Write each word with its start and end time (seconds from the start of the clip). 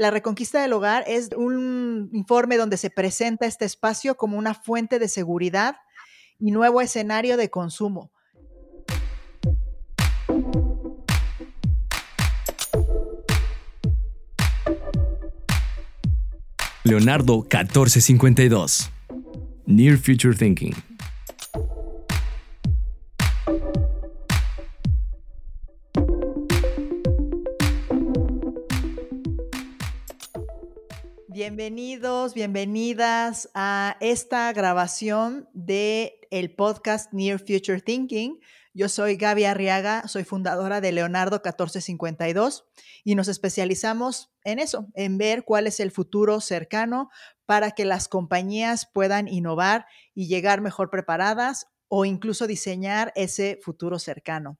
La 0.00 0.12
Reconquista 0.12 0.62
del 0.62 0.72
Hogar 0.74 1.02
es 1.08 1.30
un 1.36 2.08
informe 2.12 2.56
donde 2.56 2.76
se 2.76 2.88
presenta 2.88 3.46
este 3.46 3.64
espacio 3.64 4.16
como 4.16 4.38
una 4.38 4.54
fuente 4.54 5.00
de 5.00 5.08
seguridad 5.08 5.74
y 6.38 6.52
nuevo 6.52 6.80
escenario 6.80 7.36
de 7.36 7.50
consumo. 7.50 8.12
Leonardo 16.84 17.38
1452. 17.38 18.92
Near 19.66 19.96
Future 19.98 20.36
Thinking. 20.36 20.87
Bienvenidos, 31.48 32.34
bienvenidas 32.34 33.48
a 33.54 33.96
esta 34.00 34.52
grabación 34.52 35.48
de 35.54 36.20
el 36.30 36.54
podcast 36.54 37.10
Near 37.14 37.38
Future 37.38 37.80
Thinking. 37.80 38.38
Yo 38.74 38.90
soy 38.90 39.16
Gaby 39.16 39.46
Arriaga, 39.46 40.06
soy 40.08 40.24
fundadora 40.24 40.82
de 40.82 40.92
Leonardo 40.92 41.36
1452 41.36 42.66
y 43.02 43.14
nos 43.14 43.28
especializamos 43.28 44.30
en 44.44 44.58
eso, 44.58 44.88
en 44.92 45.16
ver 45.16 45.44
cuál 45.44 45.66
es 45.66 45.80
el 45.80 45.90
futuro 45.90 46.42
cercano 46.42 47.08
para 47.46 47.70
que 47.70 47.86
las 47.86 48.08
compañías 48.08 48.84
puedan 48.84 49.26
innovar 49.26 49.86
y 50.14 50.28
llegar 50.28 50.60
mejor 50.60 50.90
preparadas 50.90 51.68
o 51.88 52.04
incluso 52.04 52.46
diseñar 52.46 53.10
ese 53.16 53.58
futuro 53.62 53.98
cercano. 53.98 54.58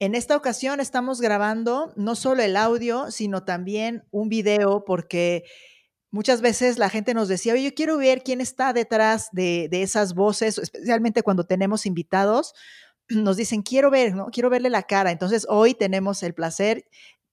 En 0.00 0.14
esta 0.14 0.36
ocasión 0.36 0.80
estamos 0.80 1.22
grabando 1.22 1.94
no 1.96 2.14
solo 2.14 2.42
el 2.42 2.58
audio, 2.58 3.10
sino 3.10 3.44
también 3.44 4.04
un 4.10 4.28
video 4.28 4.84
porque 4.84 5.44
muchas 6.14 6.40
veces 6.40 6.78
la 6.78 6.90
gente 6.90 7.12
nos 7.12 7.26
decía, 7.26 7.54
oye, 7.54 7.64
yo 7.64 7.74
quiero 7.74 7.98
ver 7.98 8.22
quién 8.22 8.40
está 8.40 8.72
detrás 8.72 9.30
de, 9.32 9.68
esas 9.72 10.14
voces, 10.14 10.58
especialmente 10.58 11.24
cuando 11.24 11.44
tenemos 11.44 11.86
invitados, 11.86 12.54
nos 13.08 13.36
dicen, 13.36 13.62
quiero 13.62 13.90
ver, 13.90 14.14
¿no? 14.14 14.26
Quiero 14.26 14.48
verle 14.48 14.70
la 14.70 14.84
cara. 14.84 15.10
Entonces, 15.10 15.44
hoy 15.48 15.74
tenemos 15.74 16.22
el 16.22 16.32
placer, 16.32 16.84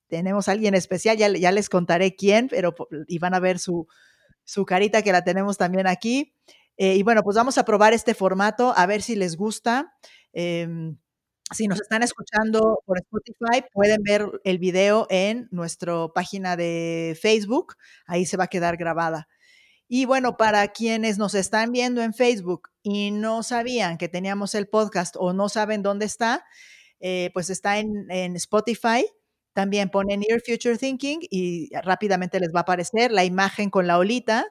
tenemos 0.08 0.48
a 0.48 0.54
alguien 0.54 0.74
especial, 0.74 1.16
ya, 1.16 1.30
ya 1.30 1.52
les 1.52 1.70
contaré 1.70 2.16
quién, 2.16 2.48
pero 2.50 2.76
y 3.08 3.20
van 3.20 3.36
a 3.36 3.40
ver 3.40 3.60
su, 3.60 3.88
su 4.46 4.66
carita 4.66 5.04
que 5.04 5.12
la 5.12 5.24
tenemos 5.24 5.58
también 5.58 5.86
aquí. 5.86 6.34
Eh, 6.78 6.96
y 6.96 7.04
bueno, 7.04 7.22
pues 7.22 7.38
vamos 7.38 7.60
a 7.60 7.66
probar 7.66 7.94
este 7.94 8.16
formato, 8.16 8.74
a 8.76 8.88
ver 8.88 9.04
si 9.04 9.16
les 9.16 9.38
gusta. 9.38 9.94
Em, 10.34 10.98
si 11.52 11.68
nos 11.68 11.82
están 11.82 12.04
escuchando 12.04 12.82
por 12.86 12.98
Spotify, 12.98 13.66
pueden 13.74 14.02
ver 14.04 14.26
el 14.44 14.58
video 14.58 15.08
en 15.10 15.48
nuestra 15.52 16.08
página 16.14 16.56
de 16.56 17.18
Facebook. 17.22 17.76
Ahí 18.06 18.26
se 18.26 18.38
va 18.38 18.46
a 18.46 18.48
quedar 18.48 18.78
grabada. 18.78 19.28
Y 19.88 20.06
bueno, 20.06 20.38
para 20.38 20.66
quienes 20.70 21.18
nos 21.18 21.36
están 21.36 21.74
viendo 21.74 22.02
en 22.02 22.14
Facebook 22.14 22.70
y 22.82 23.12
no 23.12 23.44
sabían 23.44 23.98
que 23.98 24.08
teníamos 24.08 24.56
el 24.56 24.70
podcast 24.70 25.16
o 25.20 25.34
no 25.34 25.50
saben 25.50 25.84
dónde 25.84 26.06
está, 26.06 26.46
eh, 27.02 27.30
pues 27.34 27.50
está 27.50 27.80
en, 27.80 28.36
Spotify. 28.38 29.06
También 29.54 29.90
ponen 29.90 30.22
Near 30.22 30.42
Future 30.46 30.78
Thinking 30.78 31.20
y 31.30 31.70
rápidamente 31.84 32.40
les 32.40 32.54
va 32.56 32.60
a 32.60 32.62
aparecer 32.62 33.12
la 33.12 33.26
imagen 33.26 33.70
con 33.70 33.86
la 33.86 33.98
olita. 33.98 34.46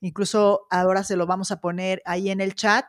Incluso 0.00 0.66
ahora 0.70 1.04
se 1.04 1.16
lo 1.16 1.26
vamos 1.26 1.50
a 1.50 1.60
poner 1.60 2.00
ahí 2.06 2.30
en 2.30 2.40
el 2.40 2.54
chat 2.54 2.86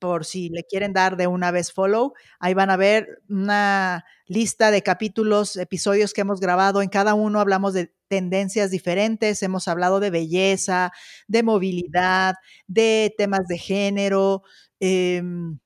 por 0.00 0.24
si 0.24 0.48
le 0.48 0.64
quieren 0.64 0.92
dar 0.92 1.16
de 1.16 1.26
una 1.26 1.50
vez 1.52 1.72
follow. 1.72 2.14
Ahí 2.40 2.54
van 2.54 2.70
a 2.70 2.76
ver 2.76 3.22
una 3.28 4.04
lista 4.26 4.70
de 4.70 4.82
capítulos, 4.82 5.56
episodios 5.56 6.12
que 6.12 6.22
hemos 6.22 6.40
grabado. 6.40 6.82
En 6.82 6.88
cada 6.88 7.14
uno 7.14 7.40
hablamos 7.40 7.74
de 7.74 7.94
tendencias 8.08 8.70
diferentes. 8.70 9.42
Hemos 9.42 9.68
hablado 9.68 10.00
de 10.00 10.10
belleza, 10.10 10.90
de 11.28 11.42
movilidad, 11.42 12.34
de 12.66 13.14
temas 13.16 13.46
de 13.46 13.58
género. 13.58 14.42
Em, 14.80 15.58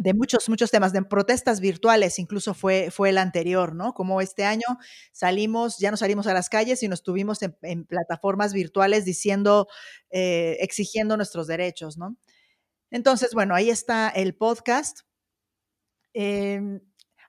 de 0.00 0.14
muchos, 0.14 0.48
muchos 0.48 0.70
temas, 0.70 0.94
de 0.94 1.02
protestas 1.02 1.60
virtuales, 1.60 2.18
incluso 2.18 2.54
fue, 2.54 2.90
fue 2.90 3.10
el 3.10 3.18
anterior, 3.18 3.74
¿no? 3.74 3.92
Como 3.92 4.22
este 4.22 4.44
año 4.44 4.64
salimos, 5.12 5.76
ya 5.78 5.90
no 5.90 5.98
salimos 5.98 6.26
a 6.26 6.32
las 6.32 6.48
calles 6.48 6.82
y 6.82 6.88
nos 6.88 7.02
tuvimos 7.02 7.40
en, 7.42 7.84
plataformas 7.84 8.54
virtuales 8.54 9.04
diciendo, 9.04 9.68
eh, 10.10 10.56
exigiendo 10.60 11.18
nuestros 11.18 11.46
derechos, 11.46 11.98
¿no? 11.98 12.16
Entonces, 12.90 13.34
bueno, 13.34 13.54
ahí 13.54 13.70
está 13.70 14.08
el 14.08 14.34
podcast. 14.34 15.00
Em, 16.12 16.80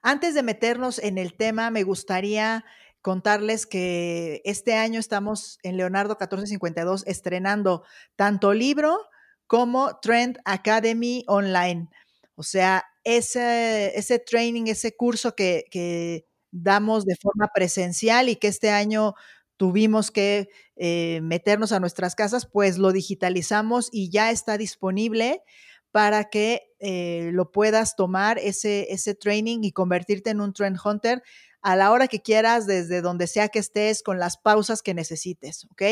antes 0.02 0.34
de 0.34 0.44
meternos 0.44 1.00
en 1.00 1.18
el 1.18 1.36
tema, 1.36 1.70
me 1.70 1.84
gustaría 1.84 2.66
contarles 3.02 3.66
que 3.66 4.42
este 4.46 4.76
año 4.76 5.00
estamos 5.00 5.60
en 5.64 5.78
Leonardo 5.78 6.16
1452 6.20 7.04
estrenando 7.08 7.84
tanto 8.16 8.54
libro 8.54 9.00
como 9.48 10.00
Trend 10.00 10.40
Academy 10.46 11.24
Online. 11.28 11.90
O 12.36 12.44
sea, 12.44 12.86
ese, 13.04 13.98
ese 13.98 14.20
training, 14.20 14.68
ese 14.68 14.96
curso 14.96 15.36
que, 15.36 15.66
que 15.72 16.26
damos 16.52 17.06
de 17.06 17.16
forma 17.16 17.50
presencial 17.54 18.30
y 18.30 18.36
que 18.36 18.48
este 18.48 18.70
año 18.70 19.16
tuvimos 19.62 20.10
que 20.10 20.50
eh, 20.76 21.20
meternos 21.22 21.72
a 21.72 21.80
nuestras 21.80 22.16
casas, 22.16 22.48
pues 22.48 22.80
lo 22.80 22.92
digitalizamos 22.92 23.90
y 23.92 24.10
ya 24.10 24.32
está 24.32 24.58
disponible 24.58 25.44
para 25.92 26.32
que 26.32 26.74
eh, 26.80 27.30
lo 27.32 27.52
puedas 27.52 27.96
tomar 27.96 28.40
ese, 28.40 28.88
ese 28.92 29.14
training 29.14 29.60
y 29.62 29.72
convertirte 29.72 30.32
en 30.32 30.42
un 30.42 30.54
trend 30.54 30.80
hunter 30.84 31.22
a 31.62 31.76
la 31.76 31.92
hora 31.92 32.08
que 32.08 32.24
quieras, 32.24 32.66
desde 32.66 33.02
donde 33.02 33.28
sea 33.28 33.50
que 33.50 33.60
estés, 33.60 34.02
con 34.02 34.18
las 34.18 34.36
pausas 34.36 34.82
que 34.82 34.96
necesites, 34.96 35.66
¿ok? 35.66 35.84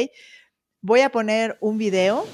Voy 0.82 1.02
a 1.02 1.12
poner 1.12 1.60
un 1.62 1.78
video. 1.78 2.26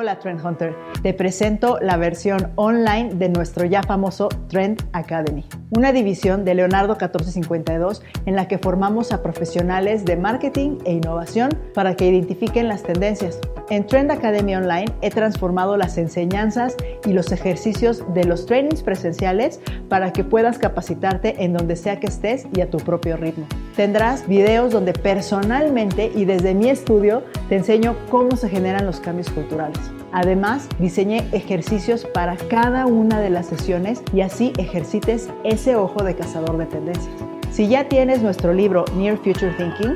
Hola 0.00 0.20
Trend 0.20 0.46
Hunter, 0.46 0.76
te 1.02 1.12
presento 1.12 1.80
la 1.80 1.96
versión 1.96 2.52
online 2.54 3.14
de 3.14 3.28
nuestro 3.28 3.64
ya 3.64 3.82
famoso 3.82 4.28
Trend 4.46 4.80
Academy, 4.92 5.44
una 5.76 5.90
división 5.90 6.44
de 6.44 6.54
Leonardo 6.54 6.92
1452 6.92 8.04
en 8.24 8.36
la 8.36 8.46
que 8.46 8.58
formamos 8.58 9.10
a 9.10 9.24
profesionales 9.24 10.04
de 10.04 10.16
marketing 10.16 10.78
e 10.84 10.92
innovación 10.92 11.50
para 11.74 11.96
que 11.96 12.06
identifiquen 12.06 12.68
las 12.68 12.84
tendencias. 12.84 13.40
En 13.70 13.86
Trend 13.86 14.12
Academy 14.12 14.54
Online 14.54 14.86
he 15.02 15.10
transformado 15.10 15.76
las 15.76 15.98
enseñanzas 15.98 16.76
y 17.04 17.12
los 17.12 17.32
ejercicios 17.32 18.04
de 18.14 18.22
los 18.22 18.46
trainings 18.46 18.84
presenciales 18.84 19.60
para 19.88 20.12
que 20.12 20.22
puedas 20.22 20.58
capacitarte 20.58 21.44
en 21.44 21.52
donde 21.52 21.74
sea 21.74 21.98
que 21.98 22.06
estés 22.06 22.46
y 22.54 22.60
a 22.60 22.70
tu 22.70 22.78
propio 22.78 23.16
ritmo. 23.16 23.46
Tendrás 23.76 24.26
videos 24.26 24.72
donde 24.72 24.92
personalmente 24.92 26.10
y 26.14 26.24
desde 26.24 26.54
mi 26.54 26.70
estudio 26.70 27.24
te 27.48 27.56
enseño 27.56 27.96
cómo 28.10 28.36
se 28.36 28.48
generan 28.48 28.86
los 28.86 29.00
cambios 29.00 29.28
culturales. 29.30 29.87
Además, 30.12 30.68
diseñé 30.78 31.28
ejercicios 31.32 32.06
para 32.06 32.36
cada 32.36 32.86
una 32.86 33.20
de 33.20 33.30
las 33.30 33.46
sesiones 33.46 34.02
y 34.12 34.22
así 34.22 34.52
ejercites 34.58 35.28
ese 35.44 35.76
ojo 35.76 36.02
de 36.02 36.14
cazador 36.14 36.56
de 36.56 36.66
tendencias. 36.66 37.14
Si 37.50 37.68
ya 37.68 37.88
tienes 37.88 38.22
nuestro 38.22 38.52
libro 38.52 38.84
Near 38.94 39.16
Future 39.18 39.52
Thinking, 39.52 39.94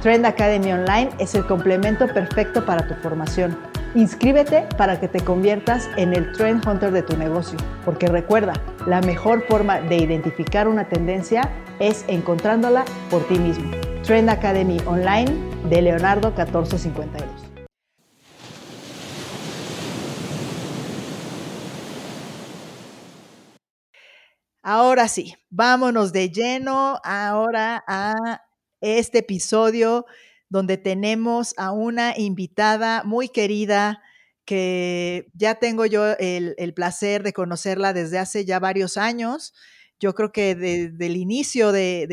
Trend 0.00 0.26
Academy 0.26 0.72
Online 0.72 1.10
es 1.18 1.34
el 1.34 1.46
complemento 1.46 2.08
perfecto 2.08 2.64
para 2.64 2.86
tu 2.86 2.94
formación. 2.94 3.56
Inscríbete 3.94 4.66
para 4.78 4.98
que 4.98 5.06
te 5.06 5.20
conviertas 5.20 5.88
en 5.96 6.14
el 6.14 6.32
trend 6.32 6.66
hunter 6.66 6.92
de 6.92 7.02
tu 7.02 7.16
negocio, 7.16 7.58
porque 7.84 8.06
recuerda, 8.06 8.54
la 8.86 9.00
mejor 9.02 9.44
forma 9.46 9.80
de 9.80 9.96
identificar 9.96 10.66
una 10.66 10.88
tendencia 10.88 11.50
es 11.78 12.04
encontrándola 12.08 12.84
por 13.10 13.26
ti 13.28 13.38
mismo. 13.38 13.70
Trend 14.02 14.30
Academy 14.30 14.78
Online 14.86 15.30
de 15.68 15.82
Leonardo 15.82 16.28
1452. 16.28 17.41
Ahora 24.64 25.08
sí, 25.08 25.34
vámonos 25.50 26.12
de 26.12 26.30
lleno 26.30 27.00
ahora 27.02 27.82
a 27.88 28.42
este 28.80 29.18
episodio 29.18 30.06
donde 30.48 30.76
tenemos 30.76 31.52
a 31.56 31.72
una 31.72 32.16
invitada 32.16 33.02
muy 33.02 33.28
querida 33.28 34.00
que 34.44 35.26
ya 35.34 35.56
tengo 35.56 35.84
yo 35.84 36.12
el, 36.16 36.74
placer 36.74 37.24
de 37.24 37.32
conocerla 37.32 37.92
desde 37.92 38.20
hace 38.20 38.44
ya 38.44 38.60
varios 38.60 38.96
años. 38.96 39.52
Yo 39.98 40.14
creo 40.14 40.30
que 40.30 40.54
desde 40.54 41.06
el 41.06 41.16
inicio 41.16 41.72
de, 41.72 42.06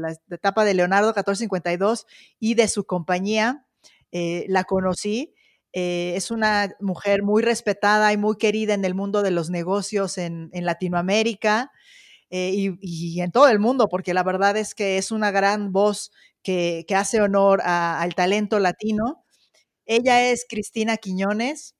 la 0.00 0.16
etapa 0.30 0.64
de 0.64 0.74
Leonardo 0.74 1.08
1452 1.08 2.06
y 2.38 2.54
de 2.54 2.68
su 2.68 2.84
compañía, 2.84 3.66
eh, 4.12 4.44
la 4.48 4.62
conocí. 4.62 5.34
Eh, 5.72 6.12
es 6.16 6.30
una 6.30 6.76
mujer 6.80 7.22
muy 7.22 7.42
respetada 7.42 8.12
y 8.12 8.16
muy 8.16 8.36
querida 8.36 8.74
en 8.74 8.84
el 8.84 8.94
mundo 8.94 9.22
de 9.22 9.30
los 9.30 9.48
negocios 9.48 10.18
en, 10.18 10.50
Latinoamérica 10.52 11.72
eh, 12.30 12.52
y, 12.80 13.20
en 13.20 13.32
todo 13.32 13.48
el 13.48 13.58
mundo, 13.58 13.88
porque 13.88 14.14
la 14.14 14.22
verdad 14.22 14.56
es 14.56 14.74
que 14.74 14.98
es 14.98 15.10
una 15.10 15.30
gran 15.30 15.72
voz 15.72 16.12
que, 16.42 16.84
hace 16.94 17.20
honor 17.22 17.62
al 17.64 18.14
talento 18.14 18.58
latino. 18.58 19.24
Ella 19.86 20.30
es 20.30 20.46
Cristina 20.48 20.96
Quiñones. 20.96 21.74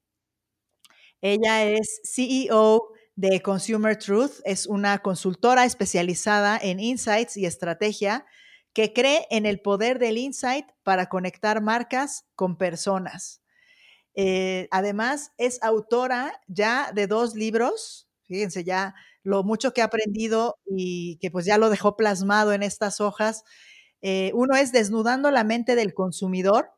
Ella 1.21 1.65
es 1.65 2.01
CEO 2.05 2.93
de 3.15 3.43
Consumer 3.43 3.97
Truth. 3.97 4.41
Es 4.45 4.67
una 4.67 4.99
consultora 4.99 5.65
especializada 5.65 6.59
en 6.61 6.81
insights 6.81 7.37
y 7.37 7.47
estrategia 7.47 8.25
que 8.73 8.93
cree 8.93 9.27
en 9.31 9.45
el 9.47 9.61
poder 9.61 9.99
del 9.99 10.17
insight 10.19 10.67
para 10.83 11.07
conectar 11.07 11.61
marcas 11.61 12.25
con 12.35 12.57
personas. 12.57 13.42
Eh, 14.15 14.69
además, 14.71 15.33
es 15.39 15.63
autora 15.63 16.41
ya 16.49 16.93
de 16.95 17.07
dos 17.07 17.35
libros, 17.35 18.09
fíjense 18.25 18.65
ya 18.65 18.95
lo 19.23 19.45
mucho 19.45 19.73
que 19.73 19.83
ha 19.83 19.87
aprendido 19.87 20.57
y 20.67 21.19
que 21.21 21.31
pues 21.31 21.47
ya 21.47 21.59
lo 21.59 21.71
dejó 21.71 21.97
plasmado 21.97 22.53
en 22.53 22.63
estas 22.63 23.01
hojas. 23.01 23.45
Eh, 24.03 24.33
uno 24.35 24.57
es 24.57 24.73
Desnudando 24.73 25.31
la 25.31 25.45
mente 25.45 25.77
del 25.77 25.95
consumidor 25.95 26.73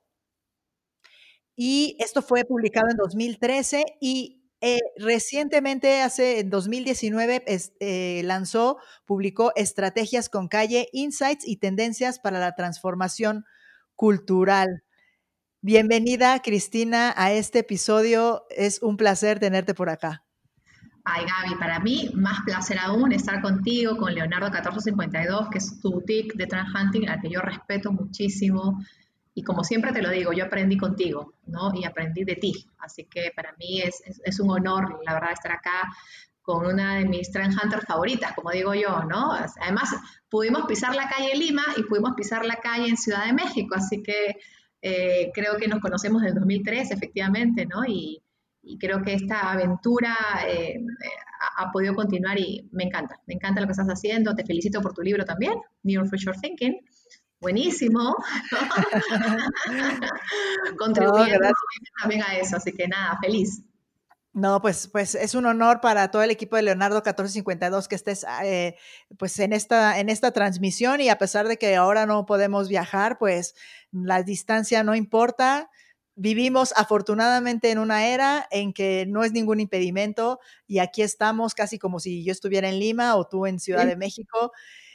y 1.59 1.97
esto 2.01 2.23
fue 2.23 2.45
publicado 2.45 2.89
en 2.91 2.97
2013 2.97 3.85
y 4.01 4.41
eh, 4.61 4.79
recientemente, 4.97 6.01
hace 6.01 6.41
en 6.41 6.49
2019, 6.51 7.45
lanzó, 8.25 8.79
publicó 9.05 9.53
Estrategias 9.57 10.29
con 10.31 10.49
Calle, 10.49 10.89
Insights 10.93 11.47
y 11.47 11.59
Tendencias 11.59 12.19
para 12.19 12.41
la 12.41 12.55
Transformación 12.55 13.45
Cultural. 13.95 14.84
Bienvenida, 15.67 16.43
Cristina, 16.43 17.15
a 17.17 17.33
este 17.33 17.61
episodio. 17.61 18.45
Es 18.51 18.83
un 18.83 18.99
placer 18.99 19.39
tenerte 19.41 19.73
por 19.73 19.89
acá. 19.89 20.23
Ay, 21.07 21.25
Gaby, 21.25 21.59
para 21.59 21.81
mí, 21.81 22.11
más 22.13 22.41
placer 22.45 22.79
aún 22.79 23.13
estar 23.13 23.41
contigo, 23.41 23.97
con 23.97 24.15
Leonardo 24.15 24.51
1452, 24.51 25.49
que 25.51 25.57
es 25.57 25.81
tu 25.81 25.93
boutique 25.93 26.35
de 26.35 26.47
Trans 26.47 26.69
Hunting, 26.69 27.09
al 27.09 27.19
que 27.19 27.31
yo 27.31 27.41
respeto 27.41 27.91
muchísimo. 27.93 28.85
Y 29.33 29.43
como 29.43 29.65
siempre 29.65 29.91
te 29.93 30.03
lo 30.03 30.11
digo, 30.11 30.35
yo 30.35 30.45
aprendí 30.45 30.77
contigo, 30.77 31.33
¿no? 31.47 31.73
Y 31.75 31.87
aprendí 31.87 32.25
de 32.25 32.37
ti. 32.37 32.53
Así 32.81 33.07
que 33.07 33.33
para 33.35 33.55
mí 33.59 33.81
es, 33.81 34.41
un 34.41 34.51
honor, 34.51 35.01
la 35.07 35.15
verdad, 35.15 35.33
estar 35.33 35.53
acá 35.53 35.91
con 36.43 36.67
una 36.67 36.97
de 36.97 37.07
mis 37.07 37.31
Hunters 37.35 37.87
favoritas, 37.87 38.35
como 38.35 38.51
digo 38.51 38.75
yo, 38.75 39.03
¿no? 39.05 39.33
Además, 39.33 39.89
pudimos 40.29 40.67
pisar 40.67 40.95
la 40.95 41.09
calle 41.09 41.35
Lima 41.35 41.65
y 41.79 41.85
pudimos 41.85 42.13
pisar 42.15 42.45
la 42.45 42.57
calle 42.57 42.87
en 42.87 42.99
Ciudad 42.99 43.25
de 43.25 43.33
México, 43.33 43.75
así 43.77 44.03
que 44.03 44.37
eh, 44.87 45.31
creo 45.33 45.57
que 45.57 45.67
nos 45.67 45.81
conocemos 45.81 46.21
del 46.21 46.35
2003, 46.35 46.91
efectivamente, 46.91 47.65
¿no? 47.65 47.87
Y, 47.87 48.21
creo 48.81 49.03
que 49.03 49.13
esta 49.13 49.53
aventura 49.53 50.17
eh, 50.49 50.79
ha, 51.59 51.71
podido 51.71 51.95
continuar 51.95 52.39
y 52.39 52.67
me 52.73 52.85
encanta, 52.85 53.21
me 53.27 53.35
encanta 53.35 53.61
lo 53.61 53.67
que 53.67 53.73
estás 53.73 53.89
haciendo. 53.89 54.35
Te 54.35 54.45
felicito 54.45 54.81
por 54.81 54.95
tu 54.95 55.03
libro 55.03 55.25
también, 55.25 55.55
New 55.83 56.07
Future 56.07 56.37
Thinking. 56.41 56.75
Buenísimo. 57.41 58.15
Contribuyendo 60.79 61.49
también 62.01 62.23
a 62.23 62.37
eso, 62.37 62.57
así 62.57 62.73
que 62.73 62.89
nada, 62.89 63.19
feliz. 63.23 63.63
No, 64.35 64.61
pues, 64.61 64.89
pues 64.89 65.15
es 65.15 65.37
un 65.37 65.47
honor 65.47 65.81
para 65.81 66.11
todo 66.11 66.23
el 66.25 66.31
equipo 66.33 66.57
de 66.57 66.63
Leonardo 66.63 66.97
1452 66.97 67.87
que 67.87 67.95
estés 67.95 68.27
eh, 68.43 68.75
pues 69.17 69.39
en 69.39 69.53
esta, 69.53 70.01
en 70.01 70.09
esta 70.09 70.33
transmisión 70.33 71.01
y 71.01 71.09
a 71.09 71.19
pesar 71.19 71.47
de 71.47 71.57
que 71.57 71.77
ahora 71.77 72.05
no 72.05 72.27
podemos 72.27 72.69
viajar, 72.69 73.17
pues 73.17 73.55
la 73.93 74.25
distancia 74.25 74.83
no 74.83 74.97
importa. 74.97 75.71
Vivimos 76.17 76.73
afortunadamente 76.77 77.71
en 77.71 77.79
una 77.79 78.09
era 78.09 78.49
en 78.51 78.73
que 78.73 79.07
no 79.07 79.23
es 79.23 79.31
ningún 79.31 79.61
impedimento 79.61 80.41
y 80.67 80.81
aquí 80.81 81.03
estamos 81.03 81.55
casi 81.55 81.79
como 81.79 82.01
si 82.01 82.25
yo 82.25 82.33
estuviera 82.33 82.69
en 82.69 82.81
Lima 82.81 83.15
o 83.15 83.29
tú 83.29 83.47
en 83.47 83.61
Ciudad 83.61 83.87
de 83.87 83.97
México. 83.97 84.51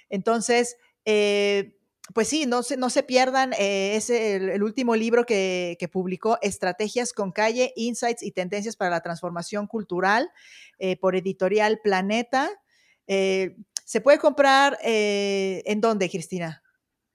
Entonces, 0.09 0.75
eh, 1.05 1.78
pues 2.13 2.27
sí, 2.27 2.45
no 2.45 2.63
se, 2.63 2.77
no 2.77 2.89
se 2.89 3.03
pierdan, 3.03 3.53
eh, 3.53 3.95
es 3.95 4.09
el, 4.09 4.63
último 4.63 4.95
libro 4.95 5.25
que, 5.25 5.89
publicó, 5.91 6.37
Estrategias 6.41 7.13
con 7.13 7.31
Calle, 7.31 7.73
Insights 7.75 8.23
y 8.23 8.31
Tendencias 8.31 8.75
para 8.75 8.91
la 8.91 9.01
Transformación 9.01 9.67
Cultural, 9.67 10.29
eh, 10.79 10.97
por 10.97 11.15
editorial 11.15 11.79
Planeta. 11.83 12.49
Eh, 13.07 13.55
¿Se 13.85 14.01
puede 14.01 14.19
comprar 14.19 14.77
en 14.83 15.81
dónde, 15.81 16.09
Cristina? 16.09 16.61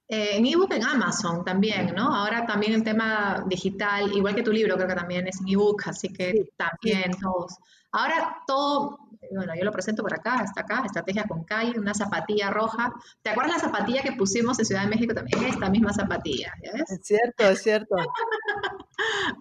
En 0.09 0.47
ebook 0.47 0.73
en 0.73 0.85
Amazon 0.85 1.45
también, 1.45 1.95
¿no? 1.95 2.15
Ahora 2.15 2.47
también 2.47 2.75
el 2.75 2.85
tema 2.85 3.45
digital, 3.47 4.13
igual 4.13 4.35
que 4.35 4.43
tu 4.43 4.53
libro, 4.53 4.77
creo 4.77 4.89
que 4.89 4.95
también 4.95 5.27
es 5.27 5.41
en 5.41 5.49
ebook, 5.49 5.83
así 5.87 6.09
que 6.09 6.53
también 6.57 7.13
todos. 7.21 7.57
Ahora 7.93 8.43
todo 8.47 8.99
bueno, 9.33 9.53
yo 9.57 9.65
lo 9.65 9.73
presento 9.73 10.03
por 10.03 10.15
acá, 10.15 10.43
está 10.45 10.63
acá, 10.63 10.83
estrategia 10.85 11.25
con 11.25 11.45
calle, 11.45 11.79
una 11.79 11.95
zapatilla 11.95 12.51
roja. 12.51 12.93
¿Te 13.23 13.31
acuerdas 13.31 13.55
la 13.55 13.61
zapatilla 13.61 14.03
que 14.03 14.13
pusimos 14.13 14.59
en 14.59 14.65
Ciudad 14.65 14.83
de 14.83 14.89
México 14.89 15.15
también? 15.15 15.45
Esta 15.45 15.71
misma 15.71 15.93
zapatilla, 15.93 16.53
Es 16.63 17.01
cierto, 17.03 17.45
es 17.45 17.63
cierto. 17.63 17.95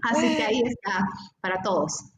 Así 0.04 0.38
que 0.38 0.44
ahí 0.44 0.62
está, 0.66 1.06
para 1.42 1.62
todos. 1.62 2.13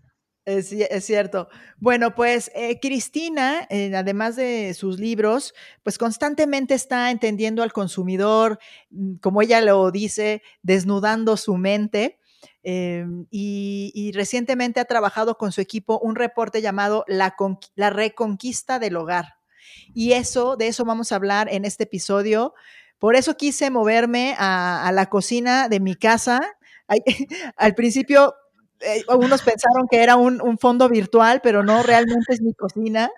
Es, 0.45 0.69
cierto. 1.03 1.49
Bueno, 1.79 2.13
pues 2.13 2.51
eh, 2.53 2.79
Cristina, 2.79 3.65
eh, 3.71 3.91
además 3.95 4.35
de 4.35 4.75
sus 4.75 4.99
libros, 4.99 5.55
pues 5.81 5.97
constantemente 5.97 6.75
está 6.75 7.09
entendiendo 7.09 7.63
al 7.63 7.73
consumidor, 7.73 8.59
mm, 8.91 9.15
como 9.15 9.41
ella 9.41 9.59
lo 9.61 9.89
dice, 9.89 10.43
desnudando 10.61 11.35
su 11.35 11.57
mente. 11.57 12.19
Em, 12.61 13.25
y, 13.31 14.11
recientemente 14.13 14.79
ha 14.79 14.85
trabajado 14.85 15.37
con 15.37 15.51
su 15.51 15.61
equipo 15.61 15.99
un 15.99 16.15
reporte 16.15 16.61
llamado 16.61 17.05
La, 17.07 17.35
Reconquista 17.89 18.77
del 18.77 18.97
Hogar. 18.97 19.37
Y 19.95 20.13
eso, 20.13 20.57
de 20.57 20.67
eso 20.67 20.85
vamos 20.85 21.11
a 21.11 21.15
hablar 21.15 21.47
en 21.51 21.65
este 21.65 21.83
episodio. 21.85 22.53
Por 22.99 23.15
eso 23.15 23.35
quise 23.35 23.71
moverme 23.71 24.35
a, 24.37 24.91
la 24.93 25.07
cocina 25.07 25.69
de 25.69 25.79
mi 25.79 25.95
casa. 25.95 26.41
al 27.57 27.73
principio 27.73 28.35
eh, 28.81 29.03
algunos 29.07 29.41
pensaron 29.41 29.87
que 29.89 30.03
era 30.03 30.15
un, 30.15 30.41
un, 30.41 30.57
fondo 30.57 30.89
virtual, 30.89 31.41
pero 31.41 31.63
no, 31.63 31.83
realmente 31.83 32.33
es 32.33 32.41
mi 32.41 32.53
cocina. 32.53 33.09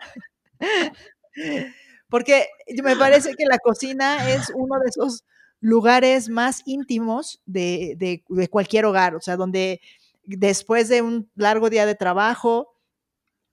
Porque 2.09 2.47
me 2.83 2.95
parece 2.95 3.33
que 3.35 3.45
la 3.45 3.59
cocina 3.59 4.29
es 4.29 4.51
uno 4.55 4.79
de 4.79 4.89
esos 4.89 5.25
lugares 5.59 6.29
más 6.29 6.61
íntimos 6.65 7.41
de, 7.45 8.23
cualquier 8.49 8.85
hogar, 8.85 9.15
o 9.15 9.21
sea, 9.21 9.35
donde 9.35 9.81
después 10.25 10.89
de 10.89 11.01
un 11.01 11.29
largo 11.35 11.69
día 11.69 11.85
de 11.85 11.95
trabajo, 11.95 12.73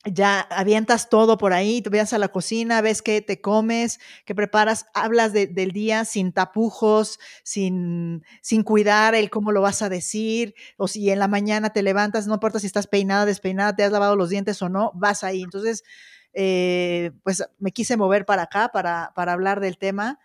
ya 0.07 0.41
avientas 0.41 1.09
todo 1.09 1.39
por 1.39 1.53
ahí, 1.53 1.83
te 1.83 1.91
vas 1.91 2.13
a 2.13 2.19
la 2.19 2.29
cocina, 2.29 2.81
ves 2.81 3.03
qué 3.03 3.23
te 3.23 3.41
comes, 3.41 4.01
qué 4.25 4.35
preparas, 4.35 4.87
hablas 4.95 5.33
del 5.33 5.73
día 5.73 6.05
sin 6.05 6.33
tapujos, 6.33 7.19
sin, 7.43 8.25
sin 8.43 8.63
cuidar 8.63 9.15
el 9.15 9.31
cómo 9.31 9.53
lo 9.53 9.61
vas 9.63 9.83
a 9.83 9.89
decir, 9.89 10.55
o 10.77 10.89
si 10.89 11.11
en 11.11 11.19
la 11.19 11.29
mañana 11.29 11.71
te 11.71 11.83
levantas, 11.83 12.27
no 12.27 12.35
importa 12.35 12.61
si 12.61 12.67
estás 12.67 12.87
peinada, 12.87 13.27
despeinada, 13.27 13.75
te 13.77 13.85
has 13.85 13.93
lavado 13.93 14.17
los 14.17 14.31
dientes 14.31 14.61
o 14.63 14.69
no, 14.69 14.91
vas 14.95 15.25
ahí. 15.25 15.43
Entonces, 15.43 15.85
eh, 16.33 17.13
pues 17.23 17.45
me 17.59 17.73
quise 17.73 17.97
mover 17.97 18.27
para 18.27 18.43
acá 18.43 18.71
para, 18.73 19.13
para 19.15 19.33
hablar 19.33 19.61
del 19.61 19.79
tema 19.79 20.19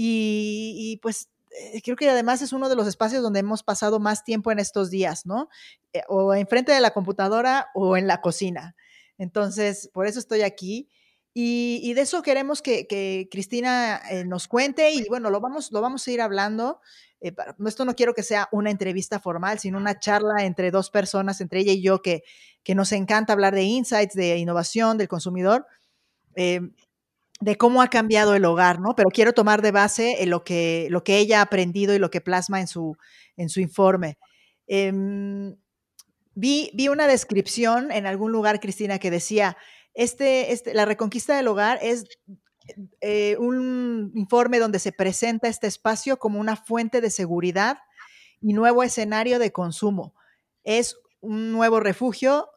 y, 0.00 1.00
pues 1.02 1.30
eh, 1.50 1.82
creo 1.82 1.96
que 1.96 2.08
además 2.08 2.40
es 2.42 2.52
uno 2.52 2.68
de 2.68 2.76
los 2.76 2.86
espacios 2.86 3.22
donde 3.22 3.40
hemos 3.40 3.64
pasado 3.64 3.98
más 3.98 4.22
tiempo 4.22 4.52
en 4.52 4.60
estos 4.60 4.90
días, 4.90 5.26
¿no? 5.26 5.48
Eh, 5.92 6.02
o 6.08 6.34
enfrente 6.34 6.70
de 6.70 6.80
la 6.80 6.92
computadora 6.92 7.68
o 7.74 7.96
en 7.96 8.06
la 8.06 8.20
cocina. 8.20 8.76
Entonces, 9.18 9.90
por 9.92 10.06
eso 10.06 10.18
estoy 10.18 10.42
aquí. 10.42 10.88
Y, 11.34 11.92
de 11.94 12.00
eso 12.00 12.22
queremos 12.22 12.62
que, 12.62 13.28
Cristina 13.30 14.00
eh, 14.10 14.24
nos 14.24 14.48
cuente 14.48 14.90
y 14.90 15.06
bueno, 15.08 15.30
lo 15.30 15.40
vamos, 15.40 15.70
lo 15.70 15.80
vamos 15.80 16.06
a 16.06 16.10
ir 16.10 16.20
hablando. 16.20 16.80
esto 17.20 17.84
no 17.84 17.94
quiero 17.94 18.14
que 18.14 18.24
sea 18.24 18.48
una 18.50 18.70
entrevista 18.70 19.20
formal, 19.20 19.60
sino 19.60 19.78
una 19.78 20.00
charla 20.00 20.44
entre 20.44 20.72
dos 20.72 20.90
personas, 20.90 21.40
entre 21.40 21.60
ella 21.60 21.72
y 21.72 21.82
yo, 21.82 22.02
que, 22.02 22.22
que 22.64 22.74
nos 22.74 22.90
encanta 22.90 23.34
hablar 23.34 23.54
de 23.54 23.62
insights, 23.62 24.14
de 24.14 24.38
innovación, 24.38 24.98
del 24.98 25.06
consumidor 25.06 25.66
de 27.40 27.56
cómo 27.56 27.82
ha 27.82 27.88
cambiado 27.88 28.34
el 28.34 28.44
hogar, 28.44 28.80
¿no? 28.80 28.94
Pero 28.96 29.10
quiero 29.10 29.32
tomar 29.32 29.62
de 29.62 29.70
base 29.70 30.24
lo, 30.26 30.44
que, 30.44 30.88
lo 30.90 31.04
que 31.04 31.18
ella 31.18 31.38
ha 31.38 31.42
aprendido 31.42 31.94
y 31.94 31.98
lo 31.98 32.10
que 32.10 32.20
plasma 32.20 32.60
en 32.60 32.66
su, 32.66 32.96
en 33.36 33.48
su 33.48 33.60
informe. 33.60 34.18
Em, 34.66 35.56
vi, 36.38 36.70
vi, 36.72 36.88
una 36.88 37.08
descripción 37.08 37.90
en 37.90 38.06
algún 38.06 38.30
lugar, 38.30 38.60
Cristina, 38.60 38.98
que 38.98 39.10
decía, 39.10 39.56
este, 39.94 40.52
este, 40.52 40.72
la 40.72 40.84
reconquista 40.84 41.36
del 41.36 41.48
hogar 41.48 41.80
es 41.82 42.04
eh, 43.00 43.36
un 43.38 44.12
informe 44.14 44.60
donde 44.60 44.78
se 44.78 44.92
presenta 44.92 45.48
este 45.48 45.66
espacio 45.66 46.18
como 46.18 46.38
una 46.38 46.54
fuente 46.54 47.00
de 47.00 47.10
seguridad 47.10 47.78
y 48.40 48.52
nuevo 48.52 48.84
escenario 48.84 49.40
de 49.40 49.50
consumo. 49.50 50.14
Es 50.62 50.96
un 51.20 51.50
nuevo 51.50 51.80
refugio 51.80 52.48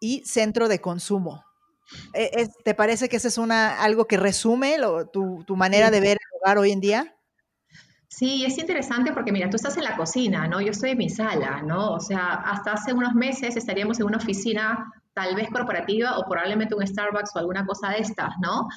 y 0.00 0.24
centro 0.24 0.68
de 0.68 0.80
consumo. 0.80 1.44
Eh, 2.14 2.48
¿Te 2.64 2.74
parece 2.74 3.08
que 3.08 3.18
ese 3.18 3.28
es 3.28 3.38
una, 3.38 3.80
algo 3.82 4.06
que 4.06 4.16
resume 4.16 4.78
tu, 5.12 5.44
manera 5.56 5.92
de 5.92 6.00
ver 6.00 6.18
el 6.20 6.38
hogar 6.40 6.58
hoy 6.58 6.72
en 6.72 6.80
día? 6.80 7.16
Sí, 8.14 8.44
es 8.44 8.58
interesante 8.58 9.10
porque 9.14 9.32
mira, 9.32 9.48
tú 9.48 9.56
estás 9.56 9.78
en 9.78 9.84
la 9.84 9.96
cocina, 9.96 10.46
¿no? 10.46 10.60
Yo 10.60 10.72
estoy 10.72 10.90
en 10.90 10.98
mi 10.98 11.08
sala, 11.08 11.62
¿no? 11.62 11.92
O 11.92 11.98
sea, 11.98 12.34
hasta 12.34 12.74
hace 12.74 12.92
unos 12.92 13.14
meses 13.14 13.56
estaríamos 13.56 13.98
en 14.00 14.06
una 14.06 14.18
oficina 14.18 14.92
tal 15.14 15.34
vez 15.34 15.48
corporativa 15.48 16.18
o 16.18 16.28
probablemente 16.28 16.74
un 16.74 16.86
Starbucks 16.86 17.34
o 17.34 17.38
alguna 17.38 17.64
cosa 17.64 17.88
de 17.88 18.00
estas, 18.00 18.34
¿no? 18.42 18.68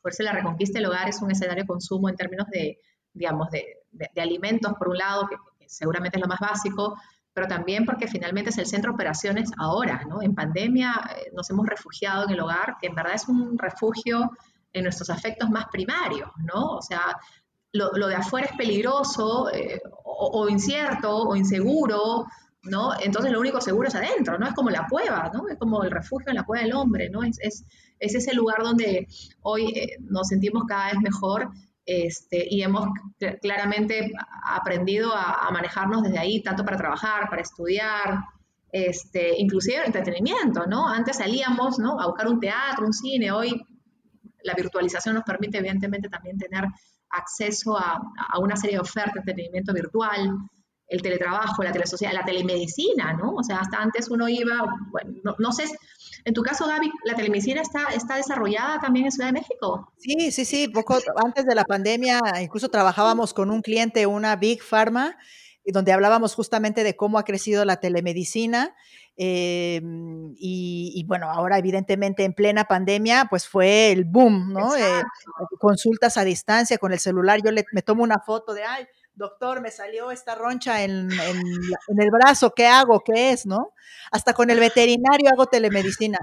Por 0.00 0.12
eso 0.12 0.22
la 0.22 0.30
reconquista 0.30 0.78
del 0.78 0.86
hogar 0.86 1.08
es 1.08 1.20
un 1.20 1.32
escenario 1.32 1.64
de 1.64 1.66
consumo 1.66 2.08
en 2.08 2.14
términos 2.14 2.46
de, 2.52 2.78
digamos, 3.12 3.50
de, 3.50 3.64
alimentos, 4.16 4.72
por 4.74 4.90
un 4.90 4.98
lado, 4.98 5.26
que, 5.26 5.36
seguramente 5.66 6.16
es 6.18 6.22
lo 6.22 6.28
más 6.28 6.38
básico, 6.38 6.96
pero 7.32 7.48
también 7.48 7.84
porque 7.84 8.06
finalmente 8.06 8.50
es 8.50 8.58
el 8.58 8.66
centro 8.66 8.92
de 8.92 8.94
operaciones 8.94 9.50
ahora, 9.58 10.04
¿no? 10.08 10.22
En 10.22 10.36
pandemia 10.36 10.92
eh, 11.16 11.32
nos 11.34 11.50
hemos 11.50 11.66
refugiado 11.66 12.26
en 12.26 12.30
el 12.30 12.40
hogar, 12.40 12.76
que 12.80 12.86
en 12.86 12.94
verdad 12.94 13.14
es 13.14 13.26
un 13.26 13.58
refugio 13.58 14.30
en 14.72 14.84
nuestros 14.84 15.10
afectos 15.10 15.50
más 15.50 15.66
primarios, 15.72 16.30
¿no? 16.36 16.76
O 16.76 16.82
sea, 16.82 17.18
lo, 17.72 18.06
de 18.06 18.14
afuera 18.14 18.48
es 18.50 18.56
peligroso 18.56 19.50
eh, 19.52 19.80
o, 20.04 20.48
incierto 20.48 21.28
o 21.28 21.36
inseguro, 21.36 22.26
¿no? 22.64 22.92
Entonces 23.00 23.32
lo 23.32 23.40
único 23.40 23.60
seguro 23.60 23.88
es 23.88 23.94
adentro, 23.94 24.38
¿no? 24.38 24.46
Es 24.46 24.54
como 24.54 24.70
la 24.70 24.86
cueva, 24.88 25.30
¿no? 25.32 25.48
Es 25.48 25.58
como 25.58 25.82
el 25.82 25.90
refugio 25.90 26.30
en 26.30 26.36
la 26.36 26.44
cueva 26.44 26.64
del 26.64 26.74
hombre, 26.74 27.08
¿no? 27.10 27.22
Es, 27.22 27.38
es, 27.40 27.64
es 27.98 28.14
ese 28.14 28.34
lugar 28.34 28.62
donde 28.62 29.06
hoy 29.40 29.72
eh, 29.74 29.96
nos 30.00 30.28
sentimos 30.28 30.64
cada 30.66 30.92
vez 30.92 31.00
mejor 31.00 31.50
este, 31.84 32.46
y 32.48 32.62
hemos 32.62 32.88
claramente 33.40 34.12
aprendido 34.44 35.12
a, 35.14 35.50
manejarnos 35.50 36.02
desde 36.02 36.18
ahí, 36.18 36.42
tanto 36.42 36.64
para 36.64 36.76
trabajar, 36.76 37.28
para 37.28 37.42
estudiar, 37.42 38.20
este, 38.70 39.34
inclusive 39.38 39.84
entretenimiento, 39.84 40.66
¿no? 40.66 40.88
Antes 40.88 41.16
salíamos, 41.16 41.78
¿no? 41.78 42.00
A 42.00 42.06
buscar 42.06 42.28
un 42.28 42.38
teatro, 42.38 42.86
un 42.86 42.92
cine, 42.92 43.32
hoy 43.32 43.60
la 44.44 44.54
virtualización 44.54 45.14
nos 45.16 45.24
permite 45.24 45.58
evidentemente 45.58 46.08
también 46.08 46.38
tener 46.38 46.64
acceso 47.12 47.76
a, 47.78 48.00
una 48.40 48.56
serie 48.56 48.76
de 48.76 48.80
ofertas 48.80 49.24
de 49.24 49.32
entretenimiento 49.32 49.72
virtual, 49.72 50.30
el 50.88 51.00
teletrabajo, 51.00 51.62
la 51.62 51.72
telesociedad, 51.72 52.12
la 52.12 52.24
telemedicina, 52.24 53.14
¿no? 53.14 53.34
O 53.34 53.42
sea, 53.42 53.60
hasta 53.60 53.78
antes 53.78 54.10
uno 54.10 54.28
iba, 54.28 54.64
bueno, 54.90 55.36
no, 55.38 55.52
sé, 55.52 55.64
en 56.24 56.34
tu 56.34 56.42
caso, 56.42 56.66
Gaby, 56.66 56.90
¿la 57.04 57.14
telemedicina 57.14 57.62
está, 57.62 57.84
está 57.94 58.16
desarrollada 58.16 58.78
también 58.78 59.06
en 59.06 59.12
Ciudad 59.12 59.28
de 59.28 59.40
México? 59.40 59.92
Sí, 59.96 60.30
sí, 60.32 60.44
sí, 60.44 60.68
poco 60.68 60.98
antes 61.24 61.46
de 61.46 61.54
la 61.54 61.64
pandemia, 61.64 62.20
incluso 62.42 62.68
trabajábamos 62.68 63.32
con 63.32 63.50
un 63.50 63.62
cliente, 63.62 64.06
una 64.06 64.36
Big 64.36 64.62
Pharma, 64.62 65.16
donde 65.64 65.92
hablábamos 65.92 66.34
justamente 66.34 66.82
de 66.82 66.96
cómo 66.96 67.18
ha 67.18 67.24
crecido 67.24 67.64
la 67.64 67.76
telemedicina. 67.76 68.74
Em, 69.16 70.34
y, 70.38 71.04
bueno, 71.06 71.30
ahora 71.30 71.58
evidentemente 71.58 72.24
en 72.24 72.32
plena 72.32 72.64
pandemia, 72.64 73.26
pues 73.28 73.46
fue 73.46 73.92
el 73.92 74.04
boom, 74.04 74.52
¿no? 74.52 74.74
Eh, 74.76 75.02
consultas 75.58 76.16
a 76.16 76.24
distancia 76.24 76.78
con 76.78 76.92
el 76.92 76.98
celular. 76.98 77.40
Yo 77.44 77.50
le, 77.50 77.64
me 77.72 77.82
tomo 77.82 78.02
una 78.02 78.20
foto 78.20 78.54
de, 78.54 78.64
ay, 78.64 78.86
doctor, 79.14 79.60
me 79.60 79.70
salió 79.70 80.10
esta 80.10 80.34
roncha 80.34 80.82
en, 80.82 81.10
el 81.10 82.10
brazo, 82.10 82.52
¿qué 82.54 82.66
hago? 82.66 83.00
¿Qué 83.04 83.30
es? 83.32 83.46
¿No? 83.46 83.72
Hasta 84.10 84.32
con 84.34 84.50
el 84.50 84.58
veterinario 84.58 85.30
hago 85.30 85.46
telemedicina. 85.46 86.18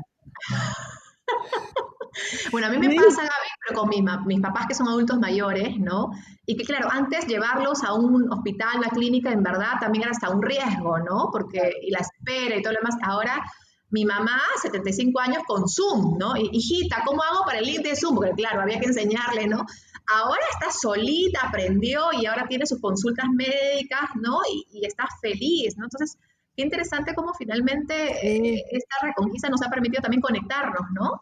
Bueno, 2.52 2.68
a 2.68 2.70
mí 2.70 2.78
me 2.78 2.96
pasa, 2.96 3.22
Gaby, 3.22 3.50
pero 3.68 3.80
con 3.80 3.90
mis, 4.28 4.42
papás 4.42 4.66
que 4.68 4.74
son 4.74 4.88
adultos 4.88 5.20
mayores, 5.20 5.78
¿no? 5.80 6.12
Y 6.46 6.58
que 6.58 6.64
claro, 6.64 6.90
antes 6.92 7.28
llevarlos 7.28 7.84
a 7.84 7.94
un 7.94 8.32
hospital, 8.32 8.80
una 8.80 8.90
clínica, 8.90 9.32
en 9.32 9.44
verdad 9.44 9.74
también 9.80 10.04
era 10.04 10.12
hasta 10.12 10.30
un 10.30 10.42
riesgo, 10.42 11.00
¿no? 11.00 11.30
Porque 11.32 11.72
y 11.82 11.92
la 11.92 12.00
espera 12.00 12.56
y 12.56 12.62
todo 12.62 12.74
lo 12.74 12.80
demás. 12.80 12.96
Ahora 13.04 13.44
mi 13.92 14.06
mamá, 14.06 14.40
75 14.62 15.20
años, 15.20 15.44
con 15.48 15.68
Zoom, 15.68 16.18
¿no? 16.20 16.34
Hijita, 16.38 17.02
¿cómo 17.06 17.24
hago 17.24 17.44
para 17.46 17.60
el 17.60 17.66
link 17.66 17.82
de 17.82 17.96
Zoom? 17.96 18.16
Porque 18.16 18.34
claro, 18.34 18.62
había 18.62 18.80
que 18.80 18.86
enseñarle, 18.86 19.48
¿no? 19.48 19.66
ahora 20.10 20.42
está 20.54 20.72
solita, 20.72 21.48
aprendió 21.48 22.12
y 22.14 22.26
ahora 22.26 22.48
tiene 22.48 22.66
sus 22.66 22.82
consultas 22.82 23.28
médicas, 23.34 24.10
¿no? 24.16 24.40
Y, 24.52 24.86
está 24.86 25.08
feliz, 25.22 25.78
¿no? 25.78 25.86
Entonces, 25.86 26.18
qué 26.56 26.64
interesante 26.64 27.14
cómo 27.14 27.34
finalmente 27.34 27.94
eh, 27.94 28.64
esta 28.72 28.96
reconquista 29.04 29.50
nos 29.50 29.62
ha 29.62 29.70
permitido 29.70 30.02
también 30.02 30.22
conectarnos, 30.22 30.90
¿no? 30.94 31.22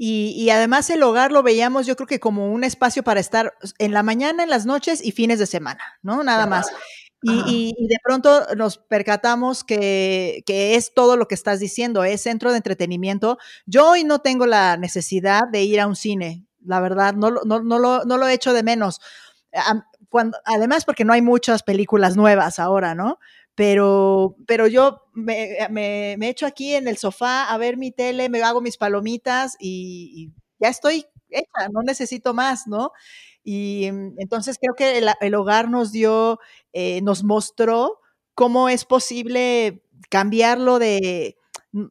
Y, 0.00 0.48
además 0.50 0.88
el 0.90 1.02
hogar 1.02 1.32
lo 1.32 1.42
veíamos 1.42 1.84
yo 1.84 1.96
creo 1.96 2.06
que 2.06 2.20
como 2.20 2.52
un 2.52 2.62
espacio 2.62 3.02
para 3.02 3.18
estar 3.18 3.54
en 3.78 3.92
la 3.92 4.04
mañana, 4.04 4.44
en 4.44 4.48
las 4.48 4.64
noches 4.64 5.04
y 5.04 5.10
fines 5.10 5.40
de 5.40 5.46
semana, 5.46 5.82
¿no? 6.02 6.22
Nada 6.22 6.46
más. 6.46 6.68
Y, 7.20 7.74
de 7.76 7.96
pronto 8.04 8.46
nos 8.56 8.78
percatamos 8.78 9.64
que, 9.64 10.44
que, 10.46 10.76
es 10.76 10.94
todo 10.94 11.16
lo 11.16 11.26
que 11.26 11.34
estás 11.34 11.58
diciendo, 11.58 12.04
es 12.04 12.22
centro 12.22 12.52
de 12.52 12.58
entretenimiento. 12.58 13.38
Yo 13.66 13.90
hoy 13.90 14.04
no 14.04 14.20
tengo 14.20 14.46
la 14.46 14.76
necesidad 14.76 15.48
de 15.48 15.64
ir 15.64 15.80
a 15.80 15.88
un 15.88 15.96
cine 15.96 16.48
la 16.68 16.80
verdad, 16.80 17.14
no, 17.14 17.30
no, 17.30 17.62
no, 17.62 17.78
lo, 17.78 18.04
no 18.04 18.18
lo 18.18 18.26
he 18.26 18.34
hecho 18.34 18.52
de 18.52 18.62
menos. 18.62 19.00
Cuando, 20.10 20.38
además, 20.44 20.84
porque 20.84 21.04
no 21.04 21.12
hay 21.12 21.22
muchas 21.22 21.62
películas 21.62 22.16
nuevas 22.16 22.58
ahora, 22.58 22.94
¿no? 22.94 23.18
Pero, 23.58 24.36
pero 24.46 24.68
yo 24.68 25.02
me, 25.14 25.66
me, 25.68 26.14
me, 26.16 26.28
echo 26.28 26.46
aquí 26.46 26.76
en 26.76 26.86
el 26.86 26.96
sofá 26.96 27.52
a 27.52 27.58
ver 27.58 27.76
mi 27.76 27.90
tele, 27.90 28.28
me 28.28 28.40
hago 28.40 28.60
mis 28.60 28.76
palomitas 28.76 29.56
y, 29.58 30.30
ya 30.60 30.68
estoy 30.68 31.06
hecha, 31.28 31.68
no 31.72 31.82
necesito 31.82 32.34
más, 32.34 32.68
¿no? 32.68 32.92
Y 33.42 33.90
mm, 33.90 34.14
entonces 34.18 34.58
creo 34.60 34.76
que 34.76 35.02
el, 35.20 35.34
hogar 35.34 35.68
nos 35.68 35.90
dio, 35.90 36.38
eh, 36.72 37.00
nos 37.02 37.24
mostró 37.24 37.98
cómo 38.34 38.68
es 38.68 38.84
posible 38.84 39.82
cambiarlo 40.08 40.78
de 40.78 41.36
mm, 41.72 41.86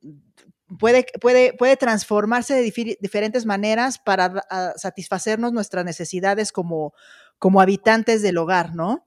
puede, 0.79 1.05
puede, 1.19 1.51
puede 1.51 1.75
transformarse 1.75 2.53
de 2.53 2.97
diferentes 3.01 3.45
maneras 3.45 3.99
para 3.99 4.41
satisfacernos 4.77 5.51
nuestras 5.51 5.83
necesidades 5.83 6.53
como, 6.53 6.93
como 7.39 7.59
habitantes 7.59 8.21
del 8.21 8.37
hogar, 8.37 8.73
¿no? 8.73 9.06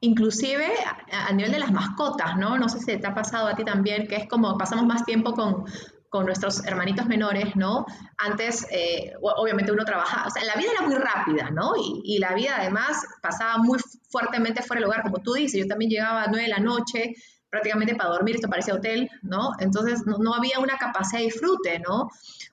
Inclusive 0.00 0.66
a, 1.10 1.32
nivel 1.32 1.52
de 1.52 1.58
las 1.58 1.72
mascotas, 1.72 2.36
¿no? 2.36 2.58
No 2.58 2.68
sé 2.68 2.80
si 2.80 2.98
te 2.98 3.06
ha 3.06 3.14
pasado 3.14 3.48
a 3.48 3.56
ti 3.56 3.64
también, 3.64 4.06
que 4.06 4.16
es 4.16 4.28
como 4.28 4.56
pasamos 4.58 4.86
más 4.86 5.04
tiempo 5.04 5.32
con, 5.32 5.64
con 6.10 6.26
nuestros 6.26 6.64
hermanitos 6.64 7.06
menores, 7.06 7.56
¿no? 7.56 7.84
Antes, 8.18 8.66
eh, 8.70 9.12
obviamente 9.20 9.72
uno 9.72 9.84
trabajaba, 9.84 10.28
o 10.28 10.30
sea, 10.30 10.44
la 10.44 10.54
vida 10.54 10.70
era 10.72 10.86
muy 10.86 10.94
rápida, 10.94 11.50
¿no? 11.50 11.72
Y, 11.76 12.18
la 12.18 12.34
vida 12.34 12.56
además 12.58 13.04
pasaba 13.22 13.58
muy 13.58 13.78
fuertemente 14.08 14.62
fuera 14.62 14.80
del 14.80 14.88
hogar, 14.88 15.02
como 15.02 15.18
tú 15.18 15.34
dices, 15.34 15.60
yo 15.60 15.66
también 15.66 15.90
llegaba 15.90 16.22
a 16.22 16.26
nueve 16.28 16.44
de 16.44 16.48
la 16.48 16.58
noche, 16.58 17.14
prácticamente 17.50 17.94
para 17.94 18.10
dormir, 18.10 18.36
esto 18.36 18.48
parecía 18.48 18.74
hotel, 18.74 19.10
¿no? 19.22 19.50
Entonces 19.60 20.02
no, 20.06 20.34
había 20.34 20.58
una 20.58 20.78
capacidad 20.78 21.20
de 21.20 21.26
disfrute, 21.26 21.80
¿no? 21.80 22.08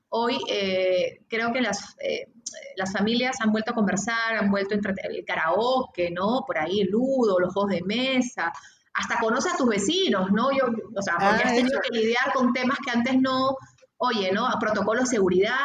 Hoy 0.09 0.39
eh, 0.49 1.21
creo 1.29 1.53
que 1.53 1.61
las, 1.61 1.95
eh, 2.01 2.32
las 2.75 2.91
familias 2.91 3.37
han 3.41 3.51
vuelto 3.51 3.71
a 3.71 3.75
conversar, 3.75 4.37
han 4.37 4.49
vuelto 4.51 4.75
a 4.75 4.77
el 4.77 5.25
karaoke, 5.25 6.11
¿no? 6.11 6.43
Por 6.45 6.57
ahí 6.57 6.81
el 6.81 6.89
ludo, 6.89 7.39
los 7.39 7.53
juegos 7.53 7.71
de 7.71 7.81
mesa, 7.83 8.51
hasta 8.93 9.19
conoce 9.19 9.49
a 9.49 9.57
tus 9.57 9.67
vecinos, 9.67 10.31
¿no? 10.31 10.51
Yo, 10.51 10.65
o 10.67 11.01
sea, 11.01 11.15
porque 11.15 11.43
has 11.43 11.53
ah, 11.53 11.55
tenido 11.55 11.79
que 11.81 11.97
lidiar 11.97 12.31
con 12.33 12.53
temas 12.53 12.77
que 12.83 12.91
antes 12.91 13.19
no, 13.19 13.55
oye, 13.97 14.31
¿no? 14.31 14.45
A 14.45 14.59
protocolo 14.59 15.01
de 15.01 15.07
seguridad, 15.07 15.55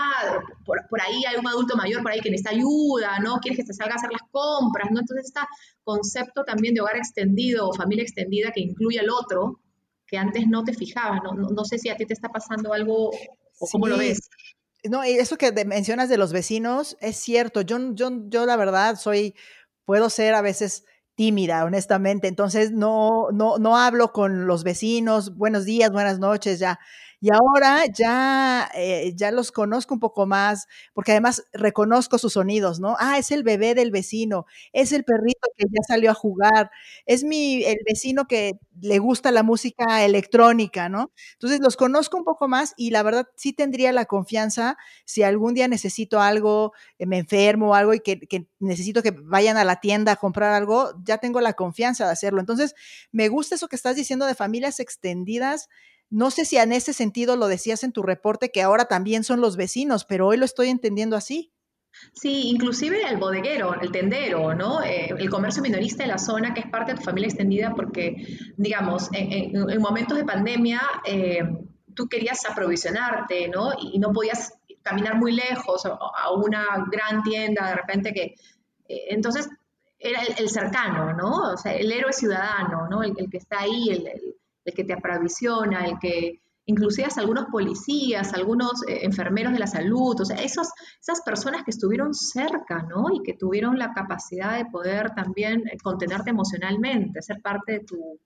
por, 0.64 0.78
ahí 1.00 1.24
hay 1.26 1.36
un 1.36 1.46
adulto 1.46 1.76
mayor 1.76 2.02
por 2.02 2.12
ahí 2.12 2.20
que 2.20 2.30
necesita 2.30 2.50
ayuda, 2.50 3.18
¿no? 3.20 3.38
Quieres 3.40 3.58
que 3.58 3.64
te 3.64 3.74
salga 3.74 3.94
a 3.94 3.96
hacer 3.96 4.10
las 4.12 4.22
compras, 4.30 4.88
¿no? 4.90 5.00
Entonces, 5.00 5.26
este 5.26 5.40
concepto 5.82 6.44
también 6.44 6.74
de 6.74 6.80
hogar 6.80 6.96
extendido 6.96 7.68
o 7.68 7.74
familia 7.74 8.04
extendida 8.04 8.50
que 8.52 8.60
incluye 8.60 9.00
al 9.00 9.10
otro, 9.10 9.60
que 10.06 10.16
antes 10.16 10.46
no 10.48 10.64
te 10.64 10.72
fijabas, 10.72 11.20
¿no? 11.22 11.32
No, 11.34 11.64
sé 11.64 11.78
si 11.78 11.90
a 11.90 11.96
ti 11.96 12.06
te 12.06 12.14
está 12.14 12.28
pasando 12.28 12.72
algo 12.72 13.10
o 13.10 13.68
cómo 13.70 13.88
lo 13.88 13.98
ves. 13.98 14.30
No, 14.84 15.02
eso 15.02 15.36
que 15.36 15.52
mencionas 15.64 16.08
de 16.08 16.18
los 16.18 16.32
vecinos 16.32 16.96
es 17.00 17.16
cierto. 17.16 17.62
Yo, 17.62 17.78
yo, 17.94 18.10
yo 18.28 18.46
la 18.46 18.56
verdad 18.56 18.96
soy, 18.96 19.34
puedo 19.84 20.08
ser 20.08 20.34
a 20.34 20.40
veces 20.42 20.84
tímida, 21.16 21.64
honestamente. 21.64 22.28
Entonces 22.28 22.70
no, 22.70 23.28
no, 23.32 23.58
no 23.58 23.76
hablo 23.76 24.12
con 24.12 24.46
los 24.46 24.62
vecinos, 24.62 25.36
buenos 25.36 25.64
días, 25.64 25.90
buenas 25.90 26.20
noches, 26.20 26.60
ya. 26.60 26.78
Y 27.20 27.30
ahora 27.32 27.84
ya, 27.86 28.70
eh, 28.74 29.12
ya 29.16 29.32
los 29.32 29.50
conozco 29.50 29.92
un 29.94 30.00
poco 30.00 30.26
más, 30.26 30.68
porque 30.94 31.10
además 31.12 31.44
reconozco 31.52 32.16
sus 32.18 32.34
sonidos, 32.34 32.78
¿no? 32.78 32.96
Ah, 33.00 33.18
es 33.18 33.32
el 33.32 33.42
bebé 33.42 33.74
del 33.74 33.90
vecino, 33.90 34.46
es 34.72 34.92
el 34.92 35.02
perrito 35.04 35.48
que 35.56 35.64
ya 35.68 35.82
salió 35.86 36.12
a 36.12 36.14
jugar, 36.14 36.70
es 37.06 37.24
mi, 37.24 37.64
el 37.64 37.78
vecino 37.84 38.26
que 38.28 38.52
le 38.80 38.98
gusta 39.00 39.32
la 39.32 39.42
música 39.42 40.04
electrónica, 40.04 40.88
¿no? 40.88 41.12
Entonces 41.32 41.58
los 41.60 41.76
conozco 41.76 42.16
un 42.16 42.24
poco 42.24 42.46
más 42.46 42.72
y 42.76 42.90
la 42.90 43.02
verdad 43.02 43.26
sí 43.36 43.52
tendría 43.52 43.90
la 43.92 44.04
confianza 44.04 44.76
si 45.04 45.24
algún 45.24 45.54
día 45.54 45.66
necesito 45.66 46.20
algo, 46.20 46.72
eh, 46.98 47.06
me 47.06 47.18
enfermo 47.18 47.70
o 47.70 47.74
algo 47.74 47.94
y 47.94 48.00
que, 48.00 48.20
que 48.20 48.46
necesito 48.60 49.02
que 49.02 49.10
vayan 49.10 49.56
a 49.56 49.64
la 49.64 49.80
tienda 49.80 50.12
a 50.12 50.16
comprar 50.16 50.52
algo, 50.54 50.92
ya 51.04 51.18
tengo 51.18 51.40
la 51.40 51.54
confianza 51.54 52.06
de 52.06 52.12
hacerlo. 52.12 52.38
Entonces, 52.40 52.74
me 53.10 53.28
gusta 53.28 53.56
eso 53.56 53.68
que 53.68 53.76
estás 53.76 53.96
diciendo 53.96 54.26
de 54.26 54.34
familias 54.36 54.78
extendidas 54.80 55.68
no 56.10 56.30
sé 56.30 56.44
si 56.44 56.56
en 56.56 56.72
ese 56.72 56.92
sentido 56.92 57.36
lo 57.36 57.48
decías 57.48 57.84
en 57.84 57.92
tu 57.92 58.02
reporte, 58.02 58.50
que 58.50 58.62
ahora 58.62 58.86
también 58.86 59.24
son 59.24 59.40
los 59.40 59.56
vecinos, 59.56 60.04
pero 60.04 60.26
hoy 60.26 60.36
lo 60.36 60.44
estoy 60.44 60.68
entendiendo 60.68 61.16
así. 61.16 61.52
Sí, 62.12 62.48
inclusive 62.48 63.02
el 63.08 63.16
bodeguero, 63.16 63.74
el 63.80 63.90
tendero, 63.90 64.54
¿no? 64.54 64.82
Eh, 64.82 65.14
el 65.18 65.28
comercio 65.30 65.62
minorista 65.62 66.04
de 66.04 66.10
la 66.10 66.18
zona, 66.18 66.54
que 66.54 66.60
es 66.60 66.66
parte 66.66 66.92
de 66.92 66.98
tu 66.98 67.04
familia 67.04 67.28
extendida, 67.28 67.74
porque, 67.74 68.38
digamos, 68.56 69.08
en, 69.12 69.80
momentos 69.80 70.16
de 70.16 70.24
pandemia, 70.24 70.80
eh, 71.04 71.40
tú 71.94 72.08
querías 72.08 72.48
aprovisionarte, 72.48 73.48
¿no? 73.48 73.72
Y 73.80 73.98
no 73.98 74.12
podías 74.12 74.54
caminar 74.82 75.16
muy 75.16 75.32
lejos 75.32 75.84
a 75.84 76.32
una 76.32 76.86
gran 76.90 77.22
tienda, 77.22 77.68
de 77.68 77.74
repente 77.74 78.12
que... 78.12 78.34
Eh, 78.88 79.06
entonces, 79.10 79.48
era 79.98 80.22
el, 80.22 80.48
cercano, 80.48 81.12
¿no? 81.14 81.52
O 81.52 81.56
sea, 81.56 81.74
el 81.74 81.90
héroe 81.90 82.12
ciudadano, 82.12 82.86
¿no? 82.88 83.02
El, 83.02 83.14
que 83.28 83.38
está 83.38 83.60
ahí, 83.60 83.88
el 83.90 84.06
el 84.06 84.36
que 84.72 84.84
te 84.84 84.92
aprovisiona, 84.92 85.84
el 85.84 85.98
que 85.98 86.40
inclusive 86.66 87.08
algunos 87.16 87.46
policías, 87.46 88.34
algunos 88.34 88.82
eh, 88.86 89.00
enfermeros 89.02 89.52
de 89.52 89.58
la 89.58 89.66
salud, 89.66 90.20
o 90.20 90.24
sea, 90.24 90.36
esos, 90.36 90.68
esas 91.00 91.22
personas 91.22 91.64
que 91.64 91.70
estuvieron 91.70 92.12
cerca, 92.12 92.82
¿no? 92.82 93.06
Y 93.12 93.22
que 93.22 93.34
tuvieron 93.34 93.78
la 93.78 93.94
capacidad 93.94 94.56
de 94.56 94.66
poder 94.66 95.14
también 95.14 95.66
eh, 95.68 95.78
contenerte 95.82 96.30
emocionalmente, 96.30 97.22
ser 97.22 97.40
parte 97.40 97.72
de 97.72 97.80
tu, 97.80 98.20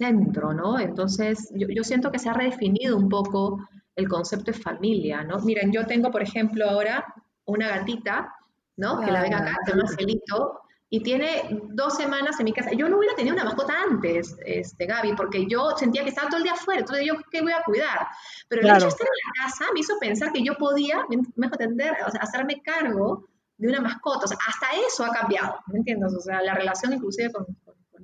centro, 0.00 0.54
¿no? 0.54 0.78
Entonces, 0.78 1.52
yo, 1.54 1.84
siento 1.84 2.10
que 2.10 2.18
se 2.18 2.30
ha 2.30 2.32
redefinido 2.32 2.96
un 2.96 3.08
poco 3.08 3.58
el 3.94 4.08
concepto 4.08 4.50
de 4.50 4.58
familia, 4.58 5.22
¿no? 5.24 5.38
Miren, 5.40 5.72
yo 5.72 5.84
tengo, 5.86 6.10
por 6.10 6.22
ejemplo, 6.22 6.68
ahora 6.68 7.04
una 7.44 7.68
gatita, 7.68 8.32
¿no? 8.76 9.00
Que 9.00 9.10
la 9.10 9.22
ven 9.22 9.34
acá, 9.34 9.54
se 9.64 9.72
llama 9.72 9.88
Celito, 9.88 10.60
y 10.92 11.00
tiene 11.04 11.48
dos 11.68 11.96
semanas 11.96 12.38
en 12.40 12.44
mi 12.44 12.52
casa. 12.52 12.72
Yo 12.72 12.88
no 12.88 12.98
hubiera 12.98 13.14
tenido 13.14 13.34
una 13.34 13.44
mascota 13.44 13.74
antes, 13.88 14.36
este, 14.44 14.86
Gaby, 14.86 15.14
porque 15.14 15.46
yo 15.46 15.70
sentía 15.76 16.02
que 16.02 16.08
estaba 16.08 16.28
todo 16.28 16.38
el 16.38 16.42
día 16.42 16.54
afuera, 16.54 16.80
entonces 16.80 17.06
yo, 17.06 17.14
¿qué 17.30 17.40
voy 17.40 17.52
a 17.52 17.62
cuidar? 17.62 18.08
Pero 18.48 18.62
el 18.62 18.68
hecho 18.68 18.86
de 18.86 18.88
estar 18.88 19.06
en 19.06 19.28
la 19.28 19.44
casa 19.44 19.64
me 19.72 19.80
hizo 19.80 19.98
pensar 20.00 20.32
que 20.32 20.42
yo 20.42 20.56
podía, 20.56 21.06
me 21.36 21.46
entender, 21.46 21.96
o 22.06 22.10
sea, 22.10 22.20
hacerme 22.20 22.60
cargo 22.60 23.28
de 23.56 23.68
una 23.68 23.80
mascota. 23.80 24.24
O 24.24 24.28
sea, 24.28 24.38
hasta 24.48 24.66
eso 24.86 25.04
ha 25.04 25.12
cambiado, 25.12 25.60
¿me 25.68 25.78
entiendes? 25.78 26.12
O 26.14 26.20
sea, 26.20 26.42
la 26.42 26.54
relación 26.54 26.92
inclusive 26.92 27.30
con, 27.30 27.46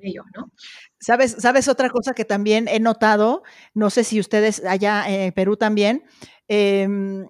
ellos, 0.02 0.26
¿no? 0.37 0.52
¿Sabes, 1.00 1.37
¿Sabes 1.38 1.69
otra 1.69 1.88
cosa 1.88 2.12
que 2.12 2.26
también 2.26 2.69
he 2.69 2.78
notado? 2.81 3.43
No 3.73 3.88
sé 3.88 4.05
si 4.05 4.21
ustedes 4.21 4.62
allá 4.62 5.09
en 5.09 5.33
Perú 5.33 5.57
también. 5.57 6.05
Em, 6.49 7.25
eh, 7.25 7.28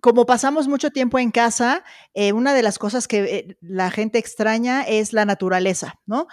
como 0.00 0.26
pasamos 0.26 0.68
mucho 0.68 0.90
tiempo 0.90 1.18
en 1.18 1.30
casa, 1.30 1.84
eh, 2.14 2.32
una 2.32 2.54
de 2.54 2.62
las 2.62 2.78
cosas 2.78 3.08
que 3.08 3.18
eh, 3.18 3.56
la 3.60 3.90
gente 3.90 4.18
extraña 4.18 4.82
es 4.82 5.12
la 5.12 5.24
naturaleza, 5.24 6.00
¿no? 6.06 6.26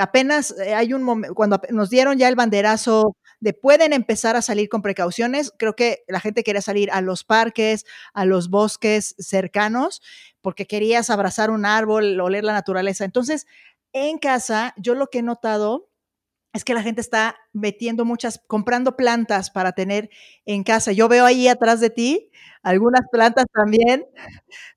apenas 0.00 0.54
hay 0.58 0.92
un 0.92 1.02
momento, 1.02 1.34
cuando 1.34 1.60
nos 1.70 1.90
dieron 1.90 2.18
ya 2.18 2.28
el 2.28 2.36
banderazo 2.36 3.16
de 3.40 3.52
pueden 3.52 3.92
empezar 3.92 4.36
a 4.36 4.42
salir 4.42 4.68
con 4.68 4.82
precauciones, 4.82 5.52
creo 5.58 5.76
que 5.76 6.04
la 6.08 6.20
gente 6.20 6.42
quería 6.42 6.62
salir 6.62 6.90
a 6.90 7.00
los 7.00 7.24
parques, 7.24 7.84
a 8.14 8.24
los 8.24 8.48
bosques 8.48 9.14
cercanos, 9.18 10.00
porque 10.40 10.66
querías 10.66 11.10
abrazar 11.10 11.50
un 11.50 11.66
árbol, 11.66 12.20
oler 12.20 12.44
la 12.44 12.52
naturaleza. 12.52 13.04
Entonces, 13.04 13.46
en 13.92 14.18
casa, 14.18 14.74
yo 14.76 14.94
lo 14.94 15.08
que 15.08 15.18
he 15.18 15.22
notado 15.22 15.90
es 16.54 16.64
que 16.64 16.72
la 16.72 16.82
gente 16.82 17.00
está 17.00 17.36
metiendo 17.52 18.04
muchas, 18.04 18.40
comprando 18.46 18.96
plantas 18.96 19.50
para 19.50 19.72
tener 19.72 20.08
en 20.46 20.62
casa. 20.62 20.92
Yo 20.92 21.08
veo 21.08 21.26
ahí 21.26 21.48
atrás 21.48 21.80
de 21.80 21.90
ti 21.90 22.30
algunas 22.62 23.02
plantas 23.10 23.46
también. 23.52 24.06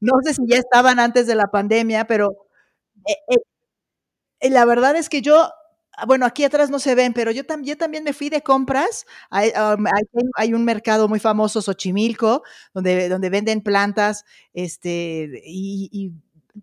No 0.02 0.14
sé 0.24 0.34
si 0.34 0.42
ya 0.48 0.58
estaban 0.58 1.00
antes 1.00 1.28
de 1.28 1.36
la 1.36 1.48
pandemia, 1.48 2.06
pero 2.08 2.32
eh, 3.08 3.14
eh, 3.30 3.38
eh, 4.40 4.50
la 4.50 4.66
verdad 4.66 4.96
es 4.96 5.08
que 5.08 5.22
yo, 5.22 5.52
ah, 5.98 6.06
bueno, 6.08 6.26
aquí 6.26 6.44
atrás 6.44 6.72
no 6.72 6.80
se 6.80 6.96
ven, 6.96 7.14
pero 7.14 7.30
yo, 7.32 7.46
también 7.46 8.04
me 8.04 8.14
fui 8.14 8.30
de 8.30 8.42
compras. 8.42 9.06
Hay, 9.30 9.52
hay, 10.36 10.54
un 10.56 10.66
mercado 10.66 11.08
muy 11.08 11.20
famoso, 11.20 11.62
Xochimilco, 11.62 12.42
donde, 12.74 13.08
donde 13.08 13.30
venden 13.30 13.62
plantas, 13.62 14.26
este, 14.54 15.44
y 15.46 16.12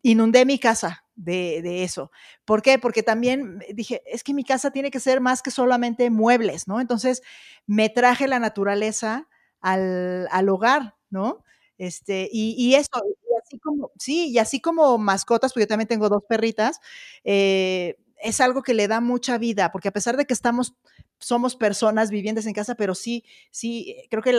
inundé 0.03 0.45
mi 0.45 0.59
casa 0.59 1.04
de, 1.17 1.85
eso. 1.85 2.11
¿Por 2.45 2.63
qué? 2.63 2.79
Porque 2.79 3.03
también 3.03 3.61
dije, 3.75 4.03
es 4.07 4.25
que 4.25 4.35
mi 4.35 4.45
casa 4.45 4.71
tiene 4.71 4.91
que 4.91 5.01
ser 5.01 5.21
más 5.21 5.43
que 5.43 5.51
solamente 5.51 6.11
muebles, 6.11 6.69
¿no? 6.69 6.81
Entonces 6.81 7.23
me 7.67 7.89
traje 7.89 8.29
la 8.29 8.39
naturaleza 8.39 9.29
al, 9.61 10.49
hogar, 10.49 10.97
¿no? 11.11 11.45
Este, 11.79 12.29
y, 12.33 12.75
eso, 12.75 12.89
y 13.05 13.35
así 13.43 13.59
como, 13.59 13.91
sí, 13.99 14.29
y 14.31 14.39
así 14.39 14.61
como 14.61 14.99
mascotas, 14.99 15.53
porque 15.53 15.65
yo 15.65 15.69
también 15.69 15.89
tengo 15.89 16.09
dos 16.09 16.23
perritas, 16.29 16.81
eh, 17.25 17.97
es 18.23 18.41
algo 18.41 18.63
que 18.63 18.75
le 18.75 18.89
da 18.89 19.01
mucha 19.01 19.39
vida, 19.39 19.71
porque 19.73 19.89
a 19.89 19.93
pesar 19.93 20.17
de 20.17 20.25
que 20.25 20.35
estamos, 20.35 20.75
somos 21.19 21.57
personas 21.57 22.11
vivientes 22.11 22.47
en 22.47 22.55
casa, 22.55 22.75
pero 22.75 22.95
sí, 22.95 23.25
sí, 23.51 23.97
creo 24.11 24.23
que 24.23 24.33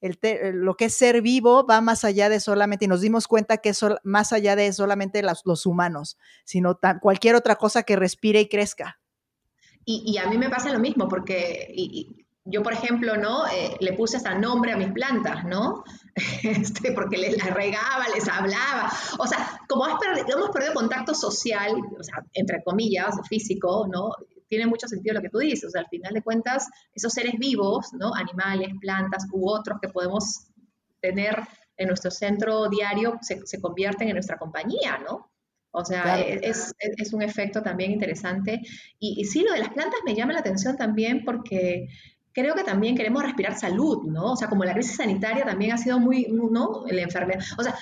lo 0.00 0.76
que 0.76 0.86
es 0.86 0.94
ser 0.94 1.22
vivo 1.22 1.66
va 1.66 1.80
más 1.80 2.04
allá 2.04 2.28
de 2.28 2.40
solamente, 2.40 2.84
y 2.84 2.88
nos 2.88 3.00
dimos 3.00 3.26
cuenta 3.26 3.58
que 3.58 3.70
es 3.70 3.80
más 4.04 4.32
allá 4.32 4.56
de 4.56 4.72
solamente 4.72 5.22
los, 5.22 5.66
humanos, 5.66 6.18
sino 6.44 6.78
cualquier 7.00 7.34
otra 7.34 7.56
cosa 7.56 7.82
que 7.82 7.96
respire 7.96 8.40
y 8.40 8.48
crezca. 8.48 9.00
Y, 9.84 10.18
a 10.18 10.28
mí 10.28 10.36
me 10.36 10.50
pasa 10.50 10.70
lo 10.70 10.78
mismo, 10.78 11.08
porque 11.08 11.72
yo, 12.50 12.62
por 12.62 12.72
ejemplo, 12.72 13.16
¿no? 13.16 13.46
Eh, 13.46 13.76
le 13.80 13.92
puse 13.92 14.16
hasta 14.16 14.34
nombre 14.34 14.72
a 14.72 14.76
mis 14.76 14.92
plantas, 14.92 15.44
¿no? 15.44 15.84
Este, 16.42 16.92
porque 16.92 17.16
les 17.16 17.42
regaba, 17.54 18.06
les 18.14 18.26
hablaba. 18.28 18.90
O 19.18 19.26
sea, 19.26 19.60
como 19.68 19.86
hemos 19.86 19.98
perdido 20.50 20.74
contacto 20.74 21.14
social, 21.14 21.72
entre 22.32 22.62
comillas, 22.64 23.14
físico, 23.28 23.86
¿no? 23.90 24.10
Tiene 24.48 24.66
mucho 24.66 24.88
sentido 24.88 25.14
lo 25.14 25.22
que 25.22 25.28
tú 25.28 25.38
dices. 25.38 25.64
O 25.64 25.70
sea, 25.70 25.82
al 25.82 25.88
final 25.88 26.12
de 26.12 26.22
cuentas, 26.22 26.68
esos 26.94 27.12
seres 27.12 27.34
vivos, 27.38 27.92
¿no? 27.92 28.14
Animales, 28.14 28.70
plantas 28.80 29.26
u 29.32 29.48
otros 29.48 29.78
que 29.80 29.88
podemos 29.88 30.48
tener 31.00 31.36
en 31.76 31.88
nuestro 31.88 32.10
centro 32.10 32.68
diario 32.68 33.18
se, 33.22 33.46
se 33.46 33.60
convierten 33.60 34.08
en 34.08 34.14
nuestra 34.14 34.36
compañía, 34.36 34.98
¿no? 34.98 35.30
O 35.70 35.84
sea, 35.84 36.18
es, 36.20 36.74
es, 36.80 37.12
un 37.12 37.22
efecto 37.22 37.62
también 37.62 37.92
interesante. 37.92 38.60
Y, 38.98 39.20
y, 39.20 39.24
sí, 39.24 39.44
lo 39.44 39.52
de 39.52 39.60
las 39.60 39.68
plantas 39.68 40.00
me 40.04 40.14
llama 40.14 40.32
la 40.32 40.40
atención 40.40 40.76
también 40.76 41.24
porque 41.24 41.88
creo 42.32 42.54
que 42.54 42.64
también 42.64 42.96
queremos 42.96 43.22
respirar 43.22 43.58
salud, 43.58 44.04
¿no? 44.04 44.32
O 44.32 44.36
sea, 44.36 44.48
como 44.48 44.64
la 44.64 44.72
crisis 44.72 44.96
sanitaria 44.96 45.44
también 45.44 45.72
ha 45.72 45.78
sido 45.78 45.98
muy, 45.98 46.26
¿no? 46.30 46.84
La 46.88 47.02
enfermedad. 47.02 47.42
O 47.58 47.62
sea, 47.62 47.74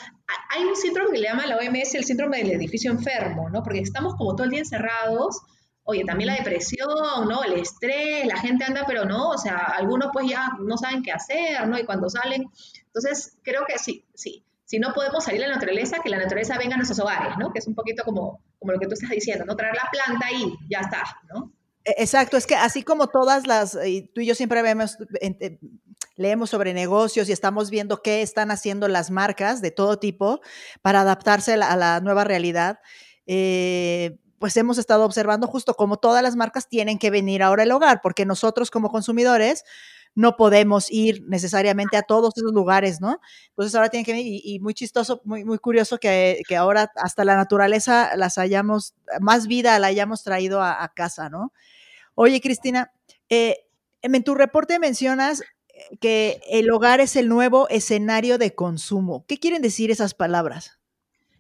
hay 0.50 0.64
un 0.64 0.74
síndrome 0.76 1.12
que 1.12 1.18
le 1.18 1.29
llama 1.29 1.46
la 1.46 1.57
OMS 1.57 1.94
el 1.94 2.05
síndrome 2.05 2.38
del 2.38 2.52
edificio 2.52 2.90
enfermo, 2.90 3.50
¿no? 3.50 3.62
Porque 3.62 3.81
estamos 3.81 4.14
como 4.16 4.35
todo 4.35 4.44
el 4.44 4.50
día 4.50 4.61
encerrados. 4.61 5.40
Oye, 5.88 6.05
también 6.05 6.29
la 6.29 6.35
depresión, 6.35 7.29
¿no? 7.29 7.44
El 7.44 7.55
estrés, 7.55 8.27
la 8.27 8.37
gente 8.38 8.64
anda, 8.64 8.85
pero 8.87 9.05
no, 9.05 9.31
o 9.31 9.38
sea, 9.38 9.57
algunos 9.57 10.11
pues 10.12 10.29
ya 10.29 10.51
no 10.59 10.77
saben 10.77 11.01
qué 11.03 11.12
hacer, 11.12 11.66
¿no? 11.68 11.79
Y 11.79 11.85
cuando 11.85 12.11
salen. 12.11 12.44
Entonces, 12.87 13.38
creo 13.42 13.64
que 13.66 13.79
sí, 13.79 14.05
sí. 14.12 14.44
Si 14.64 14.81
no 14.81 14.92
podemos 14.92 15.25
salir 15.25 15.44
a 15.44 15.46
la 15.46 15.55
naturaleza, 15.55 15.99
que 16.03 16.11
la 16.11 16.18
naturaleza 16.18 16.59
venga 16.59 16.75
a 16.75 16.79
nuestros 16.79 16.99
hogares, 16.99 17.35
¿no? 17.38 17.53
Que 17.53 17.61
es 17.61 17.68
un 17.68 17.77
poquito 17.77 18.03
como, 18.03 18.42
como 18.59 18.72
lo 18.72 18.81
que 18.81 18.88
tú 18.88 18.94
estás 18.94 19.11
diciendo, 19.11 19.44
¿no? 19.44 19.55
Traer 19.55 19.77
la 19.77 19.88
planta 19.90 20.27
ahí, 20.27 20.53
ya 20.68 20.81
está, 20.81 21.05
¿no? 21.33 21.53
E, 21.85 21.94
exacto, 21.99 22.37
es 22.37 22.49
que 22.49 22.57
así 22.57 22.83
como 22.83 23.07
todas 23.07 23.46
las, 23.46 23.79
tú 24.12 24.20
y 24.20 24.27
yo 24.27 24.35
siempre 24.35 24.62
vemos, 24.62 24.99
leemos 26.16 26.51
sobre 26.51 26.75
negocios 26.75 27.29
y 27.29 27.33
estamos 27.33 27.70
viendo 27.70 28.03
qué 28.03 28.22
están 28.22 28.51
haciendo 28.51 28.88
las 28.88 29.12
marcas 29.12 29.62
de 29.62 29.70
todo 29.70 30.01
tipo 30.01 30.40
para 30.83 31.03
adaptarse 31.03 31.53
a 31.53 31.77
la, 31.77 32.01
nueva 32.01 32.25
realidad, 32.25 32.81
eh, 33.27 34.18
pues 34.38 34.57
hemos 34.57 34.79
estado 34.79 35.05
observando 35.05 35.46
justo 35.46 35.75
como 35.75 35.96
todas 35.96 36.22
las 36.22 36.37
marcas 36.37 36.68
tienen 36.68 36.99
que 36.99 37.11
venir 37.11 37.42
ahora 37.42 37.62
al 37.62 37.72
hogar, 37.72 38.01
porque 38.03 38.27
nosotros 38.27 38.70
como 38.70 38.90
consumidores 38.90 39.64
no 40.14 40.37
podemos 40.37 40.90
ir 40.90 41.25
necesariamente 41.27 41.96
a 41.96 42.03
todos 42.03 42.35
esos 42.37 42.53
lugares, 42.53 43.01
¿no? 43.01 43.20
Entonces 43.51 43.75
ahora 43.75 43.90
tienen 43.90 44.05
que 44.07 44.12
venir 44.12 44.40
y, 44.42 44.59
muy 44.61 44.72
chistoso, 44.72 45.20
muy, 45.25 45.44
muy 45.44 45.59
curioso 45.59 45.99
que, 45.99 46.42
ahora 46.59 46.90
hasta 46.96 47.25
la 47.25 47.37
naturaleza 47.37 48.16
las 48.16 48.38
hayamos, 48.38 48.94
más 49.20 49.46
vida 49.46 49.79
la 49.79 49.88
hayamos 49.88 50.22
traído 50.22 50.62
a 50.62 50.90
casa, 50.94 51.29
¿no? 51.29 51.53
Oye, 52.14 52.40
Cristina, 52.40 52.92
eh, 53.29 53.66
en 54.01 54.25
tu 54.25 54.35
reporte 54.35 54.79
mencionas 54.79 55.42
que 56.01 56.40
el 56.49 56.70
hogar 56.70 57.01
es 57.01 57.14
el 57.14 57.29
nuevo 57.29 57.68
escenario 57.68 58.38
de 58.38 58.55
consumo. 58.55 59.25
¿Qué 59.29 59.38
quieren 59.38 59.62
decir 59.62 59.90
esas 59.90 60.14
palabras? 60.14 60.79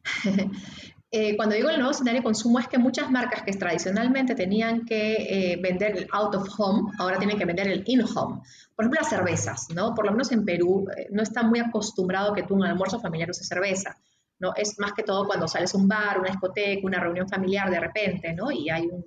Eh, 1.18 1.34
cuando 1.34 1.54
digo 1.54 1.70
el 1.70 1.76
nuevo 1.76 1.92
escenario 1.92 2.20
de 2.20 2.24
consumo 2.24 2.58
es 2.58 2.68
que 2.68 2.76
muchas 2.76 3.10
marcas 3.10 3.42
que 3.42 3.52
tradicionalmente 3.52 4.34
tenían 4.34 4.84
que 4.84 5.58
vender 5.62 5.96
el 5.96 6.06
out 6.12 6.34
of 6.34 6.46
home, 6.58 6.92
ahora 6.98 7.18
tienen 7.18 7.38
que 7.38 7.46
vender 7.46 7.68
el 7.68 7.82
in 7.86 8.02
home. 8.02 8.42
Por 8.74 8.84
ejemplo, 8.84 9.00
las 9.00 9.08
cervezas, 9.08 9.66
¿no? 9.74 9.94
Por 9.94 10.04
lo 10.04 10.12
menos 10.12 10.30
en 10.32 10.44
Perú 10.44 10.86
no 11.10 11.22
está 11.22 11.42
muy 11.42 11.60
acostumbrado 11.60 12.34
que 12.34 12.42
tú 12.42 12.54
un 12.54 12.64
almuerzo 12.64 13.00
familiar 13.00 13.30
uses 13.30 13.48
cerveza. 13.48 13.96
¿no? 14.38 14.52
Es 14.54 14.78
más 14.78 14.92
que 14.92 15.02
todo 15.02 15.26
cuando 15.26 15.48
sales 15.48 15.74
a 15.74 15.78
un 15.78 15.88
bar, 15.88 16.20
una 16.20 16.30
discoteca, 16.30 16.86
una 16.86 17.00
reunión 17.00 17.26
familiar 17.28 17.70
de 17.70 17.80
repente, 17.80 18.34
¿no? 18.34 18.50
Y 18.50 18.68
hay 18.68 18.86
un, 18.86 19.02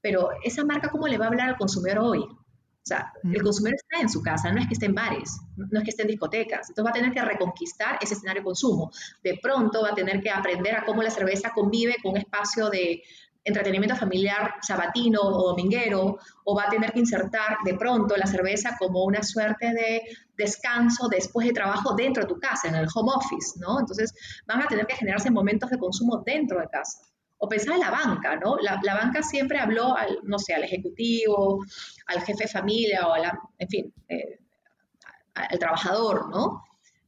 pero 0.00 0.30
esa 0.42 0.64
marca, 0.64 0.88
¿cómo 0.90 1.06
le 1.06 1.16
va 1.16 1.26
a 1.26 1.28
hablar 1.28 1.50
al 1.50 1.56
consumidor 1.56 2.00
hoy? 2.00 2.26
O 2.84 2.84
sea, 2.84 3.12
el 3.22 3.42
consumidor 3.42 3.76
está 3.76 4.02
en 4.02 4.08
su 4.08 4.20
casa, 4.22 4.50
no 4.50 4.60
es 4.60 4.66
que 4.66 4.74
esté 4.74 4.86
en 4.86 4.94
bares, 4.94 5.38
no 5.56 5.78
es 5.78 5.84
que 5.84 5.90
esté 5.90 6.02
en 6.02 6.08
discotecas. 6.08 6.68
Entonces 6.68 6.84
va 6.84 6.90
a 6.90 7.00
tener 7.00 7.12
que 7.12 7.22
reconquistar 7.22 7.96
ese 8.00 8.14
escenario 8.14 8.42
de 8.42 8.46
consumo. 8.46 8.90
De 9.22 9.38
pronto 9.40 9.82
va 9.82 9.90
a 9.90 9.94
tener 9.94 10.20
que 10.20 10.30
aprender 10.30 10.74
a 10.74 10.84
cómo 10.84 11.00
la 11.00 11.10
cerveza 11.10 11.52
convive 11.54 11.96
con 12.02 12.12
un 12.12 12.18
espacio 12.18 12.70
de 12.70 13.02
entretenimiento 13.44 13.94
familiar 13.96 14.54
sabatino 14.62 15.20
o 15.20 15.48
dominguero, 15.48 16.18
o 16.44 16.56
va 16.56 16.64
a 16.64 16.70
tener 16.70 16.92
que 16.92 17.00
insertar 17.00 17.58
de 17.64 17.74
pronto 17.74 18.16
la 18.16 18.26
cerveza 18.26 18.76
como 18.78 19.04
una 19.04 19.22
suerte 19.22 19.72
de 19.72 20.02
descanso 20.36 21.08
después 21.08 21.46
de 21.46 21.52
trabajo 21.52 21.94
dentro 21.94 22.24
de 22.24 22.28
tu 22.28 22.40
casa, 22.40 22.68
en 22.68 22.74
el 22.74 22.88
home 22.92 23.12
office, 23.14 23.58
¿no? 23.60 23.78
Entonces 23.78 24.12
van 24.46 24.62
a 24.62 24.66
tener 24.66 24.86
que 24.86 24.96
generarse 24.96 25.30
momentos 25.30 25.70
de 25.70 25.78
consumo 25.78 26.22
dentro 26.24 26.60
de 26.60 26.68
casa 26.68 27.11
o 27.44 27.48
pensaba 27.48 27.74
en 27.74 27.80
la 27.80 27.90
banca, 27.90 28.36
¿no? 28.36 28.56
La, 28.58 28.80
banca 28.94 29.20
siempre 29.20 29.58
habló 29.58 29.96
al, 29.96 30.20
no 30.22 30.38
sé, 30.38 30.54
al 30.54 30.62
ejecutivo, 30.62 31.58
al 32.06 32.20
jefe 32.20 32.44
de 32.44 32.48
familia 32.48 33.08
o 33.08 33.16
la, 33.16 33.36
en 33.58 33.68
fin, 33.68 33.94
eh, 34.08 34.38
al 35.34 35.58
trabajador, 35.58 36.30
¿no? 36.30 36.62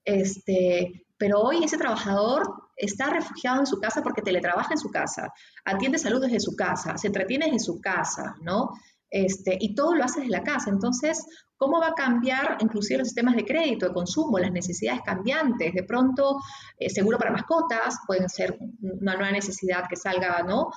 Este, 0.05 1.07
pero 1.17 1.41
hoy 1.41 1.63
ese 1.63 1.79
trabajador 1.79 2.43
está 2.77 3.11
refugiado 3.11 3.61
en 3.61 3.67
su 3.67 3.79
casa 3.79 4.03
porque 4.03 4.23
teletrabaja 4.23 4.75
en 4.75 4.79
su 4.79 4.91
casa, 4.91 5.33
atiende 5.65 5.99
salud 5.99 6.21
desde 6.21 6.41
su 6.41 6.57
casa, 6.57 6.99
se 6.99 7.07
entretiene 7.07 7.47
en 7.47 7.61
su 7.61 7.81
casa, 7.81 8.35
¿no? 8.43 8.73
Este, 9.15 9.57
y 9.61 9.77
todo 9.77 9.95
lo 9.95 10.03
haces 10.03 10.25
desde 10.25 10.31
la 10.33 10.43
casa. 10.43 10.71
Entonces, 10.71 11.25
¿cómo 11.57 11.79
va 11.79 11.89
a 11.89 11.95
cambiar 11.95 12.57
inclusive 12.59 12.99
los 12.99 13.07
sistemas 13.07 13.37
de 13.37 13.45
crédito, 13.45 13.87
de 13.87 13.95
consumo, 13.95 14.41
las 14.41 14.51
necesidades 14.51 15.03
cambiantes? 15.03 15.73
De 15.73 15.85
pronto, 15.85 16.41
eh, 16.81 16.91
seguro 16.91 17.17
para 17.17 17.31
mascotas, 17.31 17.97
pueden 18.09 18.29
ser 18.29 18.59
una 18.83 19.15
nueva 19.15 19.31
necesidad 19.31 19.85
que 19.89 19.95
salga, 19.95 20.43
¿no? 20.43 20.69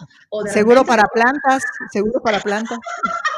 seguro 0.54 0.86
para 0.86 1.06
plantas, 1.08 1.64
seguro 1.92 2.22
para 2.22 2.40
plantas. 2.40 2.78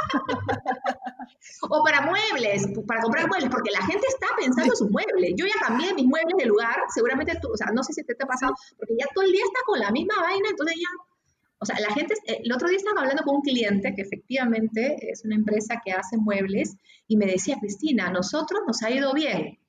o 1.70 1.82
para 1.82 2.02
muebles, 2.02 2.68
para 2.86 3.02
comprar 3.02 3.30
muebles, 3.30 3.50
porque 3.50 3.72
la 3.72 3.86
gente 3.86 4.06
está 4.06 4.28
pensando 4.36 4.74
en 4.74 4.78
sus 4.78 4.92
muebles. 4.92 5.34
Yo 5.38 5.46
ya 5.46 5.66
cambié 5.66 5.94
mis 5.94 6.08
muebles 6.08 6.36
de 6.38 6.46
lugar, 6.46 6.76
seguramente 6.94 7.40
tú, 7.42 7.54
o 7.54 7.56
sea, 7.58 7.68
no 7.74 7.84
sé 7.84 7.94
si 7.94 8.04
te, 8.04 8.16
te 8.16 8.24
ha 8.26 8.28
pasado, 8.28 8.54
porque 8.78 8.96
ya 9.00 9.06
todo 9.16 9.24
el 9.24 9.32
día 9.32 9.46
está 9.46 9.60
con 9.66 9.80
la 9.80 9.92
misma 9.92 10.16
vaina, 10.22 10.50
entonces 10.50 10.76
ya 10.76 10.90
o 11.62 11.66
sea, 11.66 11.80
la 11.80 11.94
gente, 11.94 12.14
eh, 12.26 12.42
el 12.44 12.52
otro 12.54 12.70
día 12.70 12.78
estaba 12.78 13.02
hablando 13.02 13.24
con 13.24 13.36
un 13.36 13.42
cliente 13.42 13.94
que 13.94 14.02
efectivamente 14.02 14.98
es 15.12 15.24
una 15.26 15.36
empresa 15.36 15.82
que 15.84 15.92
hace 15.92 16.18
muebles 16.18 16.76
y 17.08 17.18
me 17.18 17.26
decía, 17.26 17.58
Cristina, 17.60 18.08
a 18.08 18.12
nosotros 18.12 18.62
nos 18.66 18.82
ha 18.82 18.90
ido 18.90 19.14
bien, 19.14 19.60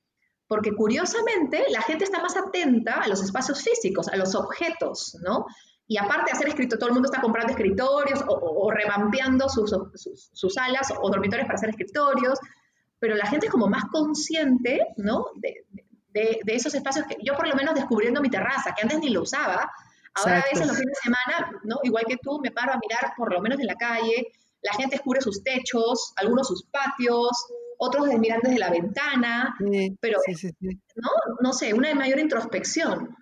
porque 0.47 0.71
curiosamente 0.73 1.65
la 1.69 1.81
gente 1.81 2.05
está 2.05 2.21
más 2.21 2.37
atenta 2.37 3.01
a 3.01 3.07
los 3.07 3.21
espacios 3.21 3.61
físicos, 3.61 4.07
a 4.07 4.15
los 4.15 4.35
objetos, 4.35 5.17
¿no? 5.21 5.45
Y 5.87 5.97
aparte 5.97 6.31
de 6.31 6.37
hacer 6.37 6.47
escrito, 6.47 6.77
todo 6.77 6.87
el 6.87 6.93
mundo 6.93 7.09
está 7.11 7.21
comprando 7.21 7.51
escritorios 7.51 8.23
o, 8.25 8.71
revampeando 8.71 9.49
sus, 9.49 9.75
sus, 10.31 10.53
salas 10.53 10.93
o 11.01 11.09
dormitorios 11.09 11.47
para 11.47 11.55
hacer 11.55 11.71
escritorios, 11.71 12.39
pero 12.99 13.15
la 13.15 13.25
gente 13.25 13.47
es 13.47 13.51
como 13.51 13.67
más 13.67 13.83
consciente, 13.91 14.87
¿no? 14.95 15.25
De, 15.35 15.65
de, 16.13 16.39
de 16.45 16.55
esos 16.55 16.73
espacios 16.73 17.05
que 17.07 17.17
yo 17.21 17.35
por 17.35 17.47
lo 17.47 17.55
menos 17.55 17.75
descubriendo 17.75 18.21
mi 18.21 18.29
terraza, 18.29 18.73
que 18.73 18.83
antes 18.83 18.99
ni 18.99 19.09
lo 19.09 19.23
usaba, 19.23 19.69
Ahora 20.15 20.39
a 20.39 20.43
veces 20.43 20.67
los 20.67 20.77
fines 20.77 20.93
de 20.93 21.01
semana, 21.03 21.61
¿no? 21.63 21.77
igual 21.83 22.03
que 22.07 22.17
tú, 22.17 22.39
me 22.41 22.51
paro 22.51 22.73
a 22.73 22.77
mirar 22.77 23.13
por 23.15 23.31
lo 23.31 23.41
menos 23.41 23.59
en 23.59 23.67
la 23.67 23.75
calle, 23.75 24.27
la 24.61 24.73
gente 24.73 24.95
descubre 24.95 25.21
sus 25.21 25.43
techos, 25.43 26.13
algunos 26.17 26.47
sus 26.47 26.65
patios, 26.65 27.29
otros 27.77 28.07
miran 28.19 28.41
desde 28.43 28.59
la 28.59 28.69
ventana, 28.69 29.55
pero 29.99 30.19
¿no? 30.59 31.09
no 31.41 31.53
sé, 31.53 31.73
una 31.73 31.93
mayor 31.95 32.19
introspección. 32.19 33.15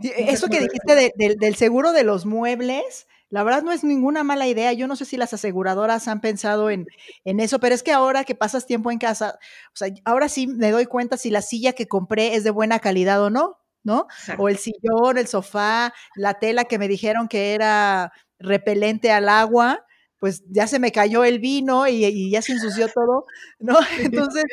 Eso 0.00 0.48
que 0.48 0.60
dijiste 0.60 1.12
del 1.16 1.56
seguro 1.56 1.92
de 1.92 2.04
los 2.04 2.24
muebles, 2.24 3.06
la 3.30 3.42
verdad 3.42 3.62
no 3.62 3.72
es 3.72 3.84
ninguna 3.84 4.24
mala 4.24 4.46
idea. 4.46 4.72
Yo 4.72 4.86
no 4.86 4.96
sé 4.96 5.04
si 5.04 5.16
las 5.16 5.34
aseguradoras 5.34 6.08
han 6.08 6.20
pensado 6.20 6.70
en, 6.70 6.86
en, 7.24 7.40
eso, 7.40 7.58
pero 7.58 7.74
es 7.74 7.82
que 7.82 7.92
ahora 7.92 8.24
que 8.24 8.34
pasas 8.34 8.66
tiempo 8.66 8.90
en 8.90 8.98
casa, 8.98 9.38
o 9.74 9.76
sea, 9.76 9.88
ahora 10.04 10.28
sí 10.28 10.46
me 10.46 10.70
doy 10.70 10.86
cuenta 10.86 11.16
si 11.16 11.30
la 11.30 11.42
silla 11.42 11.74
que 11.74 11.88
compré 11.88 12.34
es 12.34 12.44
de 12.44 12.50
buena 12.50 12.78
calidad 12.78 13.22
o 13.22 13.30
no. 13.30 13.57
¿No? 13.88 14.06
O 14.36 14.50
el 14.50 14.58
sillón, 14.58 15.16
el 15.16 15.26
sofá, 15.26 15.94
la 16.14 16.34
tela 16.34 16.66
que 16.66 16.78
me 16.78 16.88
dijeron 16.88 17.26
que 17.26 17.54
era 17.54 18.12
repelente 18.38 19.10
al 19.10 19.30
agua, 19.30 19.86
pues 20.18 20.42
ya 20.50 20.66
se 20.66 20.78
me 20.78 20.92
cayó 20.92 21.24
el 21.24 21.38
vino 21.38 21.86
y, 21.88 22.30
ya 22.30 22.42
se 22.42 22.52
ensució 22.52 22.88
todo, 22.88 23.24
¿no? 23.58 23.78
Entonces, 23.98 24.44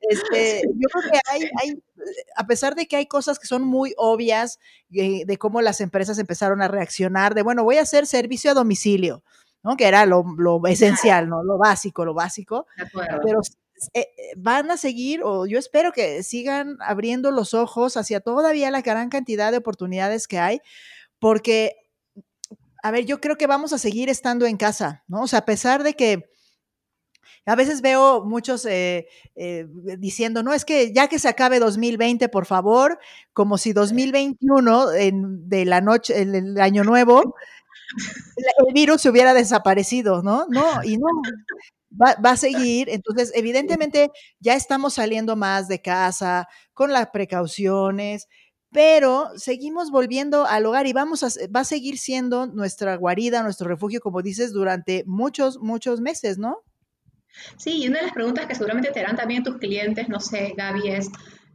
este, 0.00 0.62
yo 0.66 0.88
creo 0.88 1.12
que 1.12 1.18
hay, 1.30 1.42
hay, 1.62 1.82
a 2.34 2.46
pesar 2.46 2.74
de 2.74 2.86
que 2.86 2.96
hay 2.96 3.06
cosas 3.06 3.38
que 3.38 3.46
son 3.46 3.62
muy 3.62 3.94
obvias 3.96 4.58
de, 4.88 5.22
de 5.24 5.38
cómo 5.38 5.62
las 5.62 5.80
empresas 5.80 6.18
empezaron 6.18 6.60
a 6.60 6.68
reaccionar, 6.68 7.34
de, 7.34 7.42
bueno, 7.42 7.62
voy 7.62 7.76
a 7.76 7.82
hacer 7.82 8.06
servicio 8.06 8.50
a 8.50 8.54
domicilio, 8.54 9.22
¿no? 9.62 9.76
Que 9.76 9.86
era 9.86 10.06
lo, 10.06 10.24
lo 10.36 10.60
esencial, 10.66 11.28
¿no? 11.28 11.44
Lo 11.44 11.56
básico, 11.56 12.04
lo 12.04 12.14
básico. 12.14 12.66
Pero 13.22 13.40
eh, 13.94 14.00
eh, 14.16 14.32
van 14.36 14.70
a 14.70 14.76
seguir, 14.76 15.22
o 15.24 15.46
yo 15.46 15.58
espero 15.58 15.92
que 15.92 16.22
sigan 16.22 16.76
abriendo 16.80 17.30
los 17.30 17.54
ojos 17.54 17.96
hacia 17.96 18.20
todavía 18.20 18.70
la 18.70 18.82
gran 18.82 19.08
cantidad 19.08 19.50
de 19.52 19.58
oportunidades 19.58 20.28
que 20.28 20.38
hay, 20.38 20.60
porque, 21.18 21.76
a 22.82 22.90
ver, 22.90 23.06
yo 23.06 23.20
creo 23.20 23.36
que 23.36 23.46
vamos 23.46 23.72
a 23.72 23.78
seguir 23.78 24.08
estando 24.08 24.46
en 24.46 24.56
casa, 24.56 25.04
¿no? 25.08 25.22
O 25.22 25.26
sea, 25.26 25.40
a 25.40 25.44
pesar 25.44 25.82
de 25.82 25.94
que... 25.94 26.30
A 27.44 27.56
veces 27.56 27.82
veo 27.82 28.24
muchos 28.24 28.64
eh, 28.66 29.08
diciendo, 29.98 30.44
no, 30.44 30.52
es 30.52 30.64
que 30.64 30.92
ya 30.92 31.08
que 31.08 31.18
se 31.18 31.28
acabe 31.28 31.58
2020, 31.58 32.28
por 32.28 32.46
favor, 32.46 33.00
como 33.32 33.58
si 33.58 33.72
2021, 33.72 34.92
en, 34.92 35.48
de 35.48 35.64
la 35.64 35.80
noche, 35.80 36.22
el, 36.22 36.36
el 36.36 36.60
año 36.60 36.84
nuevo, 36.84 37.34
el 38.66 38.74
virus 38.74 39.02
se 39.02 39.10
hubiera 39.10 39.34
desaparecido, 39.34 40.22
¿no? 40.22 40.46
No, 40.48 40.82
y 40.84 40.98
no, 40.98 41.06
va, 42.00 42.30
a 42.30 42.36
seguir. 42.36 42.88
Entonces, 42.88 43.32
evidentemente, 43.34 44.10
ya 44.40 44.54
estamos 44.54 44.94
saliendo 44.94 45.36
más 45.36 45.68
de 45.68 45.80
casa 45.80 46.48
con 46.72 46.92
las 46.92 47.08
precauciones, 47.10 48.28
pero 48.70 49.30
seguimos 49.36 49.90
volviendo 49.90 50.46
al 50.46 50.66
hogar 50.66 50.86
y 50.86 50.92
vamos 50.92 51.22
a, 51.22 51.28
va 51.54 51.60
a 51.60 51.64
seguir 51.64 51.98
siendo 51.98 52.46
nuestra 52.46 52.96
guarida, 52.96 53.42
nuestro 53.42 53.68
refugio, 53.68 54.00
como 54.00 54.22
dices, 54.22 54.52
durante 54.52 55.04
muchos, 55.06 55.58
muchos 55.58 56.00
meses, 56.00 56.38
¿no? 56.38 56.58
Sí, 57.56 57.82
y 57.82 57.88
una 57.88 57.98
de 57.98 58.06
las 58.06 58.14
preguntas 58.14 58.46
que 58.46 58.54
seguramente 58.54 58.90
te 58.90 59.00
harán 59.00 59.16
también 59.16 59.42
tus 59.42 59.56
clientes, 59.58 60.08
no 60.08 60.20
sé, 60.20 60.54
Gaby, 60.56 60.88
es 60.88 61.08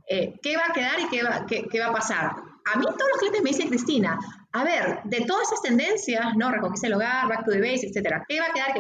eh, 0.10 0.34
¿qué 0.42 0.56
va 0.56 0.64
a 0.70 0.74
quedar 0.74 1.00
y 1.00 1.10
qué 1.10 1.24
va, 1.24 1.46
qué 1.46 1.80
va 1.80 1.88
a 1.88 1.94
pasar? 1.94 2.32
A 2.74 2.78
mí 2.78 2.86
todos 2.86 3.10
los 3.12 3.20
clientes 3.20 3.44
me 3.44 3.50
dicen, 3.50 3.70
Cristina, 3.70 4.18
a 4.54 4.64
ver, 4.64 5.02
de 5.04 5.22
todas 5.22 5.48
esas 5.48 5.62
tendencias, 5.62 6.36
¿no? 6.36 6.52
Reconquista 6.52 6.88
el 6.88 6.94
hogar, 6.94 7.28
back 7.28 7.46
to 7.46 7.52
the 7.52 7.60
base, 7.60 7.88
etcétera, 7.88 8.24
¿qué 8.28 8.40
va 8.40 8.48
a 8.48 8.54
quedar? 8.54 8.72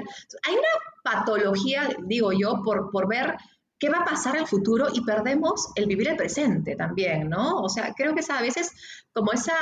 Hay 0.48 0.54
una 0.54 1.04
patología, 1.04 1.90
digo 2.06 2.32
yo, 2.32 2.62
por, 2.64 2.90
por 2.92 3.08
ver 3.08 3.36
qué 3.80 3.90
va 3.90 4.00
a 4.00 4.06
pasar 4.06 4.38
al 4.38 4.48
futuro 4.48 4.88
y 4.94 5.02
perdemos 5.02 5.70
el 5.76 5.86
vivir 5.86 6.10
el 6.10 6.16
presente 6.16 6.76
también, 6.76 7.30
¿no? 7.30 7.62
O 7.62 7.70
sea, 7.70 7.94
creo 7.96 8.14
que 8.14 8.22
es 8.22 8.30
a 8.30 8.42
veces 8.42 8.72
como 9.14 9.34
esa, 9.34 9.54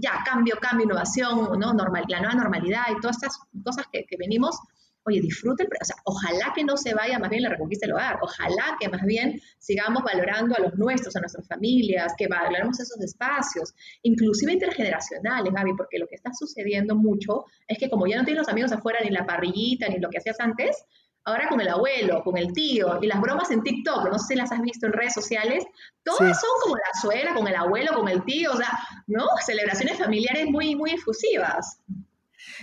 ya, 0.00 0.22
cambio, 0.24 0.56
cambio, 0.60 0.84
innovación, 0.84 1.58
¿no? 1.58 1.72
Normal, 1.72 2.04
la 2.08 2.20
nueva 2.20 2.34
normalidad 2.34 2.84
y 2.90 3.00
todas 3.00 3.16
estas 3.16 3.38
cosas 3.64 3.86
que, 3.90 4.04
que 4.04 4.16
venimos 4.18 4.58
oye, 5.04 5.20
disfrute, 5.20 5.64
o 5.64 5.84
sea, 5.84 5.96
ojalá 6.04 6.52
que 6.54 6.64
no 6.64 6.76
se 6.76 6.94
vaya 6.94 7.18
más 7.18 7.30
bien 7.30 7.42
la 7.42 7.48
reconquista 7.50 7.86
del 7.86 7.94
hogar, 7.94 8.18
ojalá 8.22 8.76
que 8.80 8.88
más 8.88 9.02
bien 9.02 9.40
sigamos 9.58 10.02
valorando 10.02 10.54
a 10.56 10.60
los 10.60 10.74
nuestros, 10.74 11.16
a 11.16 11.20
nuestras 11.20 11.46
familias, 11.48 12.12
que 12.16 12.28
valoremos 12.28 12.78
esos 12.78 13.00
espacios, 13.00 13.74
inclusive 14.02 14.52
intergeneracionales, 14.52 15.52
Gaby, 15.52 15.72
porque 15.76 15.98
lo 15.98 16.06
que 16.06 16.14
está 16.14 16.30
sucediendo 16.32 16.94
mucho 16.94 17.44
es 17.66 17.78
que 17.78 17.90
como 17.90 18.06
ya 18.06 18.18
no 18.18 18.24
tienes 18.24 18.42
los 18.42 18.48
amigos 18.48 18.72
afuera, 18.72 19.00
ni 19.02 19.10
la 19.10 19.26
parrillita, 19.26 19.88
ni 19.88 19.98
lo 19.98 20.08
que 20.08 20.18
hacías 20.18 20.38
antes, 20.40 20.84
ahora 21.24 21.48
con 21.48 21.60
el 21.60 21.68
abuelo, 21.68 22.22
con 22.24 22.36
el 22.36 22.52
tío, 22.52 22.98
y 23.00 23.06
las 23.06 23.20
bromas 23.20 23.50
en 23.50 23.62
TikTok, 23.62 24.08
no 24.10 24.18
sé 24.18 24.28
si 24.28 24.34
las 24.34 24.50
has 24.52 24.60
visto 24.60 24.86
en 24.86 24.92
redes 24.92 25.14
sociales, 25.14 25.64
todas 26.02 26.40
son 26.40 26.50
como 26.62 26.76
la 26.76 27.00
suegra, 27.00 27.34
con 27.34 27.46
el 27.46 27.54
abuelo, 27.54 27.94
con 27.94 28.08
el 28.08 28.24
tío, 28.24 28.52
o 28.52 28.56
sea, 28.56 28.70
¿no? 29.06 29.26
Celebraciones 29.44 29.98
familiares 29.98 30.46
muy, 30.46 30.74
muy 30.74 30.90
efusivas. 30.90 31.78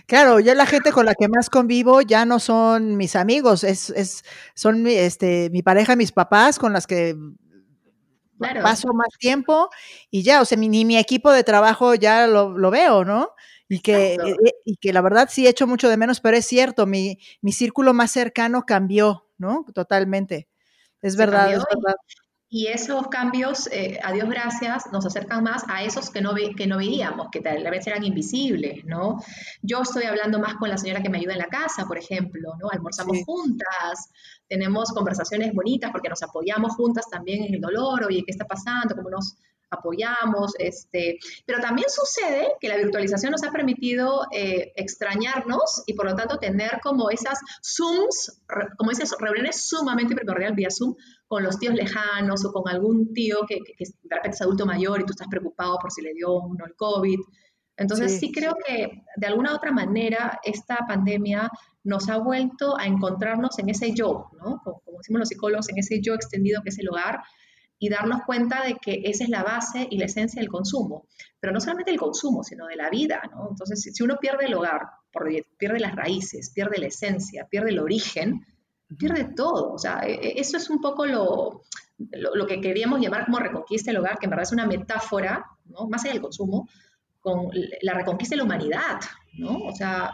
Claro, 0.07 0.39
yo 0.39 0.53
la 0.55 0.65
gente 0.65 0.91
con 0.91 1.05
la 1.05 1.15
que 1.15 1.27
más 1.27 1.49
convivo 1.49 2.01
ya 2.01 2.25
no 2.25 2.39
son 2.39 2.97
mis 2.97 3.15
amigos, 3.15 3.63
es, 3.63 3.89
es 3.91 4.23
son 4.55 4.85
este, 4.87 5.49
mi 5.51 5.61
pareja, 5.61 5.95
mis 5.95 6.11
papás 6.11 6.59
con 6.59 6.73
las 6.73 6.87
que 6.87 7.15
paso 8.61 8.93
más 8.93 9.09
tiempo 9.19 9.69
y 10.09 10.23
ya, 10.23 10.41
o 10.41 10.45
sea, 10.45 10.57
ni 10.57 10.85
mi 10.85 10.97
equipo 10.97 11.31
de 11.31 11.43
trabajo 11.43 11.95
ya 11.95 12.27
lo, 12.27 12.57
lo 12.57 12.71
veo, 12.71 13.03
¿no? 13.05 13.31
Y 13.67 13.79
que, 13.81 14.13
eh, 14.15 14.17
eh, 14.45 14.51
y 14.65 14.77
que 14.77 14.93
la 14.93 15.01
verdad 15.01 15.29
sí 15.31 15.45
he 15.45 15.49
hecho 15.49 15.67
mucho 15.67 15.89
de 15.89 15.97
menos, 15.97 16.21
pero 16.21 16.37
es 16.37 16.45
cierto, 16.45 16.85
mi, 16.87 17.19
mi 17.41 17.51
círculo 17.51 17.93
más 17.93 18.11
cercano 18.11 18.63
cambió, 18.65 19.27
¿no? 19.37 19.65
Totalmente. 19.75 20.47
Es 21.01 21.15
verdad, 21.15 21.53
es 21.53 21.63
verdad. 21.73 21.95
Y 22.51 22.65
esos 22.65 23.07
cambios, 23.09 23.67
eh, 23.71 23.99
a 24.03 24.11
Dios 24.11 24.27
gracias, 24.27 24.91
nos 24.91 25.05
acercan 25.05 25.43
más 25.43 25.63
a 25.67 25.83
esos 25.83 26.09
que 26.09 26.19
no, 26.19 26.33
que 26.33 26.65
no 26.65 26.77
veíamos, 26.77 27.27
que 27.31 27.41
tal 27.41 27.63
vez 27.69 27.85
eran 27.85 28.03
invisibles, 28.03 28.83
¿no? 28.85 29.21
Yo 29.61 29.83
estoy 29.83 30.05
hablando 30.05 30.39
más 30.39 30.55
con 30.55 30.67
la 30.67 30.77
señora 30.79 31.03
que 31.03 31.09
me 31.09 31.19
ayuda 31.19 31.33
en 31.33 31.39
la 31.39 31.47
casa, 31.47 31.85
por 31.85 31.99
ejemplo, 31.99 32.53
¿no? 32.59 32.69
Almorzamos 32.71 33.19
juntas, 33.23 34.09
tenemos 34.47 34.91
conversaciones 34.93 35.53
bonitas 35.53 35.91
porque 35.91 36.09
nos 36.09 36.23
apoyamos 36.23 36.75
juntas 36.75 37.05
también 37.07 37.43
en 37.43 37.53
el 37.53 37.61
dolor, 37.61 38.05
oye, 38.05 38.23
¿qué 38.25 38.31
está 38.31 38.45
pasando? 38.45 38.95
¿Cómo 38.95 39.11
nos 39.11 39.35
apoyamos? 39.69 40.53
Este, 40.57 41.19
pero 41.45 41.61
también 41.61 41.87
sucede 41.87 42.53
que 42.59 42.67
la 42.67 42.77
virtualización 42.77 43.31
nos 43.31 43.43
ha 43.43 43.51
permitido 43.51 44.25
eh, 44.31 44.73
extrañarnos 44.75 45.83
y 45.85 45.93
por 45.93 46.07
lo 46.07 46.15
tanto 46.15 46.39
tener 46.39 46.79
como 46.81 47.11
esas 47.11 47.39
Zooms, 47.63 48.41
como 48.77 48.89
esas 48.89 49.15
reuniones 49.19 49.67
sumamente 49.69 50.15
primordial 50.15 50.53
vía 50.53 50.69
Zoom, 50.71 50.95
con 51.29 51.43
los 51.43 51.59
tíos 51.59 51.75
lejanos 51.75 52.43
o 52.43 52.51
con 52.51 52.67
algún 52.67 53.13
tío 53.13 53.45
que, 53.47 53.59
que, 53.59 53.85
de 53.85 54.15
repente 54.15 54.35
es 54.35 54.41
adulto 54.41 54.65
mayor 54.65 54.99
y 54.99 55.05
tú 55.05 55.11
estás 55.11 55.27
preocupado 55.27 55.77
por 55.79 55.91
si 55.91 56.01
le 56.01 56.13
dio 56.13 56.33
uno 56.33 56.65
el 56.65 56.75
COVID. 56.75 57.19
Entonces 57.77 58.19
sí. 58.19 58.31
creo 58.31 58.55
que 58.67 59.03
de 59.15 59.27
alguna 59.27 59.53
u 59.53 59.55
otra 59.55 59.71
manera 59.71 60.39
esta 60.43 60.79
pandemia 60.87 61.49
nos 61.83 62.09
ha 62.09 62.17
vuelto 62.17 62.77
a 62.77 62.87
encontrarnos 62.87 63.59
en 63.59 63.69
ese 63.69 63.93
yo, 63.93 64.31
¿no? 64.39 64.59
Como, 64.63 64.79
como, 64.79 64.97
decimos 64.97 65.19
los 65.19 65.29
psicólogos, 65.29 65.69
en 65.69 65.77
ese 65.77 66.01
yo 66.01 66.15
extendido 66.15 66.63
que 66.63 66.69
es 66.69 66.79
el 66.79 66.89
hogar 66.89 67.21
y 67.77 67.89
darnos 67.89 68.21
cuenta 68.25 68.63
de 68.63 68.75
que 68.81 69.03
esa 69.05 69.23
es 69.23 69.29
la 69.29 69.43
base 69.43 69.87
y 69.89 69.99
la 69.99 70.05
esencia 70.05 70.41
del 70.41 70.49
consumo. 70.49 71.05
Pero 71.39 71.53
no 71.53 71.61
solamente 71.61 71.91
el 71.91 71.99
consumo, 71.99 72.43
sino 72.43 72.65
de 72.65 72.75
la 72.75 72.89
vida, 72.89 73.21
¿no? 73.31 73.49
Entonces, 73.51 73.81
si 73.81 74.03
uno 74.03 74.17
pierde 74.19 74.47
el 74.47 74.55
hogar, 74.55 74.81
pierde 75.57 75.79
las 75.79 75.95
raíces, 75.95 76.51
pierde 76.53 76.79
la 76.79 76.87
esencia, 76.87 77.47
pierde 77.49 77.69
el 77.69 77.79
origen, 77.79 78.45
pierde 78.97 79.33
todo. 79.35 79.73
O 79.73 79.77
sea, 79.77 80.01
e, 80.05 80.13
e, 80.13 80.39
eso 80.39 80.57
es 80.57 80.69
un 80.69 80.81
poco 80.81 81.05
lo, 81.05 81.61
lo, 81.97 82.47
que 82.47 82.61
queríamos 82.61 82.99
llamar 83.01 83.25
como 83.25 83.39
reconquista 83.39 83.91
del 83.91 83.99
hogar, 83.99 84.17
que 84.17 84.25
en 84.25 84.31
verdad 84.31 84.43
es 84.43 84.51
una 84.51 84.65
metáfora, 84.65 85.45
¿no? 85.65 85.87
más 85.87 86.03
allá 86.03 86.13
del 86.13 86.21
consumo, 86.21 86.67
con 87.19 87.49
la 87.81 87.93
reconquista 87.93 88.33
de 88.33 88.37
la 88.37 88.43
humanidad, 88.45 88.99
¿no? 89.37 89.57
O 89.65 89.75
sea, 89.75 90.11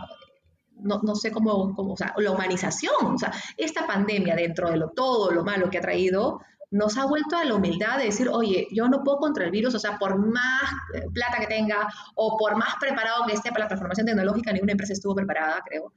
no, 0.80 1.00
no 1.04 1.16
sé 1.16 1.32
cómo, 1.32 1.74
cómo, 1.76 1.94
o 1.94 1.98
sea, 1.98 2.14
la 2.18 2.32
humanización, 2.32 3.14
o 3.14 3.18
sea, 3.18 3.32
esta 3.56 3.86
pandemia 3.86 4.36
dentro 4.36 4.70
de 4.70 4.78
lo, 4.78 4.90
todo 4.90 5.32
lo 5.32 5.44
malo 5.44 5.70
que 5.70 5.78
ha 5.78 5.82
traído, 5.82 6.42
nos 6.72 6.98
ha 6.98 7.06
vuelto 7.06 7.38
a 7.38 7.46
la 7.46 7.56
humildad 7.56 7.98
de 8.00 8.06
decir, 8.06 8.28
oye, 8.28 8.68
yo 8.72 8.88
no 8.88 9.04
puedo 9.04 9.18
contra 9.18 9.46
el 9.46 9.52
virus, 9.52 9.76
o 9.76 9.80
sea, 9.80 9.98
por 9.98 10.18
más 10.18 10.64
eh, 10.94 11.06
plata 11.14 11.38
que 11.40 11.48
tenga 11.48 11.88
o 12.16 12.38
por 12.38 12.58
más 12.58 12.76
preparado 12.80 13.26
que 13.26 13.34
esté 13.34 13.50
para 13.52 13.66
la 13.66 13.68
transformación 13.68 14.08
tecnológica, 14.08 14.52
ninguna 14.52 14.74
empresa 14.74 14.94
estuvo 14.94 15.16
preparada, 15.16 15.62
creo. 15.66 15.94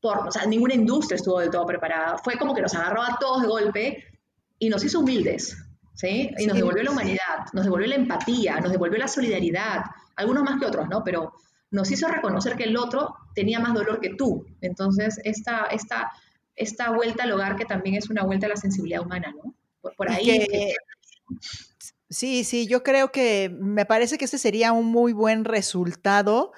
Por, 0.00 0.28
o 0.28 0.30
sea, 0.30 0.46
ninguna 0.46 0.74
industria 0.74 1.16
estuvo 1.16 1.40
del 1.40 1.50
todo 1.50 1.66
preparada. 1.66 2.18
Fue 2.18 2.36
como 2.38 2.54
que 2.54 2.62
nos 2.62 2.74
agarró 2.74 3.02
a 3.02 3.16
todos 3.20 3.42
de 3.42 3.48
golpe 3.48 4.04
y 4.58 4.68
nos 4.68 4.84
hizo 4.84 5.00
humildes, 5.00 5.56
¿sí? 5.94 6.30
Y 6.38 6.46
nos 6.46 6.56
devolvió 6.56 6.82
la 6.82 6.90
humanidad, 6.90 7.46
nos 7.52 7.64
devolvió 7.64 7.86
la 7.88 7.96
empatía, 7.96 8.60
nos 8.60 8.72
devolvió 8.72 8.98
la 8.98 9.08
solidaridad, 9.08 9.82
algunos 10.16 10.42
más 10.42 10.58
que 10.58 10.66
otros, 10.66 10.88
¿no? 10.88 11.02
Pero 11.04 11.32
nos 11.70 11.90
hizo 11.90 12.08
reconocer 12.08 12.56
que 12.56 12.64
el 12.64 12.76
otro 12.76 13.14
tenía 13.34 13.60
más 13.60 13.74
dolor 13.74 14.00
que 14.00 14.14
tú. 14.14 14.46
Entonces, 14.60 15.20
esta, 15.24 15.66
esta, 15.66 16.10
esta 16.56 16.90
vuelta 16.90 17.24
al 17.24 17.32
hogar 17.32 17.56
que 17.56 17.64
también 17.64 17.96
es 17.96 18.10
una 18.10 18.22
vuelta 18.22 18.46
a 18.46 18.50
la 18.50 18.56
sensibilidad 18.56 19.02
humana, 19.02 19.34
¿no? 19.36 19.54
Por, 19.96 20.10
ahí. 20.10 20.46
sí, 22.10 22.44
sí, 22.44 22.66
yo 22.66 22.82
creo 22.82 23.12
que 23.12 23.50
me 23.60 23.86
parece 23.86 24.18
que 24.18 24.26
este 24.26 24.36
sería 24.36 24.72
un 24.72 24.86
muy 24.86 25.14
buen 25.14 25.44
resultado 25.44 26.52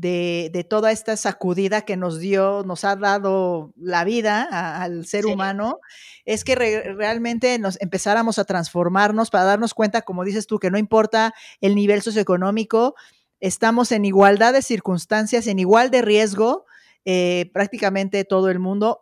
de, 0.00 0.66
toda 0.68 0.92
esta 0.92 1.16
sacudida 1.16 1.82
que 1.82 1.96
nos 1.96 2.20
dio, 2.20 2.62
nos 2.64 2.84
ha 2.84 2.94
dado 2.94 3.72
la 3.76 4.04
vida 4.04 4.42
al 4.80 5.06
ser 5.06 5.26
humano, 5.26 5.80
es 6.24 6.44
que 6.44 6.54
realmente 6.54 7.58
nos 7.58 7.80
empezáramos 7.80 8.38
a 8.38 8.44
transformarnos 8.44 9.30
para 9.30 9.44
darnos 9.44 9.74
cuenta, 9.74 10.02
como 10.02 10.24
dices 10.24 10.46
tú, 10.46 10.60
que 10.60 10.70
no 10.70 10.78
importa 10.78 11.34
el 11.60 11.74
nivel 11.74 12.02
socioeconómico, 12.02 12.94
estamos 13.40 13.90
en 13.90 14.04
igualdad 14.04 14.52
de 14.52 14.62
circunstancias, 14.62 15.48
en 15.48 15.58
igual 15.58 15.90
de 15.90 16.02
riesgo, 16.02 16.66
eh, 17.04 17.50
prácticamente 17.52 18.24
todo 18.24 18.50
el 18.50 18.60
mundo. 18.60 19.00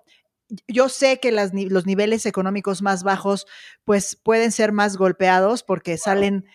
Yo 0.68 0.88
sé 0.88 1.20
que 1.20 1.32
los 1.32 1.86
niveles 1.86 2.24
económicos 2.24 2.80
más 2.80 3.02
bajos, 3.02 3.46
pues 3.84 4.16
pueden 4.16 4.52
ser 4.52 4.72
más 4.72 4.96
golpeados 4.96 5.62
porque 5.62 5.98
salen 5.98 6.46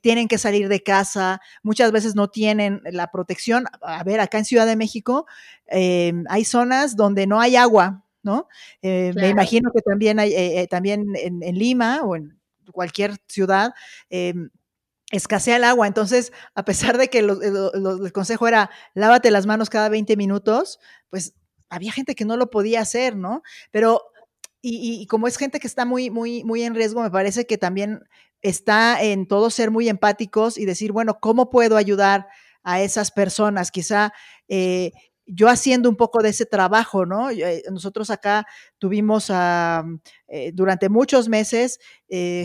tienen 0.00 0.28
que 0.28 0.38
salir 0.38 0.68
de 0.68 0.82
casa, 0.82 1.40
muchas 1.62 1.92
veces 1.92 2.14
no 2.14 2.28
tienen 2.28 2.80
la 2.84 3.10
protección. 3.10 3.64
A 3.82 4.02
ver, 4.04 4.20
acá 4.20 4.38
en 4.38 4.44
Ciudad 4.44 4.66
de 4.66 4.76
México 4.76 5.26
em, 5.66 6.24
hay 6.28 6.44
zonas 6.44 6.96
donde 6.96 7.26
no 7.26 7.40
hay 7.40 7.56
agua, 7.56 8.04
¿no? 8.22 8.48
Eh, 8.82 9.12
me 9.14 9.28
imagino 9.28 9.70
que 9.72 9.82
también 9.82 10.18
hay, 10.18 10.32
eh, 10.32 10.62
eh, 10.62 10.66
también 10.66 11.06
en, 11.16 11.40
Lima 11.58 12.02
o 12.02 12.16
en 12.16 12.40
cualquier 12.72 13.16
ciudad 13.28 13.72
escasea 15.10 15.56
el 15.56 15.64
agua. 15.64 15.86
Entonces, 15.86 16.32
a 16.54 16.64
pesar 16.64 16.98
de 16.98 17.08
que 17.08 17.18
el 17.18 18.12
consejo 18.12 18.48
era 18.48 18.70
lávate 18.94 19.30
las 19.30 19.46
manos 19.46 19.70
cada 19.70 19.88
20 19.88 20.16
minutos, 20.16 20.80
pues 21.10 21.34
había 21.68 21.92
gente 21.92 22.14
que 22.14 22.24
no 22.24 22.36
lo 22.36 22.50
podía 22.50 22.80
hacer, 22.80 23.16
¿no? 23.16 23.42
Pero 23.70 24.02
y, 24.62 25.02
y, 25.02 25.06
como 25.06 25.28
es 25.28 25.36
gente 25.36 25.60
que 25.60 25.66
está 25.66 25.84
muy, 25.84 26.08
muy, 26.08 26.42
muy 26.42 26.62
en 26.62 26.74
riesgo, 26.74 27.02
me 27.02 27.10
parece 27.10 27.46
que 27.46 27.58
también 27.58 28.00
está 28.44 29.02
en 29.02 29.26
todos 29.26 29.54
ser 29.54 29.70
muy 29.70 29.88
empáticos 29.88 30.58
y 30.58 30.66
decir, 30.66 30.92
bueno, 30.92 31.18
¿cómo 31.18 31.50
puedo 31.50 31.76
ayudar 31.76 32.28
a 32.62 32.82
esas 32.82 33.10
personas? 33.10 33.70
Quizá 33.70 34.12
eh, 34.48 34.92
yo 35.26 35.48
haciendo 35.48 35.88
un 35.88 35.96
poco 35.96 36.22
de 36.22 36.30
ese 36.30 36.46
trabajo, 36.46 37.06
¿no? 37.06 37.30
Eh, 37.30 37.62
nosotros 37.70 38.10
acá 38.10 38.46
tuvimos 38.78 39.30
eh, 39.30 40.50
durante 40.52 40.88
muchos 40.88 41.28
meses 41.28 41.78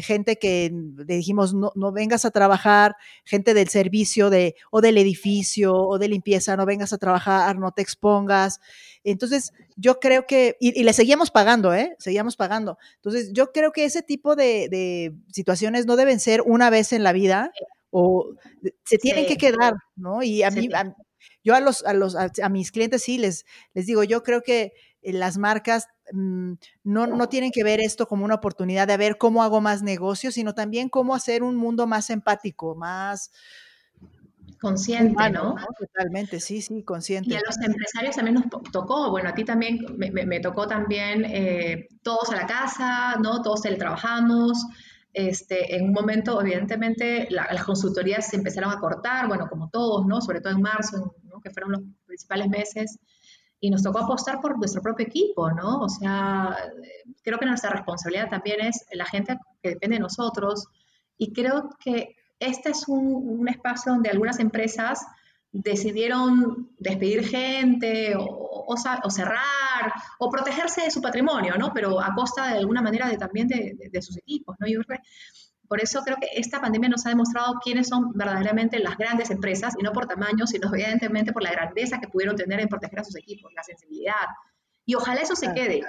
gente 0.02 0.38
que 0.40 0.72
le 0.74 1.16
dijimos, 1.16 1.54
no, 1.54 1.72
no, 1.76 1.92
vengas 1.92 2.26
a 2.26 2.32
trabajar, 2.32 2.96
gente 3.24 3.54
del 3.54 3.68
servicio 3.68 4.32
de, 4.32 4.56
o 4.72 4.82
del 4.82 4.98
edificio 4.98 5.76
o 5.76 6.00
de 6.00 6.08
limpieza, 6.08 6.58
no 6.58 6.66
vengas 6.66 6.92
a 6.92 6.98
trabajar, 6.98 7.60
no 7.60 7.72
te 7.72 7.84
expongas. 7.84 8.60
Entonces, 9.04 9.52
yo 9.76 10.00
creo 10.00 10.26
que, 10.26 10.58
y, 10.60 10.84
le 10.84 10.94
seguíamos 10.94 11.32
pagando, 11.32 11.74
¿eh? 11.74 11.96
Seguíamos 12.00 12.36
pagando. 12.36 12.78
Entonces, 12.96 13.32
yo 13.34 13.52
creo 13.52 13.72
que 13.72 13.86
ese 13.86 14.02
tipo 14.02 14.36
de, 14.36 15.14
situaciones 15.32 15.86
no 15.86 15.96
deben 15.96 16.20
ser 16.20 16.42
una 16.42 16.70
vez 16.70 16.92
en 16.94 17.04
la 17.04 17.14
vida 17.14 17.52
o 17.92 18.34
se 18.84 18.98
tienen 18.98 19.26
que 19.26 19.38
quedar, 19.38 19.74
¿no? 19.96 20.22
Y 20.22 20.44
a 20.44 20.52
mí, 20.52 20.70
yo 21.44 21.56
a 21.56 21.60
los, 21.60 21.84
a 21.86 21.94
los, 21.94 22.16
a, 22.16 22.50
mis 22.50 22.72
clientes 22.72 23.04
sí 23.04 23.18
les, 23.18 23.46
les 23.74 23.86
digo, 23.86 24.04
yo 24.04 24.24
creo 24.24 24.42
que 24.42 24.74
eh, 25.02 25.14
las 25.14 25.38
marcas 25.38 25.88
mm, 26.12 26.54
no, 26.84 27.08
no, 27.08 27.30
tienen 27.30 27.52
que 27.52 27.64
ver 27.64 27.80
esto 27.80 28.08
como 28.08 28.26
una 28.26 28.36
oportunidad 28.36 28.88
de 28.88 28.98
ver 28.98 29.18
cómo 29.18 29.44
hago 29.44 29.62
más 29.62 29.84
negocios, 29.84 30.34
sino 30.34 30.54
también 30.54 30.90
cómo 30.90 31.16
hacer 31.16 31.44
un 31.44 31.56
mundo 31.56 31.88
más 31.88 32.10
empático, 32.10 32.76
más, 32.76 33.32
consciente, 34.60 35.30
¿no? 35.32 35.56
Totalmente, 35.78 36.40
sí, 36.40 36.62
sí, 36.62 36.84
consciente. 36.84 37.30
Y 37.30 37.36
a 37.36 37.42
los 37.46 37.58
empresarios 37.62 38.16
también 38.16 38.36
nos 38.36 38.72
tocó, 38.72 39.10
bueno, 39.10 39.30
a 39.30 39.34
ti 39.34 39.44
también 39.44 39.80
me, 39.98 40.40
tocó 40.40 40.68
también 40.68 41.26
eh, 41.26 41.88
todos 42.04 42.30
a 42.32 42.36
la 42.36 42.46
casa, 42.46 43.16
¿no? 43.22 43.42
Todos 43.42 43.62
teletrabajamos. 43.62 44.66
Este, 45.14 45.76
en 45.76 45.86
un 45.86 45.94
momento, 45.94 46.40
evidentemente, 46.40 47.28
las 47.32 47.64
consultorías 47.64 48.28
se 48.28 48.38
empezaron 48.38 48.72
a 48.72 48.80
cortar, 48.80 49.28
bueno, 49.28 49.48
como 49.50 49.70
todos, 49.70 50.06
¿no? 50.06 50.22
Sobre 50.22 50.40
todo 50.40 50.54
en 50.54 50.62
marzo, 50.62 51.16
que 51.44 51.50
fueron 51.50 51.72
los 51.72 51.82
principales 52.06 52.50
meses, 52.50 53.00
y 53.60 53.70
nos 53.70 53.84
tocó 53.84 54.00
apostar 54.00 54.40
por 54.40 54.58
nuestro 54.58 54.82
propio 54.82 55.06
equipo, 55.06 55.52
¿no? 55.52 55.82
O 55.82 55.90
sea, 55.90 56.56
creo 57.24 57.40
que 57.40 57.46
nuestra 57.46 57.72
responsabilidad 57.72 58.30
también 58.30 58.62
es 58.62 58.86
la 58.94 59.06
gente 59.06 59.38
que 59.62 59.70
depende 59.70 59.98
de 59.98 60.02
nosotros, 60.02 60.68
y 61.18 61.34
creo 61.34 61.70
que 61.84 62.16
este 62.40 62.70
es 62.70 62.88
un, 62.88 63.48
espacio 63.50 63.92
donde 63.92 64.10
algunas 64.10 64.40
empresas 64.40 65.06
decidieron 65.52 66.70
despedir 66.78 67.26
gente 67.26 68.14
o, 68.18 68.76
cerrar 69.10 69.94
o 70.20 70.30
protegerse 70.30 70.82
de 70.82 70.92
su 70.92 71.02
patrimonio, 71.02 71.56
¿no? 71.58 71.74
Pero 71.74 72.00
a 72.00 72.14
costa 72.14 72.50
de 72.50 72.60
alguna 72.60 72.82
manera 72.82 73.08
de, 73.08 73.18
también 73.18 73.48
de, 73.48 74.02
sus 74.02 74.18
equipos, 74.18 74.56
¿no? 74.60 74.68
por 75.68 75.82
eso 75.82 76.02
creo 76.04 76.18
que 76.18 76.28
esta 76.34 76.60
pandemia 76.60 76.90
nos 76.90 77.06
ha 77.06 77.10
demostrado 77.10 77.60
quiénes 77.64 77.88
son 77.88 78.12
verdaderamente 78.14 78.80
las 78.80 78.98
grandes 78.98 79.30
empresas, 79.30 79.76
y 79.80 79.84
no 79.84 79.92
por 79.92 80.08
tamaño, 80.08 80.48
sino 80.48 80.74
evidentemente 80.74 81.32
por 81.32 81.44
la 81.44 81.52
grandeza 81.52 82.00
que 82.00 82.08
pudieron 82.08 82.36
tener 82.36 82.60
en 82.60 82.68
proteger 82.68 83.00
a 83.00 83.04
sus 83.04 83.16
equipos, 83.16 83.52
la 83.56 83.64
sensibilidad. 83.64 84.26
Y 84.86 84.96
ojalá 84.96 85.22
eso 85.22 85.36
se 85.36 85.54
quede, 85.54 85.84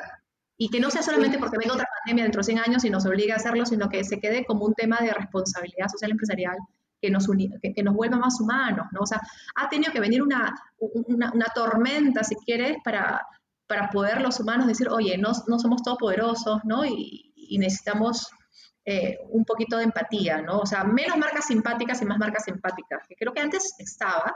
y 0.58 0.68
que 0.68 0.80
no 0.80 0.90
sea 0.90 1.02
solamente 1.02 1.38
porque 1.38 1.56
venga 1.56 1.72
otra 1.72 1.88
pandemia 2.04 2.24
dentro 2.24 2.40
de 2.40 2.44
100 2.44 2.58
años 2.58 2.84
y 2.84 2.90
nos 2.90 3.06
obligue 3.06 3.32
a 3.32 3.36
hacerlo, 3.36 3.64
sino 3.64 3.88
que 3.88 4.04
se 4.04 4.20
quede 4.20 4.44
como 4.44 4.66
un 4.66 4.74
tema 4.74 4.98
de 5.00 5.10
responsabilidad 5.10 5.88
social 5.88 6.10
empresarial 6.10 6.58
que 7.00 7.10
nos, 7.10 7.26
que, 7.28 7.82
nos 7.82 7.94
vuelva 7.94 8.18
más 8.18 8.40
humanos, 8.40 8.86
¿no? 8.92 9.00
O 9.00 9.06
sea, 9.06 9.20
ha 9.56 9.68
tenido 9.68 9.92
que 9.92 10.00
venir 10.00 10.22
una, 10.22 10.54
una, 10.78 11.46
tormenta, 11.54 12.22
si 12.22 12.36
quieres, 12.36 12.76
para, 12.84 13.26
para 13.66 13.90
poder 13.90 14.20
los 14.20 14.40
humanos 14.40 14.66
decir, 14.66 14.88
oye, 14.88 15.16
no, 15.16 15.32
no 15.46 15.58
somos 15.58 15.82
todopoderosos, 15.82 16.60
¿no? 16.64 16.84
Y, 16.84 17.32
y 17.34 17.58
necesitamos 17.58 18.30
eh, 18.84 19.18
un 19.28 19.44
poquito 19.44 19.76
de 19.76 19.84
empatía, 19.84 20.40
¿no? 20.40 20.60
O 20.60 20.66
sea, 20.66 20.84
menos 20.84 21.18
marcas 21.18 21.46
simpáticas 21.46 22.00
y 22.00 22.06
más 22.06 22.18
marcas 22.18 22.44
simpáticas, 22.44 23.06
que 23.06 23.14
creo 23.14 23.32
que 23.32 23.40
antes 23.40 23.74
estaba, 23.78 24.34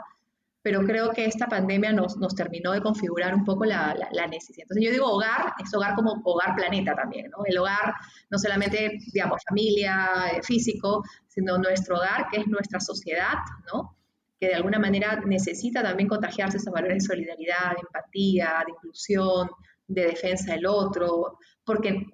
pero 0.65 0.81
creo 0.83 1.11
que 1.11 1.25
esta 1.25 1.45
pandemia 1.45 1.93
nos, 1.93 2.17
nos 2.17 2.33
terminó 2.33 2.71
de 2.71 2.81
configurar 2.81 3.35
un 3.35 3.45
poco 3.45 3.65
la, 3.65 3.95
la, 4.11 4.25
necesidad. 4.25 4.63
Entonces 4.63 4.83
yo 4.83 4.91
digo 4.91 5.11
hogar, 5.11 5.53
es 5.63 5.71
hogar 5.75 5.93
como 5.93 6.19
hogar 6.23 6.55
planeta 6.55 6.95
también, 6.95 7.29
¿no? 7.29 7.45
El 7.45 7.55
hogar 7.59 7.93
no 8.31 8.39
solamente, 8.39 8.97
digamos, 9.13 9.43
familia, 9.47 10.09
eh, 10.33 10.41
físico, 10.41 11.03
sino 11.27 11.59
nuestro 11.59 11.97
hogar, 11.97 12.29
que 12.31 12.41
es 12.41 12.47
nuestra 12.47 12.79
sociedad, 12.79 13.35
¿no? 13.71 13.95
Que 14.39 14.47
de 14.47 14.55
alguna 14.55 14.79
manera 14.79 15.21
necesita 15.23 15.83
también 15.83 16.09
contagiarse 16.09 16.57
esos 16.57 16.73
valores 16.73 17.03
de 17.03 17.13
solidaridad, 17.13 17.73
de 17.75 17.81
empatía, 17.81 18.63
de 18.65 18.71
inclusión, 18.71 19.47
de 19.85 20.07
defensa 20.07 20.53
del 20.53 20.65
otro, 20.65 21.37
porque 21.63 22.07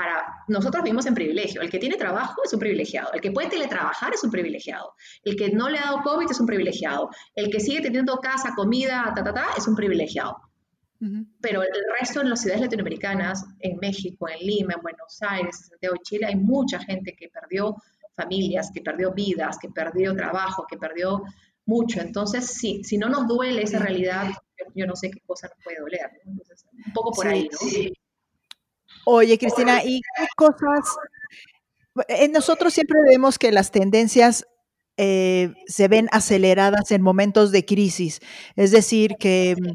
para 0.00 0.24
nosotros 0.48 0.82
vivimos 0.82 1.04
en 1.04 1.14
privilegio. 1.14 1.60
El 1.60 1.68
que 1.68 1.78
tiene 1.78 1.96
trabajo 1.96 2.40
es 2.42 2.54
un 2.54 2.58
privilegiado. 2.58 3.12
El 3.12 3.20
que 3.20 3.32
puede 3.32 3.50
teletrabajar 3.50 4.14
es 4.14 4.24
un 4.24 4.30
privilegiado. 4.30 4.94
El 5.22 5.36
que 5.36 5.50
no 5.50 5.68
le 5.68 5.78
ha 5.78 5.82
dado 5.82 6.00
COVID 6.02 6.30
es 6.30 6.40
un 6.40 6.46
privilegiado. 6.46 7.10
El 7.34 7.50
que 7.50 7.60
sigue 7.60 7.82
teniendo 7.82 8.16
casa, 8.16 8.54
comida, 8.56 9.12
ta, 9.14 9.22
ta, 9.22 9.34
ta, 9.34 9.48
es 9.58 9.68
un 9.68 9.76
privilegiado. 9.76 10.38
Pero 11.42 11.62
el 11.62 11.68
resto 11.98 12.22
en 12.22 12.30
las 12.30 12.40
ciudades 12.40 12.62
latinoamericanas, 12.62 13.44
en 13.58 13.76
México, 13.76 14.26
en 14.26 14.38
Lima, 14.38 14.72
en 14.74 14.82
Buenos 14.82 15.18
Aires, 15.20 15.56
en 15.56 15.68
Santiago 15.68 15.96
Chile, 16.02 16.26
hay 16.28 16.36
mucha 16.36 16.78
gente 16.78 17.14
que 17.14 17.28
perdió 17.28 17.76
familias, 18.16 18.70
que 18.72 18.80
perdió 18.80 19.12
vidas, 19.12 19.58
que 19.60 19.68
perdió 19.68 20.16
trabajo, 20.16 20.64
que 20.66 20.78
perdió 20.78 21.22
mucho. 21.66 22.00
Entonces, 22.00 22.46
sí, 22.46 22.82
si 22.84 22.96
no 22.96 23.10
nos 23.10 23.26
duele 23.26 23.62
esa 23.62 23.78
realidad, 23.78 24.30
yo, 24.74 24.86
no 24.86 24.96
sé 24.96 25.10
qué 25.10 25.20
cosa 25.26 25.48
nos 25.48 25.62
puede 25.62 25.78
doler. 25.78 26.10
Entonces, 26.24 26.64
un 26.86 26.92
poco 26.94 27.12
por 27.12 27.28
ahí, 27.28 27.48
¿no? 27.52 27.58
Sí. 27.58 27.92
Oye, 29.04 29.38
Cristina, 29.38 29.82
¿y 29.84 30.00
qué 30.16 30.26
cosas? 30.36 30.96
Eh, 32.08 32.28
nosotros 32.28 32.72
siempre 32.72 32.98
vemos 33.08 33.38
que 33.38 33.52
las 33.52 33.70
tendencias 33.70 34.46
eh, 34.96 35.54
se 35.66 35.88
ven 35.88 36.08
aceleradas 36.12 36.90
en 36.90 37.02
momentos 37.02 37.52
de 37.52 37.64
crisis, 37.64 38.20
es 38.54 38.70
decir, 38.70 39.16
que 39.18 39.56
mm, 39.58 39.72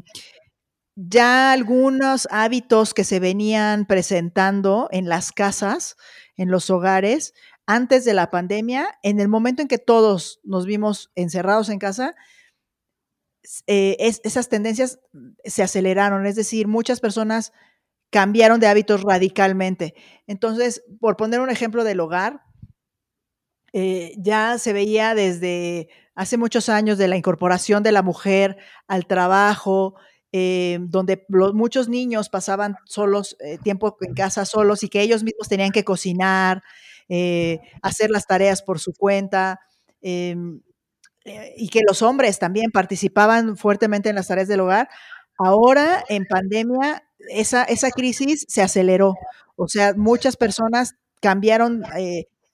ya 0.94 1.52
algunos 1.52 2.28
hábitos 2.30 2.94
que 2.94 3.04
se 3.04 3.20
venían 3.20 3.86
presentando 3.86 4.88
en 4.92 5.08
las 5.08 5.32
casas, 5.32 5.96
en 6.36 6.50
los 6.50 6.70
hogares, 6.70 7.34
antes 7.66 8.04
de 8.04 8.14
la 8.14 8.30
pandemia, 8.30 8.98
en 9.02 9.20
el 9.20 9.28
momento 9.28 9.62
en 9.62 9.68
que 9.68 9.78
todos 9.78 10.40
nos 10.44 10.64
vimos 10.64 11.10
encerrados 11.16 11.68
en 11.68 11.78
casa, 11.78 12.14
eh, 13.66 13.96
esas 13.98 14.48
tendencias 14.48 15.00
se 15.44 15.62
aceleraron, 15.62 16.26
es 16.26 16.36
decir, 16.36 16.66
muchas 16.68 17.00
personas 17.00 17.52
cambiaron 18.16 18.60
de 18.60 18.66
hábitos 18.66 19.02
radicalmente. 19.02 19.92
Entonces, 20.26 20.82
por 21.00 21.18
poner 21.18 21.40
un 21.40 21.50
ejemplo 21.50 21.84
del 21.84 22.00
hogar, 22.00 22.40
eh, 23.74 24.14
ya 24.16 24.56
se 24.56 24.72
veía 24.72 25.14
desde 25.14 25.90
hace 26.14 26.38
muchos 26.38 26.70
años 26.70 26.96
de 26.96 27.08
la 27.08 27.18
incorporación 27.18 27.82
de 27.82 27.92
la 27.92 28.00
mujer 28.00 28.56
al 28.88 29.06
trabajo, 29.06 29.96
eh, 30.32 30.78
donde 30.80 31.26
muchos 31.28 31.90
niños 31.90 32.30
pasaban 32.30 32.76
solos, 32.86 33.36
eh, 33.40 33.58
tiempo 33.62 33.98
en 34.00 34.14
casa 34.14 34.46
solos 34.46 34.82
y 34.82 34.88
que 34.88 35.02
ellos 35.02 35.22
mismos 35.22 35.50
tenían 35.50 35.70
que 35.70 35.84
cocinar, 35.84 36.62
hacer 37.82 38.10
las 38.10 38.26
tareas 38.26 38.62
por 38.62 38.80
su 38.80 38.94
cuenta, 38.94 39.60
y 40.00 41.68
que 41.70 41.80
los 41.86 42.00
hombres 42.00 42.38
también 42.38 42.70
participaban 42.70 43.58
fuertemente 43.58 44.08
en 44.08 44.14
las 44.14 44.28
tareas 44.28 44.48
del 44.48 44.60
hogar. 44.60 44.88
Ahora, 45.38 46.02
en 46.08 46.24
pandemia, 46.24 47.05
esa, 47.30 47.64
esa 47.64 47.90
crisis 47.90 48.44
se 48.48 48.62
aceleró. 48.62 49.14
O 49.56 49.68
sea, 49.68 49.94
muchas 49.94 50.36
personas 50.36 50.94
cambiaron 51.20 51.82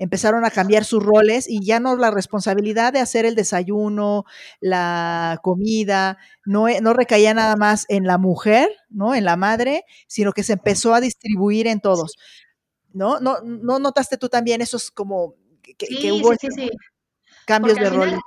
empezaron 0.02 0.44
a 0.44 0.50
cambiar 0.50 0.84
sus 0.84 1.00
roles 1.00 1.48
y 1.48 1.64
ya 1.64 1.78
no 1.78 1.94
la 1.94 2.10
responsabilidad 2.10 2.92
de 2.92 2.98
hacer 2.98 3.24
el 3.24 3.36
desayuno, 3.36 4.24
la 4.60 5.38
comida, 5.44 6.18
no, 6.44 6.66
e, 6.66 6.80
no 6.80 6.92
recaía 6.92 7.34
nada 7.34 7.54
más 7.54 7.86
en 7.88 8.02
la 8.04 8.18
mujer, 8.18 8.68
¿no? 8.90 9.14
En 9.14 9.24
la 9.24 9.36
madre, 9.36 9.84
sino 10.08 10.32
que 10.32 10.42
se 10.42 10.54
empezó 10.54 10.92
a 10.92 11.00
distribuir 11.00 11.68
en 11.68 11.80
todos. 11.80 12.16
¿No? 12.92 13.20
¿No, 13.20 13.42
no 13.42 13.78
notaste 13.78 14.18
tú 14.18 14.28
también 14.28 14.60
esos 14.60 14.90
como 14.90 15.36
que, 15.62 16.10
hubo 16.10 16.34
cambios 17.46 17.78
de 17.78 17.88
rol? 17.88 18.18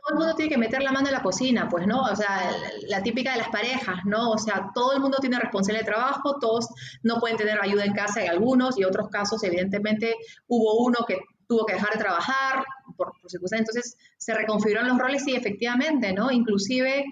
Todo 0.00 0.14
el 0.14 0.18
mundo 0.18 0.34
tiene 0.34 0.50
que 0.50 0.58
meter 0.58 0.82
la 0.82 0.92
mano 0.92 1.08
en 1.08 1.14
la 1.14 1.22
cocina, 1.22 1.68
pues, 1.68 1.86
¿no? 1.86 2.02
O 2.02 2.16
sea, 2.16 2.50
la, 2.88 3.02
típica 3.02 3.32
de 3.32 3.38
las 3.38 3.48
parejas, 3.48 4.04
¿no? 4.04 4.30
O 4.30 4.38
sea, 4.38 4.70
todo 4.74 4.92
el 4.92 5.00
mundo 5.00 5.18
tiene 5.20 5.38
responsabilidad 5.38 5.86
de 5.86 5.92
trabajo, 5.92 6.38
todos 6.40 6.68
no 7.02 7.18
pueden 7.18 7.36
tener 7.36 7.58
ayuda 7.60 7.84
en 7.84 7.92
casa, 7.92 8.20
hay 8.20 8.28
algunos, 8.28 8.78
y 8.78 8.84
otros 8.84 9.08
casos, 9.08 9.42
evidentemente, 9.44 10.16
hubo 10.48 10.84
uno 10.84 10.98
que 11.06 11.18
tuvo 11.46 11.66
que 11.66 11.74
dejar 11.74 11.92
de 11.92 11.98
trabajar 11.98 12.64
por, 12.96 13.12
por 13.20 13.54
entonces 13.58 13.96
se 14.16 14.34
reconfiguraron 14.34 14.90
los 14.90 14.98
roles 14.98 15.26
y 15.26 15.34
efectivamente, 15.34 16.12
¿no? 16.12 16.30
Inclusive, 16.30 17.04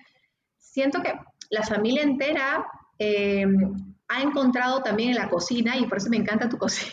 siento 0.59 1.03
que 1.03 1.15
la 1.51 1.63
familia 1.63 2.03
entera 2.03 2.65
eh, 2.99 3.47
ha 4.09 4.23
encontrado 4.23 4.83
también 4.83 5.11
en 5.11 5.17
la 5.17 5.29
cocina, 5.29 5.77
y 5.77 5.87
por 5.87 5.99
eso 5.99 6.09
me 6.11 6.17
encanta 6.17 6.49
tu 6.49 6.59
cocina, 6.59 6.93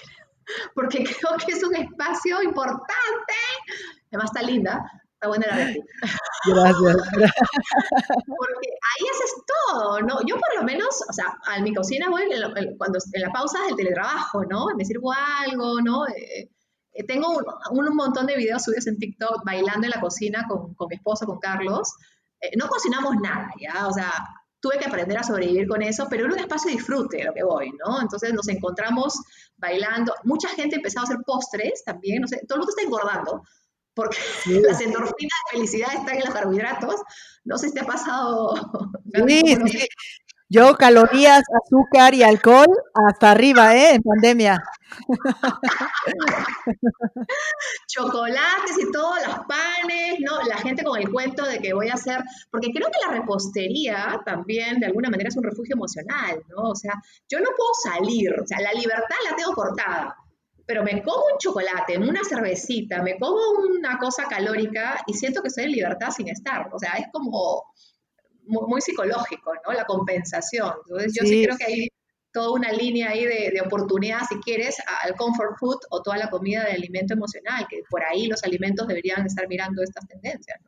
porque 0.73 1.03
creo 1.03 1.38
que 1.45 1.53
es 1.53 1.63
un 1.63 1.75
espacio 1.75 2.41
importante, 2.41 3.34
además 4.12 4.31
está 4.34 4.41
linda, 4.41 4.91
buena 5.27 5.47
la 5.47 5.55
Gracias. 6.47 6.97
Porque 8.25 8.69
ahí 8.69 9.07
haces 9.11 9.33
todo, 9.47 10.01
¿no? 10.01 10.19
Yo 10.25 10.35
por 10.35 10.55
lo 10.55 10.63
menos, 10.63 11.03
o 11.09 11.13
sea, 11.13 11.38
a 11.45 11.59
mi 11.61 11.73
cocina 11.73 12.09
voy 12.09 12.23
cuando 12.77 12.99
en 13.13 13.21
la 13.21 13.31
pausa 13.31 13.63
del 13.65 13.75
teletrabajo, 13.75 14.45
¿no? 14.45 14.67
Me 14.77 14.85
sirvo 14.85 15.11
algo, 15.11 15.81
¿no? 15.81 16.07
Eh, 16.07 16.49
eh, 16.93 17.03
tengo 17.05 17.38
un, 17.71 17.95
montón 17.95 18.25
de 18.25 18.38
videos 18.38 18.63
subidos 18.63 18.88
en 18.88 18.97
TikTok 18.97 19.43
bailando 19.43 19.85
en 19.85 19.91
la 19.91 20.01
cocina 20.01 20.45
con, 20.47 20.73
con 20.75 20.88
mi 20.88 20.95
esposo, 20.95 21.25
con 21.25 21.39
Carlos. 21.39 21.93
Eh, 22.39 22.51
no 22.57 22.67
cocinamos 22.67 23.15
nada, 23.21 23.51
¿ya? 23.59 23.88
O 23.88 23.93
sea, 23.93 24.11
tuve 24.59 24.79
que 24.79 24.85
aprender 24.85 25.17
a 25.17 25.23
sobrevivir 25.23 25.67
con 25.67 25.81
eso, 25.81 26.07
pero 26.09 26.25
era 26.25 26.33
un 26.33 26.39
espacio 26.39 26.71
de 26.71 26.77
disfrute 26.77 27.23
lo 27.23 27.33
que 27.33 27.43
voy, 27.43 27.71
¿no? 27.85 28.01
Entonces 28.01 28.33
nos 28.33 28.47
encontramos 28.47 29.13
bailando. 29.57 30.13
Mucha 30.23 30.49
gente 30.49 30.77
empezó 30.77 31.01
a 31.01 31.03
hacer 31.03 31.17
postres 31.25 31.83
también, 31.83 32.21
no 32.21 32.27
sé, 32.27 32.41
todo 32.47 32.55
el 32.55 32.59
mundo 32.61 32.73
está 32.75 32.83
engordando 32.83 33.43
porque 33.95 34.17
las 34.62 34.81
endorfinas 34.81 35.39
de 35.45 35.58
felicidad 35.58 35.93
están 35.93 36.15
en 36.15 36.25
los 36.25 36.34
carbohidratos. 36.34 37.01
No 37.43 37.58
sé 37.58 37.69
si 37.69 37.73
te 37.73 37.81
ha 37.81 37.86
pasado. 37.86 38.53
Sí, 39.27 39.58
sí. 39.67 39.88
Yo 40.47 40.75
calorías, 40.75 41.43
azúcar 41.63 42.13
y 42.13 42.21
alcohol 42.21 42.67
hasta 42.93 43.31
arriba, 43.31 43.75
¿eh? 43.75 43.95
En 43.95 44.03
pandemia. 44.03 44.63
Chocolates 47.88 48.77
y 48.79 48.91
todo, 48.91 49.15
los 49.15 49.39
panes, 49.47 50.19
¿no? 50.19 50.39
La 50.47 50.58
gente 50.58 50.84
con 50.84 51.01
el 51.01 51.12
cuento 51.12 51.43
de 51.45 51.58
que 51.58 51.73
voy 51.73 51.89
a 51.89 51.95
hacer, 51.95 52.23
porque 52.51 52.69
creo 52.71 52.88
que 52.89 53.08
la 53.08 53.13
repostería 53.19 54.21
también 54.23 54.79
de 54.79 54.86
alguna 54.86 55.10
manera 55.10 55.29
es 55.29 55.36
un 55.36 55.43
refugio 55.43 55.75
emocional, 55.75 56.43
¿no? 56.49 56.69
O 56.69 56.75
sea, 56.75 56.93
yo 57.27 57.39
no 57.39 57.49
puedo 57.58 57.73
salir, 57.84 58.39
o 58.39 58.45
sea, 58.45 58.60
la 58.62 58.71
libertad 58.73 59.15
la 59.27 59.36
tengo 59.36 59.53
cortada 59.53 60.15
pero 60.65 60.84
me 60.84 61.01
como 61.04 61.25
un 61.32 61.38
chocolate, 61.38 61.97
una 61.97 62.21
cervecita, 62.23 63.01
me 63.01 63.17
como 63.17 63.38
una 63.69 63.97
cosa 63.97 64.25
calórica 64.28 65.04
y 65.06 65.13
siento 65.13 65.41
que 65.41 65.49
estoy 65.49 65.65
en 65.65 65.71
libertad 65.71 66.10
sin 66.10 66.28
estar. 66.30 66.69
O 66.73 66.80
sea, 66.80 66.93
es 66.93 67.08
como 67.12 67.63
muy, 68.47 68.82
psicológico, 68.82 69.54
¿no? 69.65 69.73
La 69.73 69.86
compensación. 69.86 70.73
Entonces, 70.86 71.13
yo 71.19 71.28
sí, 71.28 71.43
creo 71.43 71.58
que 71.58 71.65
hay 71.65 71.88
toda 72.32 72.51
una 72.51 72.71
línea 72.71 73.10
ahí 73.10 73.25
de, 73.25 73.62
oportunidad, 73.65 74.19
si 74.28 74.36
quieres, 74.39 74.75
al 75.04 75.15
comfort 75.15 75.58
food 75.58 75.80
o 75.89 76.01
toda 76.01 76.17
la 76.17 76.30
comida 76.30 76.65
de 76.65 76.73
alimento 76.73 77.13
emocional, 77.13 77.65
que 77.69 77.82
por 77.89 78.04
ahí 78.04 78.28
los 78.28 78.43
alimentos 78.43 78.88
deberían 78.88 79.25
estar 79.25 79.47
mirando 79.47 79.82
estas 79.82 80.06
tendencias. 80.08 80.60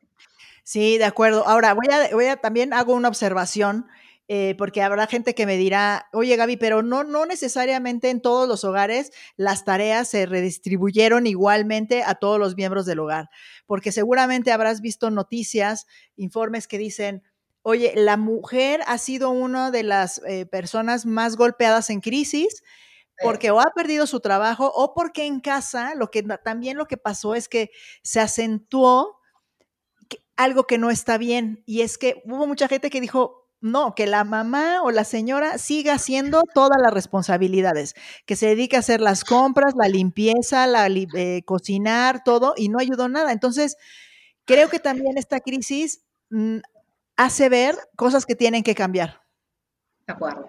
Sí, 0.63 0.97
de 0.97 1.05
acuerdo. 1.05 1.45
Ahora, 1.47 1.73
voy 1.73 1.87
a, 1.91 2.13
voy 2.13 2.25
a 2.25 2.37
también 2.37 2.73
hago 2.73 2.93
una 2.93 3.09
observación 3.09 3.87
eh, 4.27 4.55
porque 4.57 4.81
habrá 4.81 5.07
gente 5.07 5.35
que 5.35 5.45
me 5.45 5.55
dirá, 5.55 6.07
oye 6.11 6.35
Gaby, 6.35 6.57
pero 6.57 6.83
no, 6.83 7.03
no 7.03 7.25
necesariamente 7.25 8.09
en 8.09 8.21
todos 8.21 8.47
los 8.47 8.63
hogares 8.63 9.11
las 9.37 9.63
tareas 9.63 10.09
se 10.09 10.25
redistribuyeron 10.25 11.27
igualmente 11.27 12.03
a 12.03 12.15
todos 12.15 12.37
los 12.39 12.55
miembros 12.57 12.85
del 12.85 12.99
hogar, 12.99 13.29
porque 13.65 13.91
seguramente 13.91 14.51
habrás 14.51 14.81
visto 14.81 15.09
noticias, 15.11 15.87
informes 16.17 16.67
que 16.67 16.77
dicen, 16.77 17.23
oye, 17.61 17.93
la 17.95 18.17
mujer 18.17 18.81
ha 18.87 18.97
sido 18.97 19.29
una 19.29 19.71
de 19.71 19.83
las 19.83 20.21
eh, 20.27 20.45
personas 20.45 21.05
más 21.05 21.37
golpeadas 21.37 21.89
en 21.89 22.01
crisis 22.01 22.63
porque 23.21 23.51
o 23.51 23.59
ha 23.59 23.73
perdido 23.75 24.05
su 24.07 24.19
trabajo 24.19 24.71
o 24.75 24.93
porque 24.93 25.25
en 25.25 25.39
casa 25.39 25.95
lo 25.95 26.11
que 26.11 26.23
también 26.43 26.77
lo 26.77 26.85
que 26.85 26.97
pasó 26.97 27.35
es 27.35 27.49
que 27.49 27.71
se 28.03 28.19
acentuó 28.19 29.17
algo 30.35 30.65
que 30.65 30.77
no 30.77 30.91
está 30.91 31.17
bien 31.17 31.63
y 31.65 31.81
es 31.81 31.97
que 31.97 32.21
hubo 32.25 32.45
mucha 32.45 32.67
gente 32.67 32.89
que 32.89 33.01
dijo, 33.01 33.46
no, 33.59 33.95
que 33.95 34.05
la 34.05 34.23
mamá 34.23 34.81
o 34.83 34.91
la 34.91 35.03
señora 35.03 35.57
siga 35.57 35.93
haciendo 35.93 36.43
todas 36.53 36.79
las 36.81 36.93
responsabilidades, 36.93 37.95
que 38.25 38.35
se 38.35 38.47
dedique 38.47 38.75
a 38.75 38.79
hacer 38.79 39.01
las 39.01 39.23
compras, 39.23 39.73
la 39.75 39.87
limpieza, 39.87 40.67
la, 40.67 40.87
eh, 40.87 41.41
cocinar, 41.45 42.23
todo, 42.23 42.53
y 42.55 42.69
no 42.69 42.79
ayudó 42.79 43.09
nada. 43.09 43.31
Entonces, 43.31 43.77
creo 44.45 44.69
que 44.69 44.79
también 44.79 45.17
esta 45.17 45.39
crisis 45.39 46.03
mm, 46.29 46.57
hace 47.15 47.49
ver 47.49 47.75
cosas 47.95 48.25
que 48.25 48.35
tienen 48.35 48.63
que 48.63 48.75
cambiar. 48.75 49.21
De 50.05 50.13
acuerdo. 50.13 50.47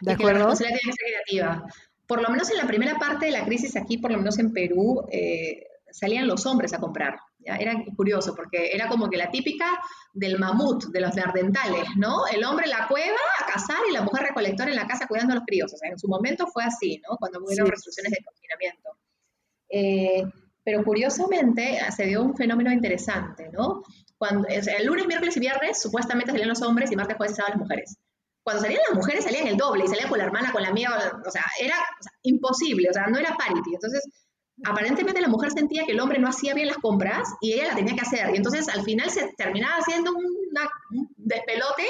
¿De 0.00 0.12
acuerdo? 0.12 0.38
la 0.38 0.44
responsabilidad 0.46 0.78
tiene 0.80 0.92
que 0.92 1.04
ser 1.04 1.12
creativa. 1.12 1.66
Por 2.06 2.22
lo 2.22 2.28
menos 2.30 2.50
en 2.50 2.56
la 2.56 2.66
primera 2.66 2.98
parte 2.98 3.26
de 3.26 3.32
la 3.32 3.44
crisis 3.44 3.76
aquí, 3.76 3.98
por 3.98 4.10
lo 4.12 4.18
menos 4.18 4.38
en 4.38 4.52
Perú, 4.52 5.04
eh, 5.10 5.66
salían 5.90 6.26
los 6.26 6.46
hombres 6.46 6.72
a 6.72 6.78
comprar. 6.78 7.18
Era 7.56 7.74
curioso 7.96 8.34
porque 8.34 8.70
era 8.72 8.88
como 8.88 9.08
que 9.08 9.16
la 9.16 9.30
típica 9.30 9.66
del 10.12 10.38
mamut, 10.38 10.86
de 10.86 11.00
los 11.00 11.14
neandertales, 11.14 11.88
¿no? 11.96 12.26
El 12.26 12.44
hombre 12.44 12.64
en 12.64 12.70
la 12.70 12.88
cueva 12.88 13.18
a 13.40 13.46
cazar 13.46 13.78
y 13.88 13.92
la 13.92 14.02
mujer 14.02 14.26
recolectora 14.26 14.70
en 14.70 14.76
la 14.76 14.86
casa 14.86 15.06
cuidando 15.06 15.32
a 15.32 15.36
los 15.36 15.44
críos. 15.46 15.72
O 15.72 15.76
sea, 15.76 15.90
en 15.90 15.98
su 15.98 16.08
momento 16.08 16.46
fue 16.46 16.64
así, 16.64 17.00
¿no? 17.08 17.16
Cuando 17.16 17.40
hubo 17.40 17.70
restricciones 17.70 18.12
de 18.12 18.24
confinamiento. 18.24 18.90
Eh, 19.70 20.24
pero 20.64 20.84
curiosamente 20.84 21.78
se 21.96 22.04
dio 22.04 22.22
un 22.22 22.36
fenómeno 22.36 22.70
interesante, 22.70 23.48
¿no? 23.52 23.82
Cuando, 24.18 24.48
el 24.48 24.86
lunes, 24.86 25.06
miércoles 25.06 25.36
y 25.36 25.40
viernes 25.40 25.80
supuestamente 25.80 26.32
salían 26.32 26.48
los 26.48 26.60
hombres 26.62 26.90
y 26.90 26.96
martes, 26.96 27.16
jueves 27.16 27.36
sábado 27.36 27.54
las 27.54 27.62
mujeres. 27.62 27.96
Cuando 28.42 28.62
salían 28.62 28.80
las 28.88 28.96
mujeres 28.96 29.24
salían 29.24 29.46
el 29.46 29.56
doble 29.56 29.84
y 29.84 29.88
salían 29.88 30.08
con 30.08 30.18
la 30.18 30.24
hermana, 30.24 30.52
con 30.52 30.62
la 30.62 30.68
amiga, 30.68 31.20
o 31.26 31.30
sea, 31.30 31.44
era 31.60 31.76
imposible, 32.22 32.88
o 32.90 32.92
sea, 32.92 33.06
no 33.06 33.18
era 33.18 33.36
parity. 33.36 33.74
Entonces, 33.74 34.02
aparentemente 34.64 35.20
la 35.20 35.28
mujer 35.28 35.50
sentía 35.50 35.84
que 35.84 35.92
el 35.92 36.00
hombre 36.00 36.18
no 36.18 36.28
hacía 36.28 36.54
bien 36.54 36.68
las 36.68 36.78
compras 36.78 37.28
y 37.40 37.54
ella 37.54 37.68
la 37.68 37.76
tenía 37.76 37.94
que 37.94 38.00
hacer. 38.00 38.30
Y 38.32 38.36
entonces 38.36 38.68
al 38.68 38.82
final 38.82 39.10
se 39.10 39.32
terminaba 39.36 39.76
haciendo 39.76 40.12
un 40.12 40.28
despelote 41.16 41.86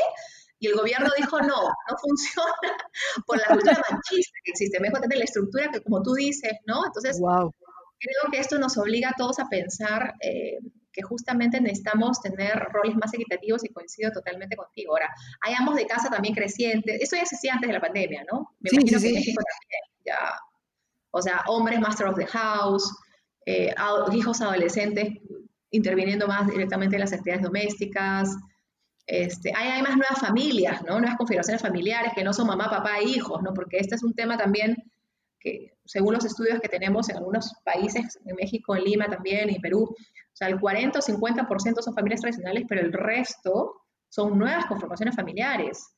y 0.60 0.66
el 0.66 0.74
gobierno 0.74 1.08
dijo, 1.16 1.40
no, 1.40 1.62
no 1.68 1.96
funciona 2.00 2.52
por 3.26 3.38
la 3.38 3.46
cultura 3.46 3.80
machista 3.90 4.38
que 4.44 4.50
existe. 4.50 4.80
Mejor 4.80 5.00
tener 5.00 5.18
la 5.18 5.24
estructura 5.24 5.70
que 5.70 5.80
como 5.82 6.02
tú 6.02 6.14
dices, 6.14 6.52
¿no? 6.66 6.84
Entonces, 6.86 7.20
creo 7.20 8.32
que 8.32 8.38
esto 8.38 8.58
nos 8.58 8.76
obliga 8.76 9.10
a 9.10 9.14
todos 9.16 9.38
a 9.38 9.48
pensar 9.48 10.14
eh, 10.20 10.58
que 10.92 11.02
justamente 11.02 11.60
necesitamos 11.60 12.20
tener 12.20 12.54
roles 12.72 12.96
más 12.96 13.14
equitativos 13.14 13.64
y 13.64 13.68
coincido 13.68 14.10
totalmente 14.10 14.56
contigo. 14.56 14.92
Ahora, 14.92 15.08
hay 15.42 15.54
ambos 15.56 15.76
de 15.76 15.86
casa 15.86 16.10
también 16.10 16.34
crecientes. 16.34 17.00
Eso 17.00 17.16
ya 17.16 17.24
se 17.24 17.36
hacía 17.36 17.54
antes 17.54 17.68
de 17.68 17.74
la 17.74 17.80
pandemia, 17.80 18.24
¿no? 18.30 18.56
Me 18.60 18.70
imagino 18.72 19.00
que 19.00 19.06
en 19.06 19.14
México 19.14 19.40
también 19.40 20.04
ya 20.04 20.40
o 21.10 21.22
sea, 21.22 21.42
hombres 21.46 21.80
master 21.80 22.06
of 22.06 22.16
the 22.16 22.26
house, 22.26 22.92
eh, 23.46 23.74
hijos 24.12 24.40
adolescentes 24.40 25.08
interviniendo 25.70 26.26
más 26.26 26.46
directamente 26.48 26.96
en 26.96 27.00
las 27.00 27.12
actividades 27.12 27.42
domésticas. 27.42 28.36
Este, 29.06 29.52
hay, 29.54 29.70
hay 29.70 29.82
más 29.82 29.96
nuevas 29.96 30.20
familias, 30.20 30.82
¿no? 30.82 30.98
Nuevas 30.98 31.16
configuraciones 31.16 31.62
familiares 31.62 32.12
que 32.14 32.24
no 32.24 32.32
son 32.32 32.46
mamá, 32.46 32.68
papá 32.68 32.98
e 32.98 33.04
hijos, 33.04 33.42
¿no? 33.42 33.54
Porque 33.54 33.78
este 33.78 33.94
es 33.94 34.02
un 34.02 34.14
tema 34.14 34.36
también 34.36 34.76
que, 35.40 35.72
según 35.84 36.14
los 36.14 36.24
estudios 36.24 36.60
que 36.60 36.68
tenemos 36.68 37.08
en 37.08 37.16
algunos 37.16 37.54
países, 37.64 38.18
en 38.24 38.36
México, 38.36 38.76
en 38.76 38.84
Lima 38.84 39.08
también, 39.08 39.50
y 39.50 39.58
Perú, 39.60 39.84
o 39.84 40.36
sea, 40.38 40.48
el 40.48 40.60
40 40.60 40.98
o 40.98 41.02
50% 41.02 41.82
son 41.82 41.94
familias 41.94 42.20
tradicionales, 42.20 42.64
pero 42.68 42.82
el 42.82 42.92
resto 42.92 43.82
son 44.08 44.38
nuevas 44.38 44.66
conformaciones 44.66 45.16
familiares. 45.16 45.94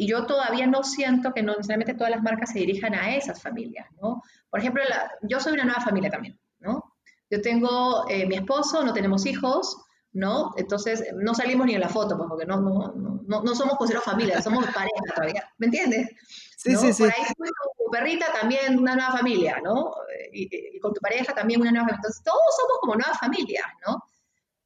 Y 0.00 0.06
yo 0.06 0.26
todavía 0.26 0.68
no 0.68 0.84
siento 0.84 1.34
que 1.34 1.42
no 1.42 1.56
necesariamente 1.56 1.92
todas 1.92 2.12
las 2.12 2.22
marcas 2.22 2.52
se 2.52 2.60
dirijan 2.60 2.94
a 2.94 3.16
esas 3.16 3.42
familias, 3.42 3.88
¿no? 4.00 4.22
Por 4.48 4.60
ejemplo, 4.60 4.80
yo 5.22 5.40
soy 5.40 5.54
una 5.54 5.64
nueva 5.64 5.80
familia 5.80 6.08
también, 6.08 6.38
¿no? 6.60 6.94
Yo 7.28 7.42
tengo 7.42 8.08
eh, 8.08 8.24
mi 8.24 8.36
esposo, 8.36 8.84
no 8.84 8.92
tenemos 8.92 9.26
hijos, 9.26 9.76
¿no? 10.12 10.52
Entonces, 10.56 11.04
no 11.16 11.34
salimos 11.34 11.66
ni 11.66 11.74
en 11.74 11.80
la 11.80 11.88
foto, 11.88 12.16
pues, 12.16 12.28
porque 12.28 12.46
no, 12.46 12.60
no, 12.60 12.94
no, 13.26 13.42
no 13.42 13.54
somos 13.56 13.76
considerados 13.76 14.04
familia, 14.04 14.40
somos 14.40 14.64
pareja 14.72 15.14
todavía, 15.16 15.50
¿me 15.58 15.66
entiendes? 15.66 16.08
Sí, 16.56 16.76
sí, 16.76 16.92
sí. 16.92 17.02
Por 17.02 17.12
ahí 17.12 17.24
tu 17.36 17.90
perrita 17.90 18.32
también 18.32 18.78
una 18.78 18.94
nueva 18.94 19.10
familia, 19.10 19.60
¿no? 19.64 19.96
Y, 20.32 20.78
con 20.78 20.94
tu 20.94 21.00
pareja 21.00 21.34
también 21.34 21.60
una 21.60 21.72
nueva 21.72 21.86
familia. 21.86 21.98
Entonces, 22.04 22.22
todos 22.22 22.56
somos 22.56 22.78
como 22.82 22.94
nuevas 22.94 23.18
familias, 23.18 23.66
¿no? 23.84 24.00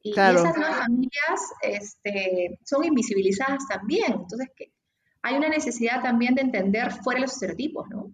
Y, 0.02 0.10
esas 0.10 0.58
nuevas 0.58 0.76
familias 0.76 1.40
este, 1.62 2.58
son 2.66 2.84
invisibilizadas 2.84 3.66
también. 3.66 4.12
Entonces, 4.12 4.50
que 4.54 4.72
hay 5.22 5.36
una 5.36 5.48
necesidad 5.48 6.02
también 6.02 6.34
de 6.34 6.42
entender 6.42 6.92
fuera 6.92 7.20
los 7.20 7.32
estereotipos, 7.32 7.88
¿no? 7.88 8.12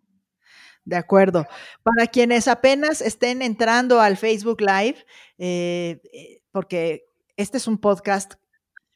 De 0.84 0.96
acuerdo. 0.96 1.46
Para 1.82 2.06
quienes 2.06 2.48
apenas 2.48 3.00
estén 3.00 3.42
entrando 3.42 4.00
al 4.00 4.16
Facebook 4.16 4.60
Live, 4.60 5.04
eh, 5.38 6.00
eh, 6.12 6.40
porque 6.50 7.04
este 7.36 7.58
es 7.58 7.66
un 7.66 7.78
podcast, 7.78 8.34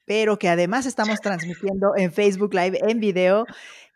pero 0.07 0.39
que 0.39 0.49
además 0.49 0.87
estamos 0.87 1.21
transmitiendo 1.21 1.93
en 1.97 2.13
Facebook 2.13 2.55
Live 2.55 2.79
en 2.89 3.01
video, 3.01 3.45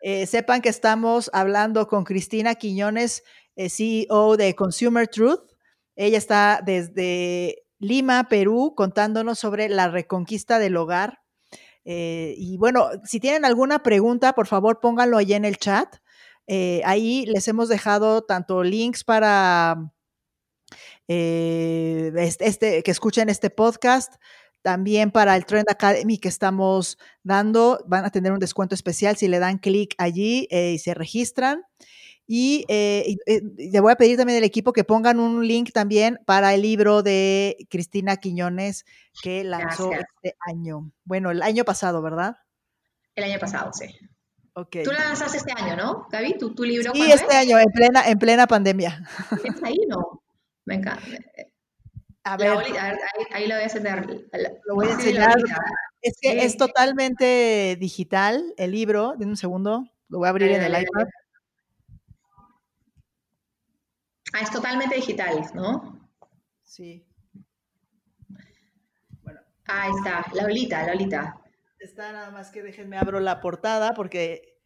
eh, 0.01 0.27
sepan 0.27 0.61
que 0.61 0.69
estamos 0.69 1.29
hablando 1.33 1.87
con 1.87 2.03
Cristina 2.03 2.55
Quiñones, 2.55 3.23
CEO 3.55 4.37
de 4.37 4.53
Consumer 4.53 5.07
Truth. 5.07 5.51
Ella 5.95 6.19
está 6.19 6.61
desde 6.63 7.63
Lima, 7.79 8.27
Perú, 8.29 8.73
contándonos 8.75 9.39
sobre 9.39 9.69
la 9.69 9.87
reconquista 9.87 10.59
del 10.59 10.77
hogar 10.77 11.19
eh, 11.89 12.35
y 12.37 12.57
bueno, 12.57 12.89
si 13.05 13.21
tienen 13.21 13.45
alguna 13.45 13.81
pregunta, 13.81 14.33
por 14.33 14.45
favor 14.45 14.81
pónganlo 14.81 15.17
ahí 15.17 15.31
en 15.31 15.45
el 15.45 15.55
chat. 15.57 15.95
Eh, 16.45 16.81
ahí 16.83 17.25
les 17.27 17.47
hemos 17.47 17.69
dejado 17.69 18.23
tanto 18.23 18.61
links 18.61 19.05
para 19.05 19.93
eh, 21.07 22.11
este, 22.41 22.83
que 22.83 22.91
escuchen 22.91 23.29
este 23.29 23.49
podcast, 23.49 24.15
también 24.61 25.11
para 25.11 25.33
el 25.37 25.45
Trend 25.45 25.69
Academy 25.69 26.17
que 26.17 26.27
estamos 26.27 26.97
dando. 27.23 27.79
Van 27.87 28.03
a 28.03 28.09
tener 28.09 28.33
un 28.33 28.39
descuento 28.39 28.75
especial 28.75 29.15
si 29.15 29.29
le 29.29 29.39
dan 29.39 29.57
clic 29.57 29.95
allí 29.97 30.45
y 30.51 30.79
se 30.79 30.93
registran. 30.93 31.63
Y, 32.27 32.65
le 32.67 33.79
voy 33.79 33.93
a 33.93 33.95
pedir 33.95 34.17
también 34.17 34.37
al 34.37 34.43
equipo 34.43 34.73
que 34.73 34.83
pongan 34.83 35.19
un 35.19 35.47
link 35.47 35.71
también 35.71 36.19
para 36.25 36.53
el 36.53 36.61
libro 36.61 37.01
de 37.01 37.55
Cristina 37.69 38.17
Quiñones 38.17 38.85
que 39.23 39.43
lanzó 39.43 39.91
este 39.93 40.35
año. 40.45 40.91
Bueno, 41.05 41.31
el 41.31 41.41
año 41.41 41.63
pasado, 41.63 42.01
¿verdad? 42.01 42.35
El 43.15 43.23
año 43.23 43.39
pasado, 43.39 43.71
sí. 43.73 43.85
Okay. 44.53 44.83
Tú 44.83 44.91
la 44.91 45.05
lanzaste 45.05 45.37
este 45.37 45.53
año, 45.55 45.75
¿no, 45.75 46.07
Gaby? 46.11 46.37
¿Tu, 46.37 46.53
tu 46.53 46.63
libro? 46.63 46.91
Sí, 46.93 47.11
este 47.11 47.35
año, 47.35 47.59
en 47.59 47.71
plena, 47.71 48.07
en 48.07 48.17
plena 48.17 48.47
pandemia. 48.47 49.07
¿Es 49.43 49.63
ahí 49.63 49.77
no? 49.87 50.23
Me 50.65 50.75
encanta. 50.75 51.05
A 52.23 52.35
ver. 52.35 52.57
ahí, 53.31 53.47
lo 53.47 53.55
voy 53.55 53.61
a 53.61 53.63
enseñar. 53.63 54.05
Lo 54.65 54.75
voy 54.75 54.87
a 54.87 54.91
enseñar. 54.91 55.35
Es 56.01 56.17
que 56.19 56.43
es 56.43 56.57
totalmente 56.57 57.77
digital 57.79 58.53
el 58.57 58.71
libro. 58.71 59.13
Dime 59.17 59.31
un 59.31 59.37
segundo. 59.37 59.85
Lo 60.09 60.17
voy 60.17 60.27
a 60.27 60.31
abrir 60.31 60.51
en 60.51 60.61
el 60.61 60.71
iPad. 60.71 61.07
Ah, 64.33 64.41
es 64.41 64.51
totalmente 64.51 64.95
digital, 64.95 65.49
¿no? 65.53 66.09
Sí. 66.63 67.05
Bueno. 69.21 69.39
Ahí 69.65 69.91
está, 69.97 70.25
la 70.33 70.43
olita, 70.45 70.85
la 70.85 70.91
olita. 70.93 71.41
Está 71.79 72.11
nada 72.11 72.31
más 72.31 72.51
que 72.51 72.61
déjenme 72.61 72.97
abro 72.97 73.19
la 73.19 73.39
portada 73.39 73.93
porque 73.93 74.57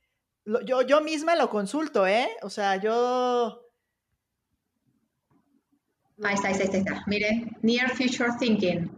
yo, 0.46 0.82
yo 0.82 1.02
misma 1.02 1.36
lo 1.36 1.50
consulto, 1.50 2.08
¿eh? 2.08 2.30
O 2.42 2.50
sea, 2.50 2.78
yo... 2.78 3.68
Ahí 6.24 6.36
está, 6.36 6.48
ahí 6.50 6.54
está, 6.54 6.64
ahí 6.64 6.84
está. 6.84 7.04
Mire, 7.08 7.52
Near 7.62 7.90
Future 7.92 8.32
Thinking. 8.40 8.90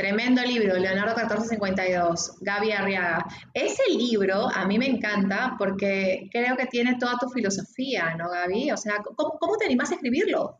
Tremendo 0.00 0.40
libro, 0.40 0.78
Leonardo 0.78 1.14
1452, 1.14 2.38
Gaby 2.40 2.72
Arriaga. 2.72 3.26
Ese 3.52 3.82
libro 3.90 4.48
a 4.48 4.64
mí 4.64 4.78
me 4.78 4.86
encanta 4.86 5.56
porque 5.58 6.30
creo 6.32 6.56
que 6.56 6.64
tiene 6.64 6.96
toda 6.98 7.18
tu 7.20 7.28
filosofía, 7.28 8.14
¿no, 8.16 8.30
Gaby? 8.30 8.72
O 8.72 8.78
sea, 8.78 8.94
¿cómo, 9.04 9.58
te 9.58 9.66
animas 9.66 9.90
a 9.90 9.96
escribirlo? 9.96 10.58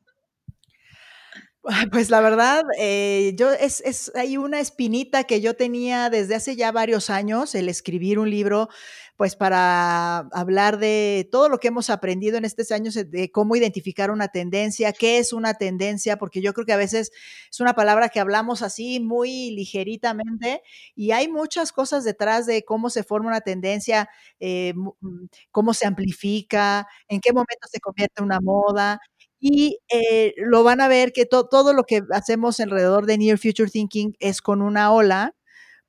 Pues 1.92 2.08
la 2.08 2.20
verdad, 2.22 2.62
eh, 2.78 3.34
yo 3.36 3.50
es, 3.52 3.82
es, 3.82 4.10
hay 4.14 4.38
una 4.38 4.60
espinita 4.60 5.24
que 5.24 5.42
yo 5.42 5.54
tenía 5.54 6.08
desde 6.08 6.34
hace 6.34 6.56
ya 6.56 6.72
varios 6.72 7.10
años, 7.10 7.54
el 7.54 7.68
escribir 7.68 8.18
un 8.18 8.30
libro 8.30 8.68
pues 9.16 9.36
para 9.36 10.20
hablar 10.32 10.78
de 10.78 11.28
todo 11.30 11.50
lo 11.50 11.58
que 11.60 11.68
hemos 11.68 11.90
aprendido 11.90 12.38
en 12.38 12.46
estos 12.46 12.70
años, 12.72 12.94
de 12.94 13.30
cómo 13.30 13.54
identificar 13.54 14.10
una 14.10 14.28
tendencia, 14.28 14.94
qué 14.94 15.18
es 15.18 15.34
una 15.34 15.52
tendencia, 15.52 16.16
porque 16.16 16.40
yo 16.40 16.54
creo 16.54 16.64
que 16.64 16.72
a 16.72 16.78
veces 16.78 17.12
es 17.50 17.60
una 17.60 17.74
palabra 17.74 18.08
que 18.08 18.18
hablamos 18.20 18.62
así 18.62 18.98
muy 18.98 19.50
ligeritamente 19.50 20.62
y 20.96 21.10
hay 21.10 21.28
muchas 21.28 21.70
cosas 21.72 22.02
detrás 22.04 22.46
de 22.46 22.64
cómo 22.64 22.88
se 22.88 23.04
forma 23.04 23.28
una 23.28 23.42
tendencia, 23.42 24.08
eh, 24.40 24.72
mm, 24.74 25.26
cómo 25.50 25.74
se 25.74 25.86
amplifica, 25.86 26.86
en 27.06 27.20
qué 27.20 27.34
momento 27.34 27.68
se 27.70 27.80
convierte 27.80 28.20
en 28.22 28.24
una 28.24 28.40
moda. 28.40 28.98
Y 29.40 29.78
eh, 29.88 30.34
lo 30.36 30.62
van 30.64 30.80
a 30.82 30.88
ver 30.88 31.12
que 31.12 31.24
todo 31.26 31.72
lo 31.72 31.84
que 31.84 32.02
hacemos 32.12 32.60
alrededor 32.60 33.06
de 33.06 33.18
Near 33.18 33.38
Future 33.38 33.70
Thinking 33.70 34.14
es 34.20 34.42
con 34.42 34.60
una 34.62 34.92
ola, 34.92 35.34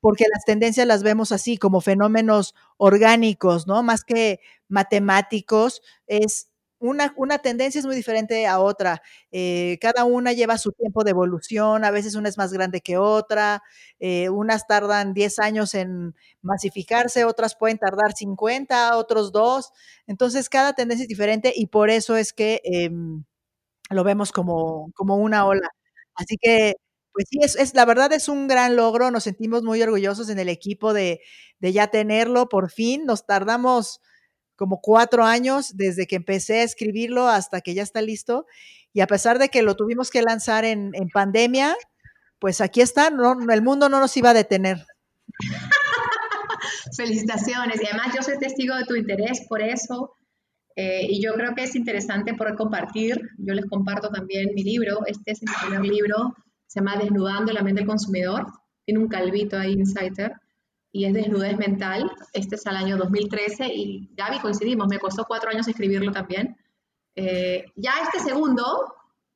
porque 0.02 0.26
las 0.34 0.46
tendencias 0.46 0.88
las 0.88 1.04
vemos 1.04 1.32
así, 1.34 1.58
como 1.58 1.82
fenómenos 1.82 2.56
orgánicos, 2.78 3.68
¿no? 3.68 3.84
Más 3.84 4.04
que 4.06 4.40
matemáticos, 4.70 5.82
es 6.08 6.50
una, 6.80 7.14
una 7.18 7.40
tendencia 7.40 7.80
es 7.80 7.86
muy 7.86 7.96
diferente 7.96 8.48
a 8.48 8.60
otra. 8.60 9.02
Eh, 9.32 9.78
cada 9.82 10.04
una 10.06 10.34
lleva 10.34 10.58
su 10.58 10.72
tiempo 10.72 11.04
de 11.04 11.12
evolución, 11.12 11.86
a 11.86 11.92
veces 11.92 12.16
una 12.16 12.30
es 12.30 12.38
más 12.38 12.54
grande 12.54 12.82
que 12.82 12.98
otra, 12.98 13.62
eh, 14.00 14.30
unas 14.30 14.66
tardan 14.68 15.14
10 15.14 15.38
años 15.40 15.76
en 15.76 16.16
masificarse, 16.42 17.26
otras 17.26 17.56
pueden 17.56 17.78
tardar 17.78 18.14
50, 18.16 18.98
otros 18.98 19.32
dos. 19.32 19.72
Entonces, 20.08 20.50
cada 20.50 20.74
tendencia 20.74 21.04
es 21.04 21.10
diferente 21.10 21.54
y 21.56 21.68
por 21.68 21.90
eso 21.92 22.18
es 22.18 22.34
que 22.34 22.62
em, 22.64 23.24
lo 23.92 24.04
vemos 24.04 24.32
como, 24.32 24.92
como 24.96 25.18
una 25.18 25.46
ola. 25.46 25.70
Así 26.16 26.38
que 26.42 26.76
pues 27.14 27.26
sí, 27.30 27.40
es, 27.42 27.56
es, 27.56 27.74
la 27.74 27.86
verdad 27.86 28.14
es 28.14 28.30
un 28.30 28.48
gran 28.48 28.76
logro, 28.76 29.12
nos 29.12 29.24
sentimos 29.24 29.64
muy 29.64 29.82
orgullosos 29.82 30.30
en 30.30 30.40
el 30.40 30.50
equipo 30.50 30.94
de, 30.94 31.20
de 31.60 31.74
ya 31.74 31.88
tenerlo 31.88 32.48
por 32.48 32.72
fin, 32.72 33.06
nos 33.06 33.26
tardamos 33.26 34.00
como 34.56 34.80
cuatro 34.80 35.26
años 35.26 35.76
desde 35.76 36.08
que 36.08 36.16
empecé 36.16 36.60
a 36.60 36.64
escribirlo 36.64 37.28
hasta 37.28 37.62
que 37.62 37.74
ya 37.74 37.84
está 37.84 38.02
listo. 38.02 38.46
Y 38.94 39.02
a 39.02 39.08
pesar 39.08 39.40
de 39.40 39.50
que 39.50 39.64
lo 39.64 39.76
tuvimos 39.76 40.12
que 40.12 40.22
lanzar 40.22 40.66
en, 40.66 40.92
en 40.94 41.10
pandemia, 41.10 41.76
pues 42.40 42.62
aquí 42.62 42.82
está, 42.82 43.10
no, 43.10 43.36
el 43.52 43.62
mundo 43.62 43.90
no 43.90 44.00
nos 44.00 44.16
iba 44.18 44.30
a 44.30 44.34
detener. 44.36 44.86
Felicitaciones. 46.96 47.82
Y 47.82 47.88
además 47.88 48.14
yo 48.16 48.22
soy 48.22 48.38
testigo 48.38 48.76
de 48.76 48.86
tu 48.86 48.96
interés 48.96 49.46
por 49.50 49.62
eso. 49.62 50.14
Eh, 50.76 51.06
y 51.10 51.22
yo 51.22 51.34
creo 51.34 51.54
que 51.56 51.64
es 51.64 51.76
interesante 51.76 52.34
poder 52.34 52.56
compartir. 52.56 53.22
Yo 53.38 53.54
les 53.54 53.66
comparto 53.66 54.10
también 54.10 54.52
mi 54.54 54.64
libro. 54.64 55.06
Este 55.06 55.32
es 55.32 55.42
el 55.42 55.50
primer 55.68 55.86
libro 55.86 56.34
se 56.72 56.80
llama 56.80 56.96
Desnudando 56.96 57.52
la 57.52 57.64
mente 57.64 57.82
del 57.82 57.88
consumidor, 57.88 58.46
tiene 58.86 59.02
un 59.02 59.10
calvito 59.10 59.58
ahí, 59.58 59.74
Insider, 59.74 60.32
y 60.94 61.04
es 61.04 61.14
desnudez 61.14 61.58
mental. 61.58 62.10
Este 62.32 62.56
es 62.56 62.66
al 62.66 62.78
año 62.78 62.96
2013 62.96 63.68
y 63.68 64.10
Gaby 64.16 64.40
coincidimos, 64.40 64.88
me 64.88 64.98
costó 64.98 65.26
cuatro 65.26 65.50
años 65.50 65.68
escribirlo 65.68 66.14
también. 66.14 66.56
Eh, 67.14 67.66
ya 67.76 67.92
este 68.04 68.20
segundo, 68.20 68.64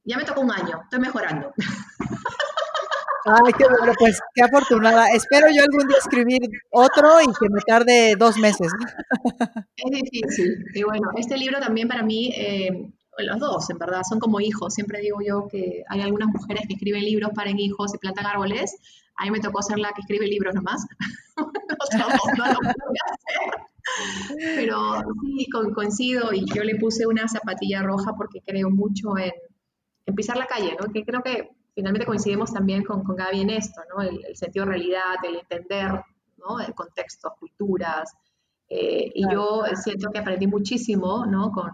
ya 0.06 0.18
me 0.18 0.24
tocó 0.24 0.40
un 0.42 0.52
año, 0.52 0.80
estoy 0.84 1.00
mejorando. 1.00 1.54
Ay, 3.26 3.52
qué 3.58 3.66
bueno, 3.68 3.92
pues 4.00 4.18
qué 4.34 4.44
afortunada. 4.44 5.10
Espero 5.10 5.48
yo 5.50 5.64
algún 5.64 5.90
día 5.90 5.98
escribir 5.98 6.40
otro 6.72 7.20
y 7.22 7.26
que 7.26 7.50
me 7.50 7.60
tarde 7.68 8.16
dos 8.18 8.38
meses. 8.38 8.72
Es 9.78 9.92
difícil. 9.92 10.66
Y 10.74 10.84
bueno, 10.84 11.10
este 11.18 11.38
libro 11.38 11.60
también 11.60 11.88
para 11.88 12.04
mí 12.04 12.32
eh, 12.36 12.92
los 13.24 13.40
dos, 13.40 13.70
en 13.70 13.78
verdad, 13.78 14.02
son 14.08 14.20
como 14.20 14.40
hijos. 14.40 14.74
Siempre 14.74 15.00
digo 15.02 15.20
yo 15.26 15.48
que 15.48 15.84
hay 15.88 16.02
algunas 16.02 16.30
mujeres 16.30 16.68
que 16.68 16.74
escriben 16.74 17.04
libros, 17.04 17.32
para 17.36 17.52
hijos 17.52 17.94
y 17.94 17.98
plantan 17.98 18.26
árboles. 18.26 18.76
A 19.18 19.26
mí 19.26 19.32
me 19.32 19.40
tocó 19.40 19.62
ser 19.62 19.80
la 19.80 19.92
que 19.94 20.02
escribe 20.02 20.28
libros 20.28 20.54
nomás. 20.54 20.86
no, 21.38 21.46
lo 21.46 22.44
hacer. 22.44 22.58
Pero 24.56 25.04
sí, 25.22 25.48
coincido 25.74 26.34
y 26.34 26.46
yo 26.54 26.64
le 26.64 26.76
puse 26.76 27.06
una 27.06 27.28
zapatilla 27.28 27.84
roja 27.84 28.14
porque 28.18 28.42
creo 28.46 28.70
mucho 28.70 29.18
en, 29.18 29.32
pisar 30.16 30.38
la 30.38 30.48
calle, 30.48 30.76
¿no? 30.80 30.92
Que 30.92 31.06
creo 31.06 31.22
que 31.22 31.50
finalmente 31.74 32.06
coincidimos 32.06 32.52
también 32.52 32.84
con, 32.84 33.04
con 33.04 33.16
Gaby 33.16 33.42
en 33.42 33.50
esto, 33.52 33.82
¿no? 33.90 34.02
El, 34.02 34.36
sentido 34.36 34.66
de 34.66 34.72
realidad, 34.72 35.16
el 35.24 35.38
entender, 35.38 36.02
¿no? 36.38 36.60
El 36.60 36.74
contextos, 36.74 37.34
culturas. 37.40 38.12
Eh, 38.70 39.12
y 39.14 39.24
yo 39.32 39.64
siento 39.84 40.10
que 40.12 40.20
aprendí 40.20 40.48
muchísimo, 40.48 41.26
¿no? 41.26 41.52
Con, 41.52 41.72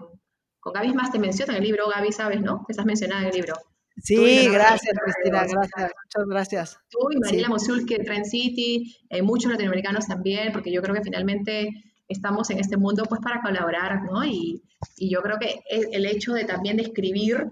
con 0.59 0.73
Gaby 0.73 0.93
más 0.93 1.11
te 1.11 1.19
menciona 1.19 1.53
en 1.53 1.59
el 1.59 1.67
libro, 1.67 1.87
Gaby, 1.89 2.11
sabes, 2.11 2.41
¿no? 2.41 2.63
Que 2.65 2.73
estás 2.73 2.85
mencionada 2.85 3.21
en 3.21 3.27
el 3.29 3.35
libro. 3.35 3.53
Sí, 3.97 4.47
gracias, 4.49 4.97
Cristina, 5.03 5.45
gracias, 5.45 5.91
muchas 6.03 6.27
gracias. 6.27 6.79
Tú 6.89 7.11
y 7.11 7.19
Mariela 7.19 7.49
Mosul, 7.49 7.85
que 7.85 7.99
Trend 7.99 8.25
City, 8.25 8.97
eh, 9.09 9.21
muchos 9.21 9.51
latinoamericanos 9.51 10.07
también, 10.07 10.51
porque 10.51 10.71
yo 10.71 10.81
creo 10.81 10.95
que 10.95 11.03
finalmente 11.03 11.69
estamos 12.07 12.49
en 12.49 12.59
este 12.59 12.77
mundo 12.77 13.03
pues 13.07 13.21
para 13.21 13.41
colaborar, 13.41 14.03
¿no? 14.03 14.23
Y, 14.25 14.63
y 14.97 15.11
yo 15.11 15.21
creo 15.21 15.37
que 15.37 15.61
el 15.69 16.05
hecho 16.05 16.33
de 16.33 16.45
también 16.45 16.77
de 16.77 16.83
escribir 16.83 17.47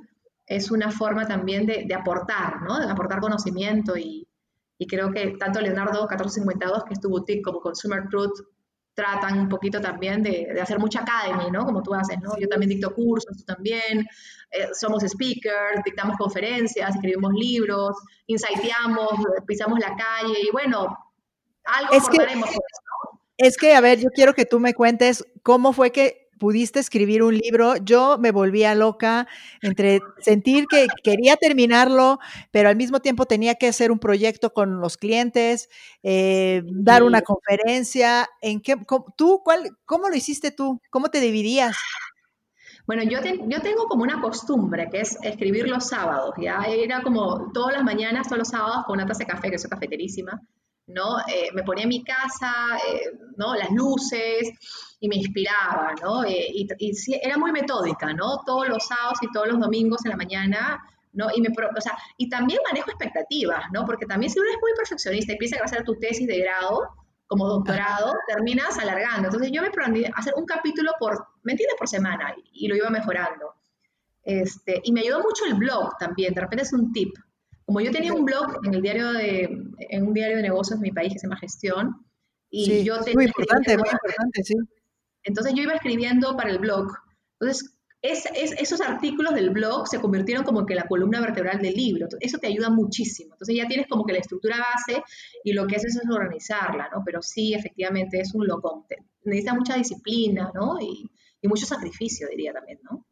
es 0.46 0.72
una 0.72 0.92
forma 0.92 1.28
también 1.28 1.66
de, 1.66 1.86
de 1.88 1.94
aportar, 1.94 2.62
¿no? 2.64 2.80
De 2.80 2.92
aportar 2.92 3.20
conocimiento 3.20 3.96
y, 3.96 4.28
y, 4.78 4.88
creo 4.88 5.12
que 5.12 5.36
tanto 5.38 5.62
Leonardo 5.62 6.08
1452, 6.08 6.84
que 6.86 6.94
es 6.94 7.00
tu 7.00 7.10
boutique, 7.10 7.44
como 7.44 7.60
Consumer 7.60 8.08
Truth, 8.10 8.40
tratan 9.00 9.40
un 9.40 9.48
poquito 9.48 9.80
también 9.80 10.22
de, 10.22 10.50
de, 10.54 10.60
hacer 10.60 10.78
mucha 10.78 11.00
academy, 11.00 11.50
¿no? 11.50 11.66
Como 11.66 11.82
tú 11.82 11.94
haces, 11.94 12.20
¿no? 12.22 12.38
Yo 12.38 12.50
también 12.50 12.70
dicto 12.70 12.94
cursos, 12.94 13.38
tú 13.38 13.44
también, 13.46 14.06
eh, 14.52 14.68
somos 14.74 15.04
speakers, 15.04 15.82
dictamos 15.86 16.18
conferencias, 16.18 16.96
escribimos 16.96 17.32
libros, 17.34 17.96
insighteamos, 18.28 19.12
pisamos 19.48 19.80
la 19.80 19.96
calle 19.96 20.38
y 20.42 20.52
bueno, 20.52 20.98
algo 21.64 21.94
es 21.94 22.10
que, 22.10 22.18
Es 23.38 23.58
que, 23.58 23.74
a 23.74 23.80
ver, 23.80 24.00
yo 24.00 24.10
quiero 24.10 24.34
que 24.34 24.46
tú 24.46 24.60
me 24.60 24.74
cuentes 24.74 25.26
cómo 25.44 25.72
fue 25.72 25.92
que 25.92 26.29
pudiste 26.40 26.80
escribir 26.80 27.22
un 27.22 27.38
libro, 27.38 27.76
yo 27.78 28.18
me 28.18 28.32
volvía 28.32 28.74
loca 28.74 29.28
entre 29.62 30.00
sentir 30.20 30.66
que 30.68 30.88
quería 31.04 31.36
terminarlo, 31.36 32.20
pero 32.52 32.70
al 32.70 32.76
mismo 32.76 33.02
tiempo 33.02 33.26
tenía 33.26 33.56
que 33.56 33.68
hacer 33.68 33.92
un 33.92 34.00
proyecto 34.00 34.54
con 34.54 34.80
los 34.80 34.98
clientes, 34.98 35.70
eh, 36.02 36.64
dar 36.66 37.04
una 37.04 37.22
conferencia. 37.22 38.28
¿En 38.42 38.62
qué, 38.62 38.78
cómo, 38.86 39.14
tú, 39.16 39.42
cuál, 39.44 39.78
¿Cómo 39.86 40.10
lo 40.10 40.16
hiciste 40.16 40.52
tú? 40.52 40.82
¿Cómo 40.90 41.10
te 41.10 41.20
dividías? 41.20 41.76
Bueno, 42.88 43.04
yo, 43.04 43.20
yo 43.22 43.62
tengo 43.62 43.86
como 43.86 44.02
una 44.02 44.20
costumbre 44.20 44.90
que 44.92 45.02
es 45.02 45.16
escribir 45.22 45.68
los 45.68 45.90
sábados, 45.90 46.34
¿ya? 46.42 46.64
Era 46.64 47.04
como 47.04 47.52
todas 47.54 47.76
las 47.76 47.84
mañanas, 47.84 48.28
todos 48.28 48.40
los 48.40 48.48
sábados 48.48 48.86
con 48.88 48.98
una 48.98 49.06
taza 49.06 49.20
de 49.20 49.26
café, 49.28 49.52
que 49.52 49.60
soy 49.60 49.70
cafeterísima, 49.70 50.42
¿no? 50.90 51.20
Eh, 51.28 51.50
me 51.54 51.64
ponía 51.64 51.84
en 51.84 51.90
mi 51.90 52.04
casa, 52.04 52.78
eh, 52.88 53.12
¿no? 53.38 53.56
Las 53.56 53.72
luces, 53.72 54.50
y 55.00 55.08
me 55.08 55.16
inspiraba, 55.16 55.94
¿no? 56.02 56.24
Eh, 56.24 56.48
y, 56.50 56.68
era 57.22 57.38
muy 57.38 57.52
metódica, 57.52 58.14
¿no? 58.14 58.40
Todos 58.46 58.68
los 58.68 58.86
sábados 58.86 59.20
y 59.22 59.32
todos 59.32 59.48
los 59.48 59.60
domingos 59.60 60.04
en 60.06 60.12
la 60.12 60.18
mañana, 60.18 60.84
¿no? 61.14 61.28
Y, 61.34 61.42
me, 61.42 61.50
o 61.50 61.82
sea, 61.82 61.98
y 62.18 62.30
también 62.30 62.60
manejo 62.68 62.90
expectativas, 62.90 63.66
¿no? 63.72 63.86
Porque 63.86 64.06
también 64.06 64.32
si 64.32 64.40
uno 64.40 64.50
es 64.50 64.58
muy 64.62 64.72
perfeccionista 64.76 65.34
y 65.34 65.38
piensa 65.38 65.58
a 65.62 65.66
hacer 65.66 65.84
tu 65.84 65.96
tesis 65.96 66.28
de 66.28 66.40
grado, 66.40 66.90
como 67.28 67.48
doctorado, 67.48 68.16
terminas 68.28 68.78
alargando. 68.80 69.28
Entonces 69.28 69.52
yo 69.54 69.62
me 69.62 69.70
prometí 69.70 70.04
hacer 70.16 70.34
un 70.36 70.46
capítulo 70.46 70.92
por, 71.00 71.28
¿me 71.44 71.52
entiendes? 71.54 71.78
Por 71.78 71.88
semana 71.88 72.34
y, 72.54 72.68
lo 72.68 72.76
iba 72.76 72.90
mejorando. 72.90 73.54
Este, 74.24 74.82
y 74.84 74.92
me 74.92 75.02
ayudó 75.02 75.22
mucho 75.22 75.46
el 75.46 75.54
blog 75.54 75.96
también, 76.00 76.34
de 76.34 76.42
repente 76.42 76.64
es 76.64 76.74
un 76.74 76.92
tip. 76.92 77.16
Como 77.70 77.82
yo 77.82 77.92
tenía 77.92 78.14
un 78.14 78.26
blog 78.26 78.66
en 78.66 78.74
el 78.74 78.82
diario 78.82 79.14
de, 79.14 79.44
en 79.90 80.08
un 80.08 80.14
diario 80.14 80.38
de 80.38 80.42
negocios 80.42 80.80
de 80.80 80.88
mi 80.88 80.92
país 80.92 81.14
que 81.14 81.20
se 81.20 81.28
llama 81.28 81.40
Gestión, 81.40 82.04
y 82.50 82.66
sí, 82.66 82.84
yo 82.84 82.98
tenía... 83.02 83.14
Muy 83.14 83.26
importante, 83.26 83.78
muy 83.78 83.90
importante, 83.90 84.44
sí 84.44 84.56
entonces 85.24 85.54
yo 85.56 85.64
iba 85.64 85.74
escribiendo 85.74 86.36
para 86.36 86.50
el 86.50 86.60
blog. 86.60 86.92
Entonces 87.40 87.76
es, 88.02 88.26
esos 88.60 88.82
artículos 88.82 89.34
del 89.34 89.50
blog 89.50 89.88
se 89.88 90.00
convirtieron 90.00 90.44
como 90.44 90.66
que 90.66 90.76
la 90.76 90.88
columna 90.88 91.20
vertebral 91.20 91.62
del 91.62 91.74
libro. 91.74 92.08
Eso 92.20 92.38
te 92.38 92.48
ayuda 92.48 92.70
muchísimo. 92.70 93.34
Entonces 93.34 93.56
ya 93.56 93.68
tienes 93.68 93.88
como 93.88 94.06
que 94.06 94.14
la 94.14 94.20
estructura 94.20 94.58
base 94.58 95.04
y 95.44 95.54
lo 95.54 95.68
que 95.68 95.76
haces 95.76 95.96
es 95.96 96.10
organizarla, 96.10 96.90
¿no? 96.94 97.04
Pero 97.06 97.22
sí, 97.22 97.54
efectivamente, 97.54 98.20
es 98.20 98.34
un 98.34 98.48
loco. 98.48 98.86
Necesita 99.24 99.54
mucha 99.54 99.76
disciplina, 99.76 100.52
¿no? 100.54 100.80
Y, 100.80 101.10
y 101.42 101.48
mucho 101.48 101.66
sacrificio, 101.66 102.28
diría 102.30 102.54
también, 102.54 102.80
¿no? 102.84 103.06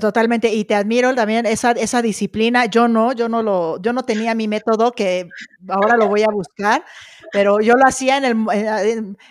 Totalmente, 0.00 0.54
y 0.54 0.64
te 0.64 0.74
admiro 0.74 1.14
también 1.14 1.46
esa, 1.46 1.72
esa 1.72 2.00
disciplina. 2.00 2.66
Yo 2.66 2.86
no, 2.86 3.12
yo 3.12 3.28
no 3.28 3.42
lo, 3.42 3.80
yo 3.80 3.92
no 3.92 4.04
tenía 4.04 4.34
mi 4.34 4.46
método 4.46 4.92
que 4.92 5.28
ahora 5.68 5.96
lo 5.96 6.08
voy 6.08 6.22
a 6.22 6.28
buscar, 6.32 6.84
pero 7.32 7.60
yo 7.60 7.74
lo 7.74 7.86
hacía 7.86 8.16
en 8.16 8.24
el, 8.24 8.36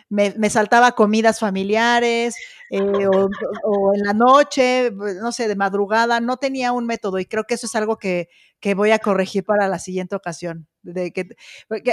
me, 0.09 0.33
me, 0.37 0.49
saltaba 0.49 0.91
comidas 0.91 1.39
familiares 1.39 2.35
eh, 2.69 3.07
o, 3.07 3.93
en 3.93 4.01
la 4.01 4.13
noche, 4.13 4.91
pues, 4.91 5.15
no 5.15 5.31
sé, 5.31 5.47
de 5.47 5.55
madrugada, 5.55 6.19
no 6.19 6.37
tenía 6.37 6.73
un 6.73 6.85
método 6.85 7.19
y 7.19 7.25
creo 7.25 7.45
que 7.45 7.53
eso 7.53 7.67
es 7.67 7.75
algo 7.75 7.97
que, 7.97 8.27
que 8.59 8.73
voy 8.73 8.91
a 8.91 8.99
corregir 8.99 9.45
para 9.45 9.67
la 9.69 9.79
siguiente 9.79 10.15
ocasión. 10.15 10.67
De 10.81 11.13
que, 11.13 11.27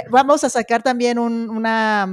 vamos 0.09 0.43
a 0.43 0.49
sacar 0.49 0.83
también 0.83 1.19
un, 1.19 1.49
una 1.49 2.07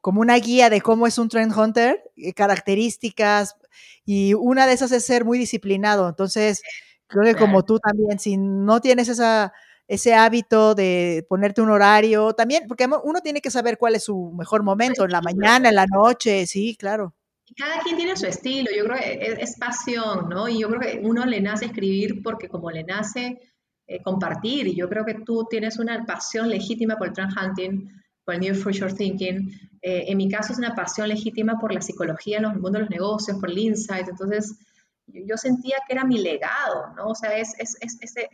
como 0.00 0.20
una 0.20 0.36
guía 0.36 0.68
de 0.68 0.82
cómo 0.82 1.06
es 1.06 1.16
un 1.16 1.30
trend 1.30 1.56
hunter, 1.56 1.98
eh, 2.16 2.34
características, 2.34 3.56
y 4.04 4.34
una 4.34 4.66
de 4.66 4.72
esas 4.72 4.92
es 4.92 5.04
ser 5.04 5.24
muy 5.24 5.38
disciplinado. 5.38 6.08
Entonces, 6.08 6.62
creo 7.06 7.24
que 7.24 7.38
como 7.38 7.64
tú 7.64 7.78
también, 7.78 8.18
si 8.18 8.36
no 8.36 8.80
tienes 8.80 9.08
esa, 9.08 9.52
ese 9.86 10.14
hábito 10.14 10.74
de 10.74 11.26
ponerte 11.28 11.60
un 11.60 11.70
horario, 11.70 12.32
también, 12.32 12.64
porque 12.66 12.88
uno 13.04 13.20
tiene 13.20 13.40
que 13.40 13.50
saber 13.50 13.78
cuál 13.78 13.94
es 13.94 14.04
su 14.04 14.32
mejor 14.32 14.62
momento, 14.62 15.04
en 15.04 15.12
la 15.12 15.20
mañana, 15.20 15.68
en 15.68 15.74
la 15.74 15.86
noche, 15.86 16.46
sí, 16.46 16.76
claro. 16.76 17.14
Cada 17.56 17.80
quien 17.82 17.96
tiene 17.96 18.16
su 18.16 18.26
estilo, 18.26 18.70
yo 18.74 18.84
creo 18.84 18.98
que 18.98 19.12
es, 19.20 19.38
es 19.38 19.58
pasión, 19.58 20.28
¿no? 20.30 20.48
Y 20.48 20.60
yo 20.60 20.68
creo 20.68 20.80
que 20.80 21.00
uno 21.02 21.26
le 21.26 21.40
nace 21.40 21.66
escribir 21.66 22.22
porque 22.22 22.48
como 22.48 22.70
le 22.70 22.82
nace 22.84 23.38
eh, 23.86 24.02
compartir, 24.02 24.66
y 24.66 24.74
yo 24.74 24.88
creo 24.88 25.04
que 25.04 25.14
tú 25.26 25.46
tienes 25.48 25.78
una 25.78 26.06
pasión 26.06 26.48
legítima 26.48 26.96
por 26.96 27.08
el 27.08 27.14
hunting, 27.14 27.86
por 28.24 28.34
el 28.34 28.40
New 28.40 28.54
Future 28.54 28.92
Thinking. 28.92 29.50
Eh, 29.82 30.04
en 30.08 30.16
mi 30.16 30.28
caso 30.28 30.52
es 30.52 30.58
una 30.58 30.74
pasión 30.74 31.08
legítima 31.08 31.58
por 31.58 31.72
la 31.72 31.80
psicología 31.80 32.38
en 32.38 32.44
el 32.44 32.60
mundo 32.60 32.78
de 32.78 32.80
los 32.80 32.90
negocios, 32.90 33.38
por 33.38 33.50
el 33.50 33.58
insight. 33.58 34.08
Entonces, 34.08 34.58
yo, 35.06 35.36
sentía 35.36 35.76
que 35.86 35.94
era 35.94 36.04
mi 36.04 36.18
legado, 36.18 36.94
¿no? 36.96 37.08
O 37.08 37.14
sea, 37.14 37.36
es, 37.36 37.54
es, 37.58 37.76
es, 37.80 38.16
eh, 38.16 38.28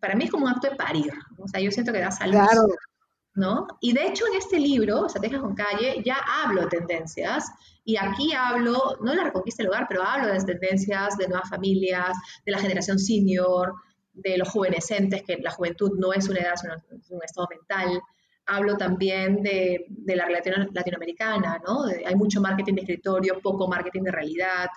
para 0.00 0.14
mí 0.14 0.24
es 0.24 0.30
como 0.30 0.44
un 0.44 0.52
acto 0.52 0.68
de 0.68 0.76
parir. 0.76 1.12
O 1.38 1.48
sea, 1.48 1.60
yo 1.60 1.70
siento 1.70 1.92
que 1.92 2.00
da 2.00 2.10
salud. 2.10 2.34
Claro. 2.34 2.66
¿No? 3.36 3.66
Y 3.80 3.92
de 3.92 4.06
hecho 4.06 4.24
en 4.28 4.34
este 4.34 4.60
libro, 4.60 5.06
Estrategias 5.06 5.40
con 5.40 5.56
Calle, 5.56 6.00
ya 6.04 6.18
hablo 6.44 6.62
de 6.62 6.68
tendencias 6.68 7.50
y 7.84 7.96
aquí 7.96 8.32
hablo, 8.32 8.96
no 9.02 9.10
de 9.10 9.16
la 9.16 9.24
reconquista 9.24 9.64
del 9.64 9.70
hogar, 9.70 9.86
pero 9.88 10.04
hablo 10.04 10.28
de 10.28 10.34
las 10.34 10.46
tendencias 10.46 11.16
de 11.16 11.26
nuevas 11.26 11.48
familias, 11.50 12.16
de 12.46 12.52
la 12.52 12.60
generación 12.60 12.96
senior, 12.96 13.74
de 14.12 14.38
los 14.38 14.48
juvenescentes, 14.48 15.24
que 15.24 15.36
la 15.38 15.50
juventud 15.50 15.90
no 15.98 16.12
es 16.12 16.28
una 16.28 16.40
edad, 16.40 16.54
sino 16.54 16.74
un 17.10 17.24
estado 17.24 17.48
mental 17.50 18.00
hablo 18.46 18.76
también 18.76 19.42
de, 19.42 19.86
de 19.88 20.16
la 20.16 20.26
relación 20.26 20.68
latinoamericana, 20.72 21.60
¿no? 21.66 21.84
hay 21.84 22.14
mucho 22.14 22.40
marketing 22.40 22.74
de 22.74 22.80
escritorio, 22.82 23.40
poco 23.40 23.66
marketing 23.66 24.02
de 24.02 24.12
realidad, 24.12 24.68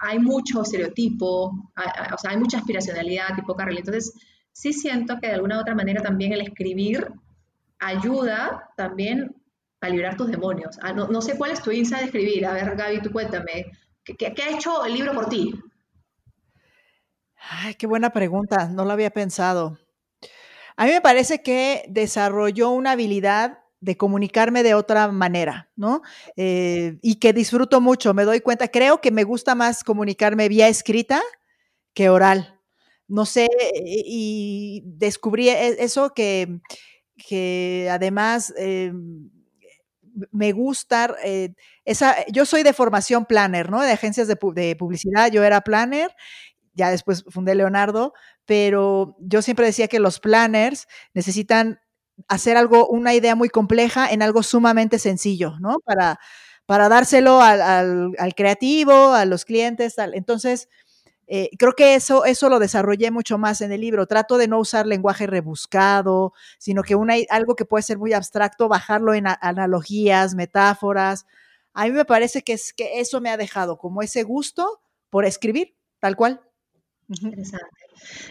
hay 0.00 0.18
mucho 0.18 0.62
estereotipo, 0.62 1.46
o 1.46 2.18
sea, 2.18 2.30
hay 2.30 2.36
mucha 2.36 2.58
aspiracionalidad 2.58 3.36
y 3.36 3.42
poca 3.42 3.64
realidad. 3.64 3.86
Entonces, 3.86 4.14
sí 4.52 4.72
siento 4.72 5.18
que 5.20 5.28
de 5.28 5.34
alguna 5.34 5.58
u 5.58 5.60
otra 5.60 5.74
manera 5.74 6.02
también 6.02 6.32
el 6.32 6.40
escribir 6.40 7.08
ayuda 7.78 8.70
también 8.76 9.34
a 9.80 9.88
liberar 9.88 10.16
tus 10.16 10.28
demonios. 10.30 10.78
Ah, 10.82 10.92
no, 10.92 11.08
no, 11.08 11.20
sé 11.20 11.36
cuál 11.36 11.50
es 11.50 11.62
tu 11.62 11.70
insa 11.72 11.98
de 11.98 12.04
escribir. 12.04 12.46
A 12.46 12.52
ver, 12.52 12.76
Gaby, 12.76 13.02
tú 13.02 13.10
cuéntame. 13.10 13.66
¿Qué, 14.04 14.14
qué, 14.14 14.32
qué 14.32 14.42
ha 14.42 14.56
hecho 14.56 14.84
el 14.84 14.94
libro 14.94 15.12
por 15.12 15.28
ti? 15.28 15.52
Ay, 17.50 17.74
qué 17.74 17.86
buena 17.86 18.10
pregunta. 18.10 18.68
No 18.68 18.84
lo 18.84 18.92
había 18.92 19.10
pensado. 19.10 19.78
A 20.76 20.86
mí 20.86 20.92
me 20.92 21.00
parece 21.00 21.42
que 21.42 21.84
desarrolló 21.88 22.70
una 22.70 22.92
habilidad 22.92 23.58
de 23.80 23.96
comunicarme 23.96 24.62
de 24.62 24.74
otra 24.74 25.08
manera, 25.08 25.70
¿no? 25.76 26.02
Eh, 26.36 26.98
y 27.02 27.16
que 27.16 27.32
disfruto 27.32 27.80
mucho, 27.80 28.14
me 28.14 28.24
doy 28.24 28.40
cuenta, 28.40 28.68
creo 28.68 29.00
que 29.00 29.10
me 29.10 29.24
gusta 29.24 29.54
más 29.56 29.82
comunicarme 29.84 30.48
vía 30.48 30.68
escrita 30.68 31.20
que 31.94 32.08
oral. 32.10 32.60
No 33.08 33.26
sé, 33.26 33.48
y 33.84 34.82
descubrí 34.86 35.48
e, 35.50 35.84
eso 35.84 36.14
que, 36.14 36.60
que 37.16 37.88
además 37.90 38.54
eh, 38.58 38.92
me 40.30 40.52
gusta, 40.52 41.14
eh, 41.24 41.54
esa, 41.84 42.14
yo 42.26 42.44
soy 42.44 42.62
de 42.62 42.72
formación 42.74 43.24
planner, 43.24 43.70
¿no? 43.70 43.80
De 43.80 43.92
agencias 43.92 44.28
de, 44.28 44.38
de 44.54 44.76
publicidad, 44.76 45.30
yo 45.30 45.42
era 45.44 45.60
planner 45.62 46.10
ya 46.74 46.90
después 46.90 47.24
fundé 47.30 47.54
Leonardo, 47.54 48.14
pero 48.46 49.16
yo 49.20 49.42
siempre 49.42 49.66
decía 49.66 49.88
que 49.88 50.00
los 50.00 50.20
planners 50.20 50.86
necesitan 51.14 51.80
hacer 52.28 52.56
algo, 52.56 52.88
una 52.88 53.14
idea 53.14 53.34
muy 53.34 53.48
compleja 53.48 54.10
en 54.10 54.22
algo 54.22 54.42
sumamente 54.42 54.98
sencillo, 54.98 55.54
¿no? 55.60 55.78
Para, 55.84 56.18
para 56.66 56.88
dárselo 56.88 57.40
al, 57.40 58.14
creativo, 58.36 59.12
a 59.14 59.24
los 59.24 59.44
clientes, 59.44 59.96
tal. 59.96 60.14
Entonces, 60.14 60.68
eh, 61.26 61.50
creo 61.58 61.72
que 61.74 61.94
eso, 61.94 62.24
eso 62.24 62.48
lo 62.48 62.58
desarrollé 62.58 63.10
mucho 63.10 63.38
más 63.38 63.60
en 63.60 63.72
el 63.72 63.80
libro. 63.80 64.06
Trato 64.06 64.36
de 64.38 64.48
no 64.48 64.58
usar 64.58 64.86
lenguaje 64.86 65.26
rebuscado, 65.26 66.32
sino 66.58 66.82
que 66.82 66.94
una, 66.94 67.14
algo 67.30 67.56
que 67.56 67.64
puede 67.64 67.82
ser 67.82 67.98
muy 67.98 68.12
abstracto, 68.12 68.68
bajarlo 68.68 69.14
en 69.14 69.26
analogías, 69.26 70.34
metáforas. 70.34 71.26
A 71.74 71.84
mí 71.86 71.92
me 71.92 72.04
parece 72.04 72.42
que, 72.42 72.54
es, 72.54 72.72
que 72.72 73.00
eso 73.00 73.20
me 73.20 73.30
ha 73.30 73.36
dejado 73.36 73.78
como 73.78 74.02
ese 74.02 74.22
gusto 74.24 74.82
por 75.10 75.24
escribir, 75.24 75.76
tal 76.00 76.16
cual. 76.16 76.42
Interesante. 77.20 77.66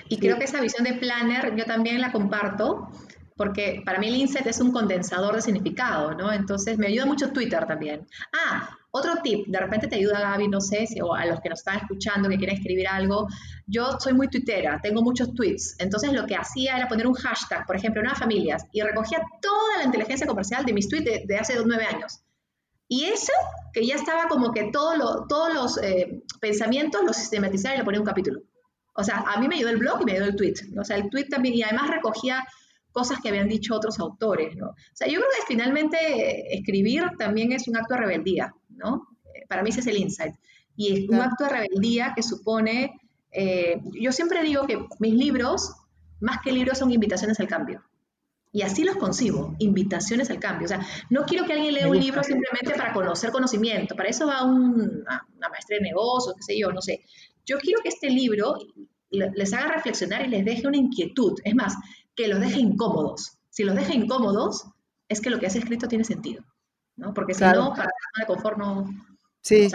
Y 0.10 0.18
creo 0.18 0.38
que 0.38 0.46
esa 0.46 0.62
visión 0.62 0.84
de 0.84 0.94
planner 0.94 1.56
yo 1.56 1.66
también 1.66 2.02
la 2.02 2.12
comparto, 2.12 2.90
porque 3.36 3.82
para 3.86 4.00
mí 4.00 4.08
el 4.08 4.16
inset 4.16 4.46
es 4.46 4.60
un 4.60 4.72
condensador 4.72 5.36
de 5.36 5.42
significado, 5.42 6.14
¿no? 6.14 6.32
Entonces 6.32 6.78
me 6.78 6.88
ayuda 6.88 7.06
mucho 7.06 7.32
Twitter 7.32 7.66
también. 7.66 8.06
Ah, 8.34 8.70
Otro 8.92 9.16
tip, 9.24 9.48
de 9.48 9.58
repente 9.58 9.88
te 9.88 9.96
ayuda 9.96 10.20
Gaby, 10.20 10.50
no 10.50 10.60
sé, 10.60 10.86
si, 10.86 11.00
o 11.00 11.14
a 11.16 11.26
los 11.26 11.40
que 11.40 11.50
nos 11.50 11.60
están 11.60 11.78
escuchando, 11.78 12.28
que 12.28 12.38
quieren 12.38 12.58
escribir 12.58 12.88
algo. 12.88 13.28
Yo 13.66 13.98
soy 14.00 14.14
muy 14.14 14.28
tuitera, 14.28 14.80
tengo 14.84 15.02
muchos 15.02 15.34
tweets. 15.34 15.76
Entonces 15.80 16.12
lo 16.12 16.26
que 16.26 16.36
hacía 16.36 16.78
era 16.78 16.88
poner 16.88 17.08
un 17.08 17.14
hashtag, 17.14 17.66
por 17.66 17.76
ejemplo, 17.76 18.02
nuevas 18.02 18.20
familias, 18.20 18.66
y 18.74 18.82
recogía 18.82 19.22
toda 19.42 19.78
la 19.78 19.86
inteligencia 19.86 20.28
comercial 20.28 20.66
de 20.66 20.74
mis 20.74 20.90
tweets 20.90 21.26
de, 21.26 21.38
hace 21.38 21.56
nueve 21.66 21.86
años. 21.86 22.20
Y 22.88 23.06
eso, 23.06 23.32
que 23.74 23.88
ya 23.88 23.96
estaba 23.96 24.28
como 24.28 24.52
que 24.52 24.70
todo 24.72 25.26
todos 25.28 25.54
los 25.54 25.78
eh, 25.82 26.22
pensamientos 26.42 27.02
los 27.06 27.16
sistematizaba 27.16 27.76
y 27.76 27.78
le 27.78 27.86
ponía 27.86 28.02
un 28.02 28.06
capítulo. 28.06 28.42
O 28.94 29.04
sea, 29.04 29.24
a 29.28 29.40
mí 29.40 29.48
me 29.48 29.56
ayudó 29.56 29.70
el 29.70 29.78
blog 29.78 30.02
y 30.02 30.06
me 30.06 30.12
ayudó 30.14 30.26
el 30.26 30.36
tweet. 30.36 30.56
O 30.80 30.84
sea, 30.84 30.98
el 30.98 31.10
tweet 31.10 31.26
también, 31.26 31.56
y 31.56 31.64
además 31.64 31.90
recogía 31.90 32.46
cosas 32.92 33.20
que 33.22 33.30
habían 33.30 33.48
dicho 33.48 33.76
otros 33.76 34.00
autores, 34.00 34.56
¿no? 34.56 34.70
O 34.70 34.76
sea, 34.94 35.08
yo 35.08 35.20
creo 35.20 35.30
que 35.40 35.46
finalmente 35.48 36.54
escribir 36.54 37.04
también 37.18 37.52
es 37.54 37.68
un 37.68 37.78
acto 37.78 37.94
de 37.94 38.02
rebeldía, 38.02 38.54
¿no? 38.70 39.08
Eh, 39.34 39.46
para 39.48 39.64
mí 39.64 39.70
ese 39.70 39.80
es 39.80 39.88
el 39.88 39.98
insight. 39.98 40.36
Y 40.76 41.04
es 41.04 41.10
un 41.10 41.22
acto 41.22 41.46
de 41.46 41.52
rebeldía 41.52 42.14
que 42.16 42.24
supone, 42.24 43.00
eh, 43.32 43.82
yo 44.00 44.12
siempre 44.12 44.44
digo 44.44 44.66
que 44.68 44.80
mis 45.00 45.14
libros, 45.14 45.74
más 46.20 46.40
que 46.44 46.52
libros, 46.52 46.78
son 46.78 46.92
invitaciones 46.92 47.40
al 47.40 47.48
cambio. 47.48 47.84
Y 48.54 48.64
así 48.64 48.84
los 48.84 48.98
concibo, 48.98 49.56
invitaciones 49.60 50.30
al 50.30 50.40
cambio. 50.40 50.66
O 50.66 50.68
sea, 50.68 50.86
no 51.10 51.24
quiero 51.24 51.46
que 51.46 51.54
alguien 51.54 51.74
lea 51.74 51.88
un 51.88 51.98
libro 51.98 52.22
simplemente 52.22 52.74
para 52.76 52.92
conocer 52.92 53.32
conocimiento, 53.32 53.96
para 53.96 54.10
eso 54.10 54.28
va 54.28 54.44
una, 54.44 55.26
una 55.38 55.50
maestría 55.50 55.80
de 55.80 55.86
negocios, 55.86 56.36
qué 56.36 56.44
sé 56.44 56.60
yo, 56.60 56.72
no 56.72 56.82
sé. 56.82 57.02
Yo 57.46 57.58
quiero 57.60 57.82
que 57.82 57.90
este 57.90 58.10
libro 58.10 58.58
les 59.10 59.54
haga 59.54 59.74
reflexionar 59.74 60.26
y 60.26 60.30
les 60.30 60.46
deje 60.46 60.68
una 60.68 60.78
inquietud. 60.78 61.40
Es 61.44 61.56
más, 61.56 61.76
que 62.16 62.28
los 62.28 62.40
deje 62.40 62.60
incómodos. 62.60 63.38
Si 63.50 63.64
los 63.64 63.76
deja 63.76 63.94
incómodos, 63.94 64.66
es 65.08 65.20
que 65.20 65.30
lo 65.30 65.40
que 65.40 65.48
has 65.48 65.56
escrito 65.56 65.88
tiene 65.88 66.04
sentido, 66.04 66.44
¿no? 66.96 67.14
Porque 67.14 67.34
si 67.34 67.44
no, 67.44 67.74
para 67.74 67.90
la 68.16 68.22
de 68.22 68.26
confort 68.26 68.58
no... 68.58 68.90
Sí. 69.44 69.68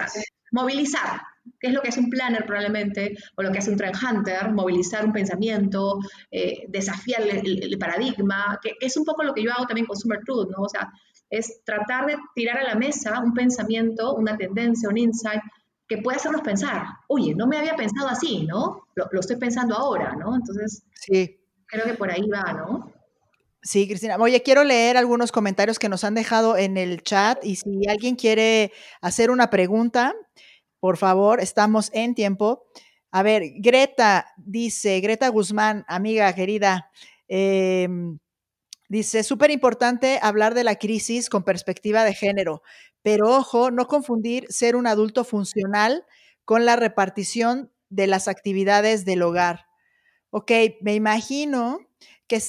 movilizar, 0.53 1.21
que 1.59 1.69
es 1.69 1.75
lo 1.75 1.83
que 1.83 1.89
hace 1.89 1.99
un 1.99 2.09
planner 2.09 2.47
probablemente, 2.47 3.17
o 3.37 3.43
lo 3.43 3.51
que 3.51 3.59
hace 3.59 3.71
un 3.71 3.77
trend 3.77 3.97
hunter, 3.97 4.53
movilizar 4.53 5.05
un 5.05 5.13
pensamiento, 5.13 5.99
eh, 6.31 6.65
desafiar 6.69 7.23
el, 7.23 7.77
paradigma, 7.79 8.59
que 8.63 8.75
es 8.81 8.97
un 8.97 9.05
poco 9.05 9.25
lo 9.25 9.35
que 9.35 9.43
yo 9.43 9.53
hago 9.53 9.67
también 9.67 9.87
con 9.87 9.95
Consumer 9.95 10.21
Truth, 10.25 10.51
¿no? 10.51 10.63
O 10.63 10.69
sea, 10.69 10.91
es 11.29 11.65
tratar 11.65 12.07
de 12.07 12.17
tirar 12.35 12.59
a 12.59 12.65
la 12.65 12.77
mesa 12.77 13.21
un 13.21 13.35
pensamiento, 13.35 14.15
una 14.15 14.37
tendencia, 14.37 14.89
un 14.89 14.97
insight, 14.97 15.43
que 15.89 15.99
puede 15.99 16.17
hacernos 16.17 16.43
pensar, 16.43 16.85
oye, 17.09 17.35
no 17.35 17.47
me 17.47 17.59
había 17.59 17.77
pensado 17.77 18.09
así, 18.09 18.47
¿no? 18.47 18.87
Lo, 18.95 19.07
lo 19.13 19.21
estoy 19.21 19.37
pensando 19.37 19.77
ahora, 19.77 20.15
¿no? 20.17 20.35
Entonces, 20.35 20.83
sí. 20.95 21.39
Creo 21.67 21.85
que 21.85 21.95
por 21.95 22.11
ahí 22.11 22.29
va, 22.29 22.53
¿no? 22.53 22.93
Sí, 23.63 23.89
Cristina. 23.89 24.17
Oye, 24.19 24.43
quiero 24.43 24.63
leer 24.63 24.97
algunos 24.97 25.33
comentarios 25.33 25.81
que 25.81 25.89
nos 25.89 26.05
han 26.05 26.15
dejado 26.15 26.57
en 26.57 26.77
el 26.77 27.03
chat 27.03 27.45
y 27.45 27.57
si 27.57 27.89
alguien 27.89 28.15
quiere 28.15 28.73
hacer 29.01 29.31
una 29.31 29.51
pregunta, 29.51 30.15
por 30.79 30.97
favor, 30.97 31.41
estamos 31.41 31.91
en 31.93 32.15
tiempo. 32.15 32.63
A 33.11 33.25
ver, 33.25 33.43
Greta 33.57 34.27
dice, 34.37 35.01
Greta 35.01 35.29
Guzmán, 35.29 35.85
amiga 35.89 36.33
querida, 36.33 36.91
em, 37.27 38.19
dice, 38.89 39.23
súper 39.23 39.51
importante 39.51 40.19
hablar 40.23 40.55
de 40.55 40.65
la 40.65 40.77
crisis 40.77 41.29
con 41.31 41.45
perspectiva 41.45 42.05
de 42.05 42.15
género, 42.15 42.63
pero 43.03 43.29
ojo, 43.37 43.71
no 43.71 43.87
confundir 43.87 44.47
ser 44.51 44.77
un 44.77 44.87
adulto 44.87 45.25
funcional 45.25 46.05
con 46.45 46.65
la 46.65 46.77
repartición 46.77 47.73
de 47.89 48.07
las 48.07 48.29
actividades 48.29 49.05
del 49.05 49.23
hogar. 49.23 49.67
Ok, 50.31 50.53
me 50.83 50.95
imagino 50.95 51.81
que 52.29 52.41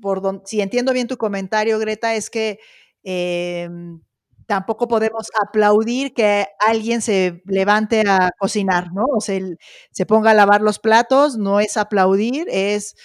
por 0.00 0.42
si 0.46 0.60
entiendo 0.60 0.92
bien 0.92 1.08
tu 1.08 1.16
comentario, 1.16 1.78
Greta, 1.78 2.14
es 2.14 2.30
que 2.30 2.58
em, 3.02 4.00
tampoco 4.46 4.88
podemos 4.88 5.28
aplaudir 5.40 6.14
que 6.14 6.46
alguien 6.60 7.02
se 7.02 7.42
levante 7.46 8.02
a 8.08 8.30
cocinar, 8.38 8.92
¿no? 8.92 9.04
O 9.16 9.20
sea, 9.20 9.40
se 9.92 10.06
ponga 10.06 10.30
a 10.32 10.34
lavar 10.34 10.62
los 10.62 10.78
platos, 10.78 11.36
no 11.36 11.60
es 11.60 11.76
aplaudir, 11.76 12.46
es 12.50 12.96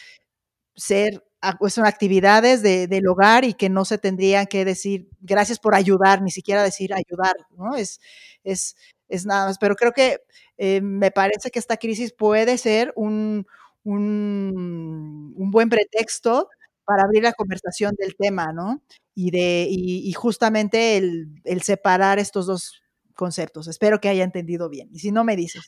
ser, 0.75 1.23
son 1.69 1.85
actividades 1.85 2.61
del 2.61 3.07
hogar 3.07 3.45
y 3.45 3.53
que 3.53 3.69
no 3.69 3.85
se 3.85 3.97
tendrían 3.97 4.47
que 4.47 4.65
decir 4.65 5.09
gracias 5.21 5.59
por 5.59 5.75
ayudar, 5.75 6.21
ni 6.21 6.31
siquiera 6.31 6.63
decir 6.63 6.93
ayudar, 6.93 7.35
¿no? 7.57 7.75
Es, 7.75 7.99
es, 8.43 8.75
es 9.09 9.25
nada 9.25 9.47
más, 9.47 9.57
pero 9.57 9.75
creo 9.75 9.91
que 9.91 10.21
eh, 10.57 10.81
me 10.81 11.11
parece 11.11 11.51
que 11.51 11.59
esta 11.59 11.77
crisis 11.77 12.13
puede 12.13 12.57
ser 12.57 12.93
un, 12.95 13.45
un, 13.83 15.51
buen 15.51 15.69
pretexto 15.69 16.49
para 16.85 17.03
abrir 17.03 17.23
la 17.23 17.33
conversación 17.33 17.95
del 17.97 18.15
tema, 18.15 18.51
¿no? 18.53 18.81
Y, 19.15 19.31
de, 19.31 19.67
y, 19.69 20.11
justamente 20.13 20.97
el, 20.97 21.61
separar 21.61 22.19
estos 22.19 22.45
dos 22.47 22.81
conceptos. 23.15 23.67
Espero 23.67 23.99
que 24.01 24.09
haya 24.09 24.23
entendido 24.23 24.69
bien. 24.69 24.89
Y 24.91 24.99
si 24.99 25.11
no, 25.11 25.23
me 25.23 25.35
dices. 25.35 25.63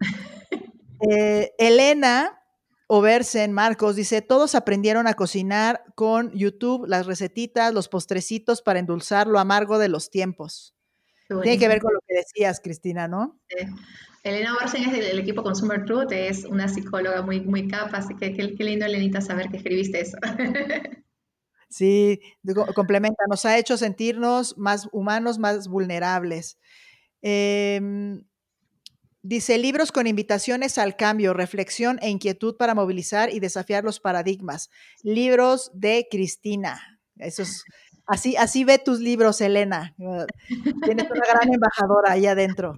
Eh, 1.08 1.54
Elena 1.56 2.42
Oversen 2.92 3.52
Marcos 3.52 3.94
dice, 3.94 4.20
todos 4.20 4.56
aprendieron 4.56 5.06
a 5.06 5.14
cocinar 5.14 5.84
con 5.94 6.32
YouTube, 6.32 6.88
las 6.88 7.06
recetitas, 7.06 7.72
los 7.72 7.88
postrecitos 7.88 8.62
para 8.62 8.80
endulzar 8.80 9.28
lo 9.28 9.38
amargo 9.38 9.78
de 9.78 9.88
los 9.88 10.10
tiempos. 10.10 10.74
Tiene 11.28 11.56
que 11.56 11.68
ver 11.68 11.80
con 11.80 11.94
lo 11.94 12.00
que 12.00 12.16
decías, 12.16 12.58
Cristina, 12.60 13.06
¿no? 13.06 13.38
Sí. 13.46 13.64
Elena 14.24 14.56
Borsen 14.60 14.82
es 14.82 14.92
del, 14.92 15.20
equipo 15.20 15.44
Consumer 15.44 15.84
Truth, 15.84 16.10
es 16.10 16.44
una 16.44 16.66
psicóloga 16.66 17.22
muy, 17.22 17.40
muy 17.42 17.68
capa, 17.68 17.98
así 17.98 18.16
que 18.16 18.34
qué, 18.34 18.64
lindo, 18.64 18.86
Elenita, 18.86 19.20
saber 19.20 19.50
que 19.50 19.58
escribiste 19.58 20.00
eso. 20.00 20.18
Sí, 21.72 22.20
complementa, 22.74 23.22
nos 23.30 23.44
ha 23.44 23.56
hecho 23.56 23.76
sentirnos 23.76 24.58
más 24.58 24.88
humanos, 24.90 25.38
más 25.38 25.68
vulnerables. 25.68 26.58
Em, 27.22 28.24
dice, 29.22 29.58
libros 29.58 29.92
con 29.92 30.06
invitaciones 30.06 30.78
al 30.78 30.96
cambio, 30.96 31.34
reflexión 31.34 31.98
e 32.02 32.10
inquietud 32.10 32.56
para 32.56 32.74
movilizar 32.74 33.32
y 33.32 33.40
desafiar 33.40 33.84
los 33.84 34.00
paradigmas. 34.00 34.70
Libros 35.02 35.70
de 35.74 36.06
Cristina. 36.10 37.00
Eso 37.16 37.42
es 37.42 37.64
Así, 38.10 38.34
así 38.34 38.64
ve 38.64 38.78
tus 38.78 38.98
libros, 38.98 39.40
Elena. 39.40 39.94
Tienes 39.96 41.08
una 41.08 41.20
gran 41.32 41.48
embajadora 41.54 42.10
ahí 42.10 42.26
adentro. 42.26 42.76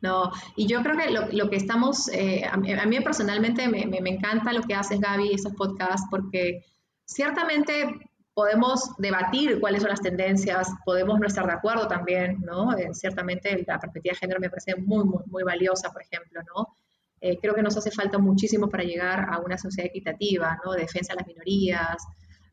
No, 0.00 0.30
y 0.54 0.68
yo 0.68 0.84
creo 0.84 0.96
que 0.96 1.34
lo, 1.34 1.50
que 1.50 1.56
estamos, 1.56 2.08
eh, 2.12 2.44
a, 2.44 2.56
mí 2.56 3.00
personalmente 3.00 3.66
me, 3.66 3.80
encanta 4.08 4.52
lo 4.52 4.62
que 4.62 4.74
haces, 4.74 5.00
Gaby, 5.00 5.32
esos 5.34 5.54
podcasts, 5.54 6.06
porque 6.12 6.64
ciertamente 7.04 7.88
podemos 8.34 8.96
debatir 8.98 9.60
cuáles 9.60 9.82
son 9.82 9.90
las 9.90 10.00
tendencias, 10.00 10.68
podemos 10.84 11.20
no 11.20 11.26
estar 11.26 11.46
de 11.46 11.52
acuerdo 11.52 11.86
también, 11.86 12.40
¿no? 12.40 12.76
Eh, 12.76 12.92
ciertamente 12.92 13.64
la 13.66 13.78
perspectiva 13.78 14.12
de 14.12 14.18
género 14.18 14.40
me 14.40 14.50
parece 14.50 14.74
muy, 14.76 15.04
muy, 15.04 15.22
muy 15.26 15.42
valiosa, 15.44 15.90
por 15.90 16.02
ejemplo, 16.02 16.42
¿no? 16.54 16.76
Eh, 17.20 17.38
creo 17.40 17.54
que 17.54 17.62
nos 17.62 17.76
hace 17.76 17.90
falta 17.90 18.18
muchísimo 18.18 18.68
para 18.68 18.84
llegar 18.84 19.26
a 19.30 19.38
una 19.38 19.56
sociedad 19.56 19.88
equitativa, 19.88 20.60
¿no? 20.62 20.72
Defensa 20.72 21.14
de 21.14 21.20
las 21.20 21.26
minorías, 21.26 22.04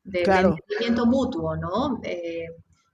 de, 0.03 0.21
entendimiento 0.21 1.05
mutuo, 1.05 1.55
¿no? 1.57 1.99
Eh, 2.03 2.47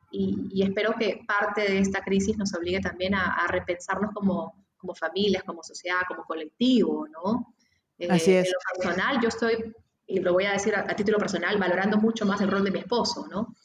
y, 0.10 0.64
espero 0.64 0.96
que 0.98 1.22
parte 1.28 1.62
de 1.62 1.80
esta 1.80 2.02
crisis 2.02 2.38
nos 2.38 2.54
obligue 2.56 2.80
también 2.80 3.14
a, 3.14 3.46
repensarnos 3.50 4.12
como, 4.14 4.66
como, 4.78 4.96
familias, 4.96 5.44
como 5.44 5.62
sociedad, 5.62 6.00
como 6.08 6.24
colectivo, 6.24 7.08
¿no? 7.08 7.54
Eh, 8.00 8.08
Así 8.10 8.34
es. 8.34 8.48
En 8.48 8.54
lo 8.54 8.84
personal, 8.84 9.22
yo 9.22 9.28
estoy, 9.28 9.76
y 10.08 10.20
lo 10.20 10.34
voy 10.34 10.46
a 10.46 10.54
decir 10.54 10.74
a, 10.76 10.88
título 10.96 11.18
personal, 11.18 11.58
valorando 11.58 11.98
mucho 11.98 12.26
más 12.26 12.40
el 12.42 12.50
rol 12.50 12.64
de 12.64 12.72
mi 12.72 12.80
esposo, 12.80 13.28
¿no? 13.30 13.56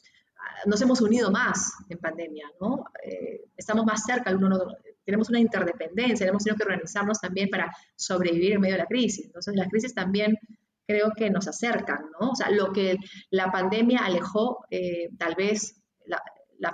Nos 0.65 0.81
hemos 0.81 1.01
unido 1.01 1.31
más 1.31 1.73
en 1.89 1.97
pandemia, 1.97 2.51
¿no? 2.59 2.85
Eh, 3.03 3.45
estamos 3.55 3.85
más 3.85 4.03
cerca 4.03 4.29
de 4.29 4.35
uno, 4.35 4.59
tenemos 5.05 5.29
una 5.29 5.39
interdependencia, 5.39 6.27
hemos 6.27 6.43
tenido 6.43 6.57
que 6.57 6.63
organizarnos 6.63 7.19
también 7.19 7.49
para 7.49 7.73
sobrevivir 7.95 8.53
en 8.53 8.61
medio 8.61 8.75
de 8.75 8.81
la 8.81 8.87
crisis. 8.87 9.25
Entonces, 9.25 9.55
la 9.55 9.67
crisis 9.67 9.93
también 9.93 10.37
creo 10.85 11.11
que 11.15 11.29
nos 11.29 11.47
acercan, 11.47 12.09
¿no? 12.19 12.31
O 12.31 12.35
sea, 12.35 12.49
lo 12.49 12.71
que 12.71 12.97
la 13.29 13.51
pandemia 13.51 13.99
alejó, 13.99 14.65
eh, 14.69 15.09
tal 15.17 15.35
vez 15.35 15.81
la, 16.05 16.21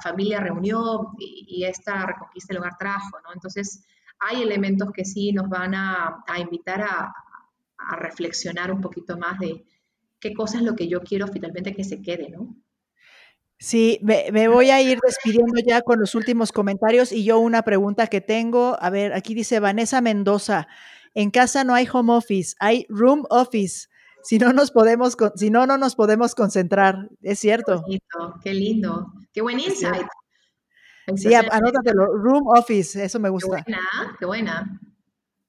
familia 0.01 0.39
reunió 0.39 1.13
y, 1.17 1.63
esta 1.63 2.05
reconquista 2.05 2.53
del 2.53 2.61
hogar 2.61 2.77
trajo, 2.77 3.19
¿no? 3.23 3.33
Entonces, 3.33 3.83
hay 4.19 4.43
elementos 4.43 4.91
que 4.91 5.03
sí 5.03 5.31
nos 5.31 5.49
van 5.49 5.73
a, 5.73 6.23
invitar 6.37 6.81
a, 6.81 7.13
reflexionar 7.97 8.71
un 8.71 8.81
poquito 8.81 9.17
más 9.17 9.39
de 9.39 9.65
qué 10.19 10.33
cosa 10.33 10.57
es 10.57 10.63
lo 10.63 10.75
que 10.75 10.87
yo 10.87 11.01
quiero 11.01 11.27
finalmente 11.27 11.75
que 11.75 11.83
se 11.83 12.01
quede, 12.01 12.29
¿no? 12.29 12.55
Sí, 13.57 13.99
me, 14.01 14.31
me, 14.31 14.47
voy 14.47 14.69
a 14.69 14.81
ir 14.81 14.99
despidiendo 15.05 15.59
ya 15.65 15.81
con 15.81 15.99
los 15.99 16.15
últimos 16.15 16.53
comentarios 16.53 17.11
y 17.11 17.25
yo 17.25 17.39
una 17.39 17.63
pregunta 17.63 18.07
que 18.07 18.21
tengo. 18.21 18.77
A 18.79 18.89
ver, 18.89 19.11
aquí 19.11 19.33
dice 19.33 19.59
Vanessa 19.59 19.99
Mendoza, 19.99 20.67
en 21.13 21.29
casa 21.29 21.65
no 21.65 21.73
hay 21.73 21.87
home 21.91 22.13
office, 22.13 22.55
hay 22.59 22.85
room 22.87 23.25
office. 23.29 23.87
Si 24.23 24.37
no 24.37 24.53
nos 24.53 24.71
podemos, 24.71 25.17
si 25.35 25.49
no, 25.49 25.65
no 25.65 25.77
nos 25.77 25.95
podemos 25.95 26.35
concentrar. 26.35 27.09
Es 27.21 27.39
cierto. 27.39 27.83
Qué 27.85 27.91
lindo, 27.91 28.39
qué, 28.43 28.53
lindo. 28.53 29.13
qué 29.33 29.41
buen 29.41 29.59
insight. 29.59 30.07
Sí, 31.15 31.33
anótatelo. 31.33 32.05
Room 32.17 32.47
Office, 32.47 33.03
eso 33.03 33.19
me 33.19 33.29
gusta. 33.29 33.63
Qué 33.63 33.71
buena, 33.71 34.17
qué 34.19 34.25
buena. 34.25 34.79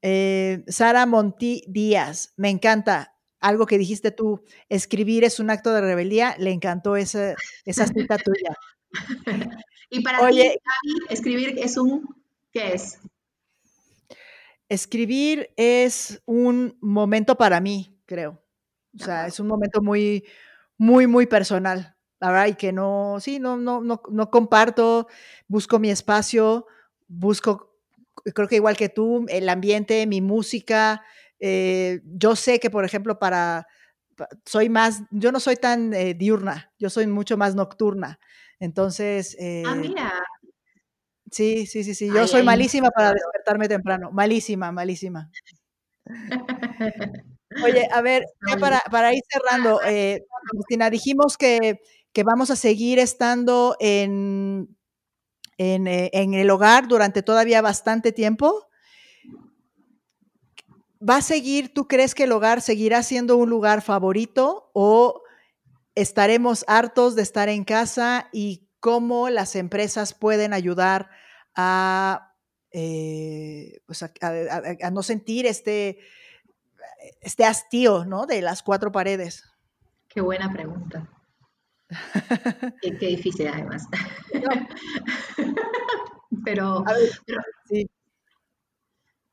Eh, 0.03 0.65
Sara 0.69 1.07
Monti 1.07 1.63
Díaz, 1.69 2.33
me 2.37 2.51
encanta. 2.51 3.17
Algo 3.41 3.67
que 3.67 3.79
dijiste 3.79 4.11
tú, 4.11 4.45
escribir 4.69 5.25
es 5.25 5.41
un 5.41 5.49
acto 5.49 5.73
de 5.73 5.81
rebeldía, 5.81 6.37
le 6.39 6.51
encantó 6.51 6.97
esa, 6.97 7.35
esa 7.65 7.87
cita 7.87 8.19
tuya. 8.19 8.55
y 9.91 10.03
para 10.03 10.29
ti, 10.29 10.53
escribir 11.09 11.59
es 11.59 11.79
un, 11.79 12.07
¿qué 12.53 12.75
es? 12.75 12.99
Escribir 14.69 15.51
es 15.57 16.23
un 16.27 16.77
momento 16.81 17.37
para 17.37 17.61
mí, 17.61 17.99
creo. 18.05 18.43
O 19.01 19.03
sea, 19.03 19.27
es 19.27 19.41
un 19.41 19.47
momento 19.47 19.81
muy, 19.81 20.25
muy, 20.77 21.07
muy 21.07 21.27
personal. 21.27 21.97
¿verdad? 22.21 22.47
Y 22.49 22.55
que 22.55 22.73
no, 22.73 23.17
sí, 23.21 23.39
no, 23.39 23.57
no, 23.57 23.81
no, 23.81 24.03
no 24.11 24.31
comparto, 24.31 25.09
busco 25.49 25.79
mi 25.79 25.91
espacio, 25.91 26.67
busco, 27.09 27.70
creo 28.35 28.49
que 28.49 28.57
igual 28.57 28.77
que 28.77 28.89
tú, 28.89 29.27
el 29.29 29.49
ambiente, 29.49 30.07
mi 30.07 30.21
música. 30.21 31.03
Eh, 31.39 32.01
yo 32.05 32.37
sé 32.37 32.61
que, 32.61 32.71
por 32.71 32.85
ejemplo, 32.85 33.19
para, 33.19 33.67
soy 34.45 34.69
más, 34.69 35.03
yo 35.11 35.33
no 35.33 35.41
soy 35.41 35.57
tan 35.57 35.95
eh, 35.95 36.15
diurna, 36.15 36.73
yo 36.79 36.91
soy 36.91 37.07
mucho 37.07 37.37
más 37.37 37.55
nocturna. 37.55 38.19
Entonces... 38.59 39.37
ah, 39.39 39.43
eh, 39.43 39.65
mira. 39.77 40.13
Sí, 41.31 41.67
sí, 41.67 41.85
sí, 41.85 41.95
sí. 41.95 42.09
Yo 42.09 42.27
soy 42.27 42.43
malísima 42.43 42.91
para 42.91 43.13
despertarme 43.13 43.69
temprano. 43.69 44.11
Malísima, 44.11 44.73
malísima. 44.73 45.31
Oye, 47.65 47.89
a 47.93 48.03
ver, 48.03 48.25
para, 48.61 48.81
para, 48.91 49.15
ir 49.15 49.23
cerrando, 49.31 49.79
Cristina, 49.79 50.91
dijimos 50.91 51.39
que, 51.39 51.79
que, 52.13 52.25
vamos 52.25 52.51
a 52.51 52.57
seguir 52.57 52.99
estando 52.99 53.77
en, 53.79 54.77
en, 55.61 55.87
eh, 55.87 56.09
en, 56.15 56.33
el 56.33 56.49
hogar 56.49 56.89
durante 56.89 57.23
todavía 57.23 57.61
bastante 57.61 58.13
tiempo. 58.13 58.67
¿Va 61.07 61.17
a 61.17 61.23
seguir, 61.23 61.75
tú 61.75 61.87
crees 61.87 62.15
que 62.15 62.25
el 62.25 62.33
hogar 62.33 62.63
seguirá 62.63 63.03
siendo 63.03 63.37
un 63.37 63.51
lugar 63.51 63.83
favorito 63.83 64.71
o 64.73 65.23
estaremos 65.95 66.65
hartos 66.67 67.15
de 67.15 67.21
estar 67.21 67.51
en 67.51 67.65
casa 67.65 68.31
y 68.33 68.71
cómo 68.81 69.29
las 69.29 69.55
empresas 69.55 70.15
pueden 70.15 70.55
ayudar 70.55 71.11
a, 71.55 72.35
eh, 72.71 73.83
pues 73.85 74.03
a, 74.03 74.91
no 74.91 75.03
sentir 75.03 75.45
este, 75.45 75.99
este 77.21 77.45
hastío 77.45 78.07
¿no? 78.07 78.25
de 78.25 78.41
las 78.41 78.63
cuatro 78.63 78.93
paredes? 78.93 79.45
Qué 80.09 80.23
buena 80.23 80.51
pregunta. 80.51 81.07
Qué, 82.83 83.07
difícil 83.07 83.49
además. 83.49 83.87
pero, 86.45 86.85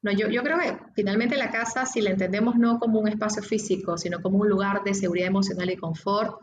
no, 0.02 0.12
yo, 0.12 0.30
yo, 0.30 0.44
creo 0.44 0.60
que 0.60 0.78
finalmente 0.96 1.38
la 1.38 1.52
casa, 1.52 1.86
si 1.86 2.02
la 2.02 2.12
entendemos 2.12 2.56
no 2.56 2.80
como 2.80 3.00
un 3.00 3.08
espacio 3.08 3.42
físico, 3.42 3.98
sino 3.98 4.22
como 4.22 4.38
un 4.38 4.50
lugar 4.50 4.84
de 4.84 4.94
seguridad 4.94 5.28
emocional 5.28 5.70
y 5.70 5.78
confort, 5.78 6.40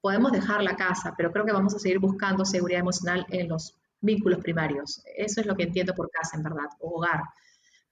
podemos 0.00 0.32
dejar 0.32 0.62
la 0.62 0.76
casa, 0.76 1.14
pero 1.16 1.32
creo 1.32 1.44
que 1.44 1.52
vamos 1.52 1.74
a 1.74 1.78
seguir 1.78 1.98
buscando 1.98 2.44
seguridad 2.44 2.80
emocional 2.80 3.26
en 3.30 3.48
los 3.48 3.74
vínculos 4.00 4.40
primarios. 4.40 5.02
Eso 5.16 5.40
es 5.40 5.46
lo 5.46 5.56
que 5.56 5.62
entiendo 5.62 5.94
por 5.94 6.10
casa, 6.10 6.36
en 6.36 6.42
verdad, 6.42 6.68
o 6.80 6.98
hogar. 6.98 7.22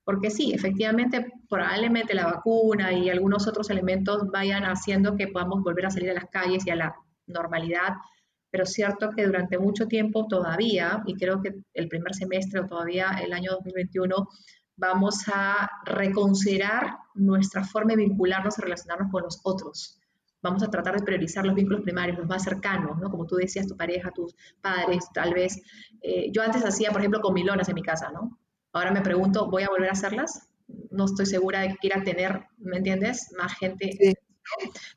Porque 0.04 0.30
sí, 0.30 0.52
efectivamente, 0.52 1.32
probablemente 1.48 2.14
la 2.14 2.26
vacuna 2.26 2.92
y 2.92 3.08
algunos 3.08 3.46
otros 3.46 3.70
elementos 3.70 4.30
vayan 4.30 4.64
haciendo 4.64 5.16
que 5.16 5.28
podamos 5.28 5.62
volver 5.62 5.86
a 5.86 5.90
salir 5.90 6.10
a 6.10 6.14
las 6.14 6.26
calles 6.26 6.66
y 6.66 6.70
a 6.70 6.76
la 6.76 6.94
normalidad, 7.26 7.94
pero 8.50 8.66
cierto 8.66 9.10
que 9.10 9.26
durante 9.26 9.58
mucho 9.58 9.86
tiempo 9.86 10.26
todavía, 10.28 11.02
y 11.06 11.14
creo 11.14 11.40
que 11.40 11.54
el 11.74 11.88
primer 11.88 12.14
semestre 12.14 12.60
o 12.60 12.66
todavía 12.66 13.18
el 13.22 13.32
año 13.32 13.52
2021, 13.52 14.28
vamos 14.76 15.24
a 15.32 15.70
reconsiderar 15.84 16.96
nuestra 17.14 17.64
forma 17.64 17.90
de 17.92 18.04
vincularnos 18.04 18.58
y 18.58 18.62
relacionarnos 18.62 19.10
con 19.10 19.22
los 19.22 19.40
otros 19.44 20.02
vamos 20.42 20.62
a 20.62 20.70
tratar 20.70 20.96
de 20.96 21.04
priorizar 21.04 21.46
los 21.46 21.54
vínculos 21.54 21.82
primarios, 21.82 22.18
los 22.18 22.26
más 22.26 22.42
cercanos, 22.42 22.98
¿no? 22.98 23.10
Como 23.10 23.26
tú 23.26 23.36
decías, 23.36 23.66
tu 23.66 23.76
pareja, 23.76 24.10
tus 24.10 24.34
padres, 24.60 25.06
tal 25.14 25.32
vez. 25.32 25.62
Eh, 26.02 26.30
yo 26.32 26.42
antes 26.42 26.64
hacía, 26.64 26.90
por 26.90 27.00
ejemplo, 27.00 27.20
comilonas 27.20 27.68
en 27.68 27.76
mi 27.76 27.82
casa, 27.82 28.10
¿no? 28.12 28.38
Ahora 28.72 28.90
me 28.90 29.00
pregunto, 29.00 29.48
¿voy 29.48 29.62
a 29.62 29.68
volver 29.68 29.88
a 29.88 29.92
hacerlas? 29.92 30.48
No 30.90 31.04
estoy 31.04 31.26
segura 31.26 31.60
de 31.60 31.68
que 31.68 31.76
quiera 31.76 32.02
tener, 32.02 32.46
¿me 32.58 32.78
entiendes? 32.78 33.32
Más 33.38 33.54
gente. 33.54 33.96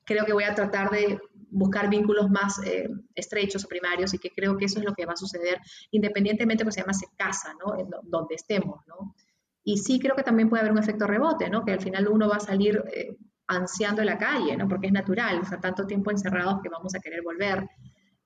Creo 0.03 0.26
que 0.26 0.34
voy 0.34 0.45
a 0.45 0.55
tratar 0.55 0.89
de 0.89 1.19
buscar 1.56 1.89
vínculos 1.89 2.30
más 2.30 2.62
eh, 2.66 2.89
estrechos 3.16 3.64
o 3.64 3.68
primarios 3.68 4.14
y 4.14 4.20
que 4.20 4.30
creo 4.30 4.58
que 4.58 4.66
eso 4.66 4.80
es 4.80 4.86
lo 4.86 4.93
que 4.93 5.06
va 5.06 5.14
a 5.14 5.18
suceder 5.18 5.60
independientemente 5.91 6.64
de 6.64 6.68
que 6.68 6.74
se 6.74 6.82
llame 6.82 6.93
casa, 7.16 7.53
¿no? 7.66 7.80
En 7.80 7.89
donde 8.03 8.36
estemos, 8.36 8.82
¿no? 8.88 9.16
Y 9.64 9.78
sí 9.78 9.99
creo 9.99 10.16
que 10.16 10.24
también 10.24 10.49
puede 10.49 10.62
haber 10.62 10.74
un 10.74 10.80
efecto 10.80 11.08
rebote, 11.08 11.49
¿no? 11.49 11.64
Que 11.64 11.72
al 11.72 11.82
final 11.82 12.08
uno 12.10 12.28
va 12.28 12.36
a 12.36 12.39
salir 12.39 12.84
eh, 12.93 13.16
ansiando 13.47 14.03
la 14.03 14.18
calle, 14.18 14.58
¿no? 14.58 14.68
Porque 14.68 14.88
es 14.88 14.93
natural, 14.93 15.39
o 15.39 15.45
sea, 15.45 15.60
tanto 15.60 15.88
tiempo 15.88 16.12
encerrados 16.12 16.62
que 16.62 16.70
vamos 16.70 16.93
a 16.93 16.99
querer 16.99 17.22
volver. 17.24 17.66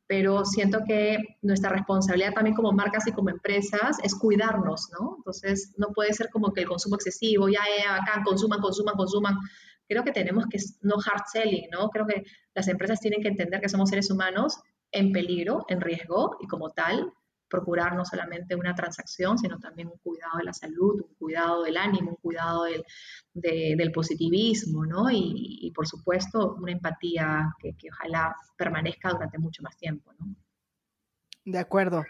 Pero 0.07 0.43
siento 0.43 0.79
que 0.87 1.19
nuestra 1.43 1.69
responsabilidad 1.69 2.33
también 2.33 2.55
como 2.55 2.71
marcas 2.71 3.05
y 3.05 3.11
como 3.11 3.29
empresas 3.29 3.97
es 4.01 4.15
cuidarnos, 4.15 4.89
¿no? 4.99 5.17
Entonces, 5.17 5.75
no 5.77 5.89
puede 5.89 6.13
ser 6.13 6.29
como 6.31 6.51
que 6.51 6.61
el 6.61 6.67
consumo 6.67 6.95
excesivo, 6.95 7.47
ya, 7.47 7.61
ya, 7.83 7.95
acá, 7.97 8.23
consuman, 8.25 8.59
consuman, 8.59 8.95
consuman. 8.95 9.37
Creo 9.89 10.03
que 10.03 10.11
tenemos 10.11 10.45
que, 10.45 10.59
no 10.81 10.95
hard 10.97 11.23
selling, 11.31 11.69
¿no? 11.71 11.89
Creo 11.89 12.05
que 12.05 12.23
las 12.53 12.67
empresas 12.67 12.99
tienen 12.99 13.21
que 13.21 13.27
entender 13.27 13.59
que 13.59 13.67
somos 13.67 13.89
seres 13.89 14.11
humanos 14.11 14.59
en 14.91 15.11
peligro, 15.11 15.65
en 15.67 15.81
riesgo, 15.81 16.37
y 16.39 16.47
como 16.47 16.69
tal, 16.69 17.11
procurar 17.49 17.95
no 17.95 18.05
solamente 18.05 18.55
una 18.55 18.75
transacción, 18.75 19.39
sino 19.39 19.57
también 19.57 19.87
un 19.87 19.97
cuidado 19.97 20.37
de 20.37 20.43
la 20.43 20.53
salud, 20.53 21.01
un 21.01 21.15
cuidado 21.15 21.63
del 21.63 21.77
ánimo, 21.77 22.11
un 22.11 22.17
cuidado 22.17 22.65
del, 23.33 23.91
positivismo, 23.91 24.85
¿no? 24.85 25.09
Y, 25.09 25.57
y, 25.61 25.71
por 25.71 25.87
supuesto, 25.87 26.55
una 26.61 26.71
empatía 26.71 27.55
que, 27.59 27.75
que 27.75 27.89
ojalá 27.89 28.35
permanezca 28.55 29.09
durante 29.09 29.39
mucho 29.39 29.63
más 29.63 29.75
tiempo, 29.75 30.13
¿no? 30.19 30.35
De 31.45 31.57
acuerdo, 31.57 32.03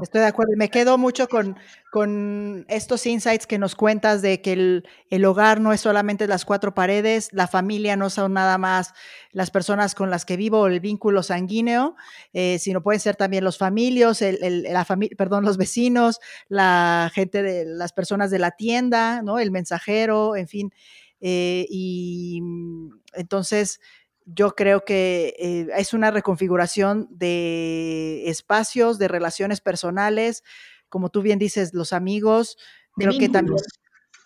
estoy 0.00 0.22
de 0.22 0.28
acuerdo. 0.28 0.52
Me 0.56 0.70
quedo 0.70 0.96
mucho 0.96 1.28
con, 1.28 1.58
con 1.90 2.64
estos 2.68 3.04
insights 3.04 3.46
que 3.46 3.58
nos 3.58 3.74
cuentas 3.74 4.22
de 4.22 4.40
que 4.40 4.52
el, 4.52 4.88
el, 5.10 5.24
hogar 5.24 5.60
no 5.60 5.72
es 5.72 5.80
solamente 5.82 6.26
las 6.26 6.44
cuatro 6.44 6.72
paredes, 6.72 7.28
la 7.32 7.46
familia 7.46 7.96
no 7.96 8.08
son 8.10 8.32
nada 8.32 8.58
más 8.58 8.94
las 9.32 9.50
personas 9.50 9.94
con 9.94 10.08
las 10.08 10.24
que 10.24 10.36
vivo, 10.36 10.66
el 10.66 10.80
vínculo 10.80 11.22
sanguíneo, 11.22 11.96
eh, 12.32 12.58
sino 12.58 12.82
pueden 12.82 13.00
ser 13.00 13.16
también 13.16 13.44
los 13.44 13.58
familios, 13.58 14.22
el, 14.22 14.38
el, 14.42 14.62
la 14.62 14.86
perdón, 15.18 15.44
los 15.44 15.58
vecinos, 15.58 16.20
la 16.48 17.10
gente 17.12 17.42
de 17.42 17.66
las 17.66 17.92
personas 17.92 18.30
de 18.30 18.38
la 18.38 18.52
tienda, 18.52 19.20
¿no? 19.20 19.38
El 19.38 19.50
mensajero, 19.50 20.36
en 20.36 20.48
fin. 20.48 20.72
Eh, 21.20 21.66
y 21.68 22.40
mm, 22.40 22.90
entonces, 23.14 23.80
yo 24.26 24.54
creo 24.54 24.84
que 24.84 25.34
eh, 25.38 25.68
es 25.76 25.94
una 25.94 26.10
reconfiguración 26.10 27.08
de 27.10 28.28
espacios, 28.28 28.98
de 28.98 29.08
relaciones 29.08 29.60
personales, 29.60 30.42
como 30.88 31.08
tú 31.08 31.22
bien 31.22 31.38
dices, 31.38 31.72
los 31.72 31.92
amigos, 31.92 32.58
de 32.96 33.06
creo 33.06 33.18
que 33.18 33.28
también 33.28 33.56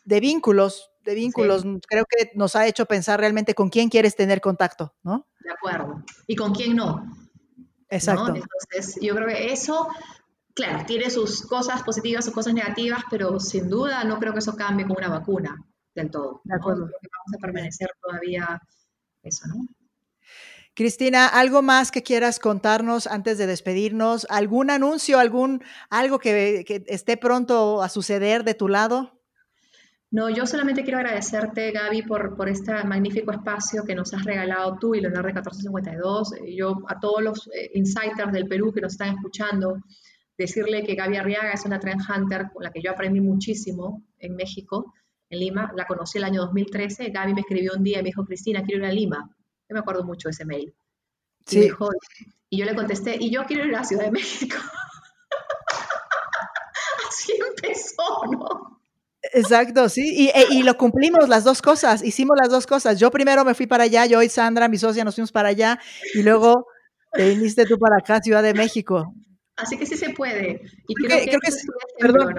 de 0.04 0.20
vínculos, 0.20 0.90
de 1.04 1.14
vínculos, 1.14 1.64
creo 1.86 2.04
que 2.04 2.32
nos 2.34 2.56
ha 2.56 2.66
hecho 2.66 2.86
pensar 2.86 3.20
realmente 3.20 3.54
con 3.54 3.68
quién 3.68 3.88
quieres 3.88 4.16
tener 4.16 4.40
contacto, 4.40 4.94
¿no? 5.02 5.28
De 5.40 5.52
acuerdo. 5.52 6.02
Y 6.26 6.34
con 6.34 6.54
quién 6.54 6.76
no. 6.76 7.04
Exacto. 7.88 8.34
Entonces, 8.34 8.98
yo 9.00 9.14
creo 9.14 9.28
que 9.28 9.52
eso, 9.52 9.88
claro, 10.54 10.84
tiene 10.86 11.10
sus 11.10 11.42
cosas 11.42 11.82
positivas, 11.82 12.24
sus 12.24 12.34
cosas 12.34 12.54
negativas, 12.54 13.02
pero 13.10 13.38
sin 13.38 13.68
duda 13.68 14.04
no 14.04 14.18
creo 14.18 14.32
que 14.32 14.38
eso 14.38 14.56
cambie 14.56 14.86
con 14.86 14.96
una 14.96 15.08
vacuna 15.08 15.56
del 15.94 16.10
todo. 16.10 16.40
De 16.44 16.54
acuerdo. 16.54 16.82
vamos 16.82 17.34
a 17.36 17.38
permanecer 17.40 17.88
todavía 18.00 18.60
eso, 19.22 19.46
¿no? 19.48 19.66
Cristina, 20.74 21.26
¿algo 21.26 21.62
más 21.62 21.90
que 21.90 22.02
quieras 22.02 22.38
contarnos 22.38 23.06
antes 23.06 23.38
de 23.38 23.46
despedirnos? 23.46 24.26
¿Algún 24.30 24.70
anuncio, 24.70 25.18
algún 25.18 25.62
algo 25.90 26.18
que, 26.18 26.64
esté 26.86 27.16
pronto 27.16 27.82
a 27.82 27.88
suceder 27.88 28.44
de 28.44 28.54
tu 28.54 28.68
lado? 28.68 29.20
No, 30.12 30.28
yo 30.30 30.46
solamente 30.46 30.82
quiero 30.82 30.98
agradecerte, 30.98 31.70
Gaby, 31.70 32.02
por, 32.02 32.48
este 32.48 32.82
magnífico 32.84 33.30
espacio 33.30 33.84
que 33.84 33.94
nos 33.94 34.14
has 34.14 34.24
regalado 34.24 34.76
tú 34.80 34.94
y 34.94 35.00
Leonardo 35.00 35.28
de 35.28 35.34
1452. 35.34 36.34
Yo 36.56 36.78
a 36.88 36.98
todos 36.98 37.22
los 37.22 37.48
eh, 37.48 37.70
insiders 37.74 38.32
del 38.32 38.48
Perú 38.48 38.72
que 38.72 38.80
nos 38.80 38.92
están 38.92 39.14
escuchando, 39.16 39.76
decirle 40.38 40.82
que 40.82 40.94
Gaby 40.94 41.16
Arriaga 41.16 41.52
es 41.52 41.64
una 41.64 41.78
trend 41.78 42.00
hunter 42.08 42.46
con 42.52 42.64
la 42.64 42.72
que 42.72 42.80
yo 42.80 42.90
aprendí 42.90 43.20
muchísimo 43.20 44.02
en 44.18 44.34
México, 44.34 44.94
en 45.28 45.40
Lima. 45.40 45.72
La 45.76 45.86
conocí 45.86 46.18
el 46.18 46.24
año 46.24 46.40
2013. 46.40 47.10
Gaby 47.10 47.34
me 47.34 47.42
escribió 47.42 47.72
un 47.76 47.84
día 47.84 47.98
y 47.98 48.02
me 48.02 48.08
dijo, 48.08 48.24
Cristina, 48.24 48.62
quiero 48.64 48.84
ir 48.84 48.90
a 48.90 48.92
Lima. 48.92 49.36
Yo 49.70 49.74
me 49.74 49.80
acuerdo 49.80 50.02
mucho 50.02 50.28
de 50.28 50.32
ese 50.32 50.44
mail. 50.44 50.74
Y, 51.46 51.50
sí. 51.50 51.70
y 52.50 52.58
yo 52.58 52.64
le 52.64 52.74
contesté, 52.74 53.16
y 53.20 53.30
yo 53.30 53.44
quiero 53.46 53.64
ir 53.64 53.72
a 53.72 53.78
la 53.78 53.84
Ciudad 53.84 54.04
de 54.04 54.10
México. 54.10 54.56
Así 57.08 57.32
empezó, 57.48 58.26
¿no? 58.32 58.80
Exacto, 59.32 59.88
sí, 59.88 60.28
y, 60.28 60.58
y, 60.58 60.62
lo 60.64 60.76
cumplimos 60.76 61.28
las 61.28 61.44
dos 61.44 61.62
cosas, 61.62 62.02
hicimos 62.02 62.36
las 62.40 62.48
dos 62.48 62.66
cosas. 62.66 62.98
Yo 62.98 63.12
primero 63.12 63.44
me 63.44 63.54
fui 63.54 63.68
para 63.68 63.84
allá, 63.84 64.06
yo 64.06 64.20
y 64.22 64.28
Sandra, 64.28 64.66
mi 64.66 64.76
socia, 64.76 65.04
nos 65.04 65.14
fuimos 65.14 65.30
para 65.30 65.50
allá, 65.50 65.78
y 66.14 66.22
luego 66.22 66.66
te 67.12 67.28
viniste 67.28 67.64
tú 67.64 67.78
para 67.78 67.98
acá, 67.98 68.20
Ciudad 68.20 68.42
de 68.42 68.54
México. 68.54 69.14
Así 69.56 69.78
que 69.78 69.86
sí 69.86 69.96
se 69.96 70.10
puede. 70.10 70.62
Y 70.88 70.94
creo, 70.94 71.40
que, 71.40 71.48
es, 71.48 71.64
perdón, 71.98 72.34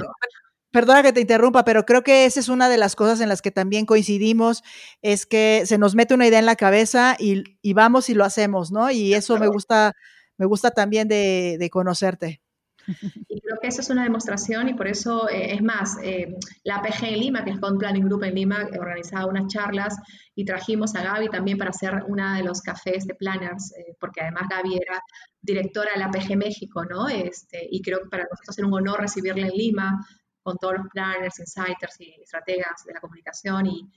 Perdona 0.72 1.04
que 1.04 1.14
te 1.14 1.22
interrumpa, 1.22 1.66
pero 1.66 1.86
creo 1.86 2.02
que 2.02 2.26
esa 2.26 2.40
es 2.40 2.48
una 2.48 2.70
de 2.70 2.78
las 2.78 2.96
cosas 2.96 3.20
en 3.20 3.30
las 3.30 3.42
que 3.42 3.52
también 3.52 3.86
coincidimos, 3.86 4.64
es 5.02 5.26
que 5.26 5.64
se 5.66 5.78
nos 5.78 5.96
mete 5.96 6.14
una 6.14 6.28
idea 6.28 6.40
en 6.40 6.46
la 6.46 6.56
cabeza 6.56 7.16
y, 7.20 7.44
vamos 7.74 8.10
y 8.10 8.14
lo 8.14 8.24
hacemos, 8.24 8.72
¿no? 8.72 8.90
Y 8.90 9.14
eso 9.14 9.38
me 9.38 9.48
gusta, 9.48 9.94
me 10.38 10.46
gusta 10.46 10.72
también 10.72 11.08
de, 11.08 11.58
de 11.60 11.70
conocerte. 11.70 12.42
Y 13.30 13.42
creo 13.42 13.58
que 13.62 13.68
eso 13.68 13.82
es 13.82 13.90
una 13.90 14.04
demostración 14.04 14.70
y 14.70 14.74
por 14.74 14.88
eso, 14.88 15.30
eh, 15.30 15.54
es 15.54 15.62
más, 15.62 15.98
eh, 16.04 16.36
la 16.64 16.82
PG 16.82 17.04
en 17.06 17.20
Lima, 17.20 17.44
que 17.44 17.52
es 17.52 17.60
con 17.60 17.78
Planning 17.78 18.06
Group 18.06 18.24
en 18.24 18.36
Lima, 18.36 18.68
organizaba 18.80 19.26
unas 19.26 19.48
charlas 19.48 19.96
y 20.36 20.46
trajimos 20.46 20.96
a 20.96 21.04
Gaby 21.04 21.30
también 21.30 21.58
para 21.58 21.72
hacer 21.72 22.04
una 22.08 22.38
de 22.38 22.44
los 22.44 22.62
cafés 22.62 23.06
de 23.06 23.16
planners, 23.16 23.74
eh, 23.78 23.96
porque 24.00 24.22
además 24.22 24.48
Gaby 24.50 24.78
era 24.78 25.02
directora 25.42 25.92
de 25.94 26.00
la 26.00 26.12
PG 26.12 26.38
México, 26.38 26.86
¿no? 26.86 27.08
Este, 27.08 27.68
y 27.70 27.82
creo 27.82 28.00
que 28.04 28.10
para 28.10 28.24
nosotros 28.24 28.58
era 28.58 28.68
un 28.68 28.74
honor 28.74 29.02
recibirla 29.02 29.48
en 29.48 29.54
Lima 29.54 30.06
con 30.44 30.58
todos 30.58 30.76
los 30.78 30.88
planners, 30.92 31.40
insiders 31.40 32.00
y 32.00 32.22
estrategas 32.22 32.84
de 32.86 32.94
la 32.94 33.00
comunicación 33.00 33.68
y, 33.68 33.88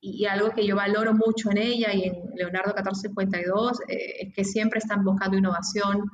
y 0.00 0.26
algo 0.26 0.50
que 0.50 0.66
yo 0.66 0.76
valoro 0.76 1.14
mucho 1.14 1.50
en 1.50 1.58
ella 1.58 1.92
y 1.92 2.04
en 2.04 2.14
Leonardo 2.34 2.74
1452 2.74 3.78
es 3.88 4.34
que 4.34 4.44
siempre 4.44 4.78
están 4.78 5.02
buscando 5.02 5.38
innovación, 5.38 6.10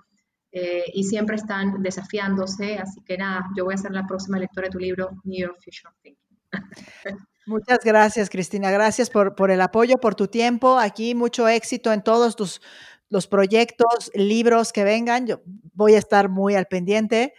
eh, 0.53 0.85
y 0.95 1.05
siempre 1.05 1.37
están 1.37 1.81
desafiándose. 1.83 2.79
Así 2.79 3.01
que 3.03 3.17
nada, 3.17 3.47
yo 3.57 3.65
voy 3.65 3.75
a 3.75 3.79
ser 3.79 3.93
la 3.93 4.07
próxima 4.07 4.39
lectora 4.39 4.67
de 4.67 4.73
tu 4.73 4.79
libro, 4.79 5.11
New 5.25 5.39
York 5.39 5.59
Future 5.63 5.95
Thinking. 6.03 6.39
Muchas 7.47 7.79
gracias, 7.85 8.29
Cristina. 8.29 8.71
Gracias 8.71 9.11
por, 9.11 9.35
por, 9.35 9.51
el 9.51 9.61
apoyo, 9.61 9.99
por 9.99 10.15
tu 10.15 10.27
tiempo. 10.27 10.79
Aquí 10.79 11.15
mucho 11.15 11.47
éxito 11.49 11.93
en 11.93 12.03
todos 12.03 12.37
tus 12.37 12.61
los 13.09 13.27
proyectos, 13.27 14.11
libros 14.15 14.73
que 14.73 14.85
vengan. 14.85 15.27
Yo 15.27 15.41
voy 15.73 15.95
a 15.95 15.99
estar 15.99 16.29
muy 16.29 16.55
al 16.55 16.67
pendiente 16.67 17.35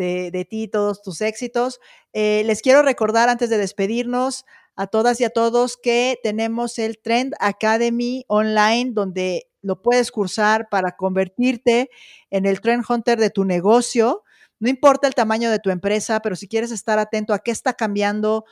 de, 0.00 0.30
de 0.30 0.44
ti, 0.46 0.66
todos 0.66 1.02
tus 1.02 1.20
éxitos. 1.20 1.78
Eh, 2.14 2.42
les 2.46 2.62
quiero 2.62 2.82
recordar 2.82 3.28
antes 3.28 3.50
de 3.50 3.58
despedirnos 3.58 4.46
a 4.74 4.86
todas 4.86 5.20
y 5.20 5.24
a 5.24 5.30
todos 5.30 5.76
que 5.76 6.18
tenemos 6.22 6.78
el 6.78 6.98
Trend 6.98 7.34
Academy 7.38 8.24
online 8.28 8.92
donde 8.94 9.46
lo 9.60 9.82
puedes 9.82 10.10
cursar 10.10 10.68
para 10.70 10.96
convertirte 10.96 11.90
en 12.30 12.46
el 12.46 12.62
Trend 12.62 12.82
Hunter 12.88 13.18
de 13.20 13.28
tu 13.28 13.44
negocio. 13.44 14.24
No 14.58 14.70
importa 14.70 15.06
el 15.06 15.14
tamaño 15.14 15.50
de 15.50 15.58
tu 15.58 15.68
empresa, 15.68 16.20
pero 16.20 16.34
si 16.34 16.48
quieres 16.48 16.70
estar 16.70 16.98
atento 16.98 17.34
a 17.34 17.40
qué 17.40 17.50
está 17.50 17.74
cambiando, 17.74 18.46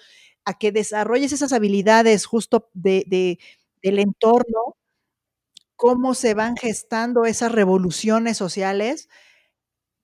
a 0.45 0.59
que 0.59 0.71
desarrolles 0.71 1.33
esas 1.33 1.55
habilidades 1.55 2.27
justo 2.27 2.69
de, 2.75 3.05
de, 3.07 3.39
del 3.83 3.99
entorno, 3.99 4.77
cómo 5.77 6.15
se 6.15 6.35
van 6.35 6.57
gestando 6.57 7.25
esas 7.25 7.53
revoluciones 7.53 8.37
sociales, 8.37 9.09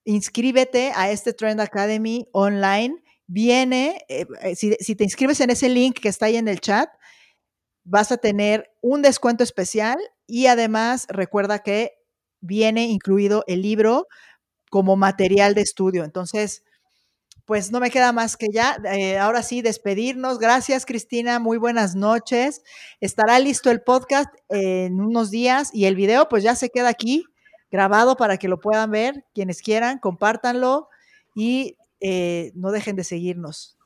inscríbete 0.05 0.91
a 0.95 1.11
este 1.11 1.33
Trend 1.33 1.59
Academy 1.59 2.27
online. 2.31 3.03
Viene, 3.27 4.05
eh, 4.07 4.25
eh 4.41 4.55
si, 4.55 4.95
te 4.95 5.03
inscribes 5.03 5.41
en 5.41 5.49
ese 5.49 5.67
link 5.67 5.99
que 5.99 6.09
está 6.09 6.27
ahí 6.27 6.37
en 6.37 6.47
el 6.47 6.61
chat, 6.61 6.89
vas 7.83 8.11
a 8.11 8.17
tener 8.17 8.71
un 8.81 9.01
descuento 9.01 9.43
especial 9.43 9.97
y 10.27 10.47
además 10.47 11.07
recuerda 11.09 11.59
que 11.59 11.93
viene 12.39 12.85
incluido 12.85 13.43
el 13.47 13.61
libro 13.61 14.07
como 14.69 14.95
material 14.95 15.55
de 15.55 15.61
estudio. 15.61 16.03
Entonces, 16.03 16.63
pues 17.45 17.71
no 17.71 17.79
me 17.79 17.91
queda 17.91 18.11
más 18.11 18.37
que 18.37 18.47
ya, 18.51 18.77
eh, 18.91 19.17
ahora 19.17 19.43
sí, 19.43 19.61
despedirnos. 19.61 20.39
Gracias, 20.39 20.85
Cristina. 20.85 21.39
Muy 21.39 21.57
buenas 21.57 21.95
noches. 21.95 22.61
Estará 22.99 23.39
listo 23.39 23.69
el 23.69 23.81
podcast 23.81 24.29
en 24.49 24.99
unos 24.99 25.29
días 25.29 25.69
y 25.73 25.85
el 25.85 25.95
video 25.95 26.27
pues 26.27 26.43
ya 26.43 26.55
se 26.55 26.69
queda 26.69 26.89
aquí 26.89 27.25
grabado 27.71 28.15
para 28.17 28.37
que 28.37 28.47
lo 28.47 28.59
puedan 28.59 28.91
ver. 28.91 29.25
Quienes 29.33 29.61
quieran, 29.61 29.99
compártanlo 29.99 30.89
y 31.35 31.77
eh, 32.01 32.51
no 32.55 32.71
dejen 32.71 32.95
de 32.95 33.03
seguirnos. 33.03 33.77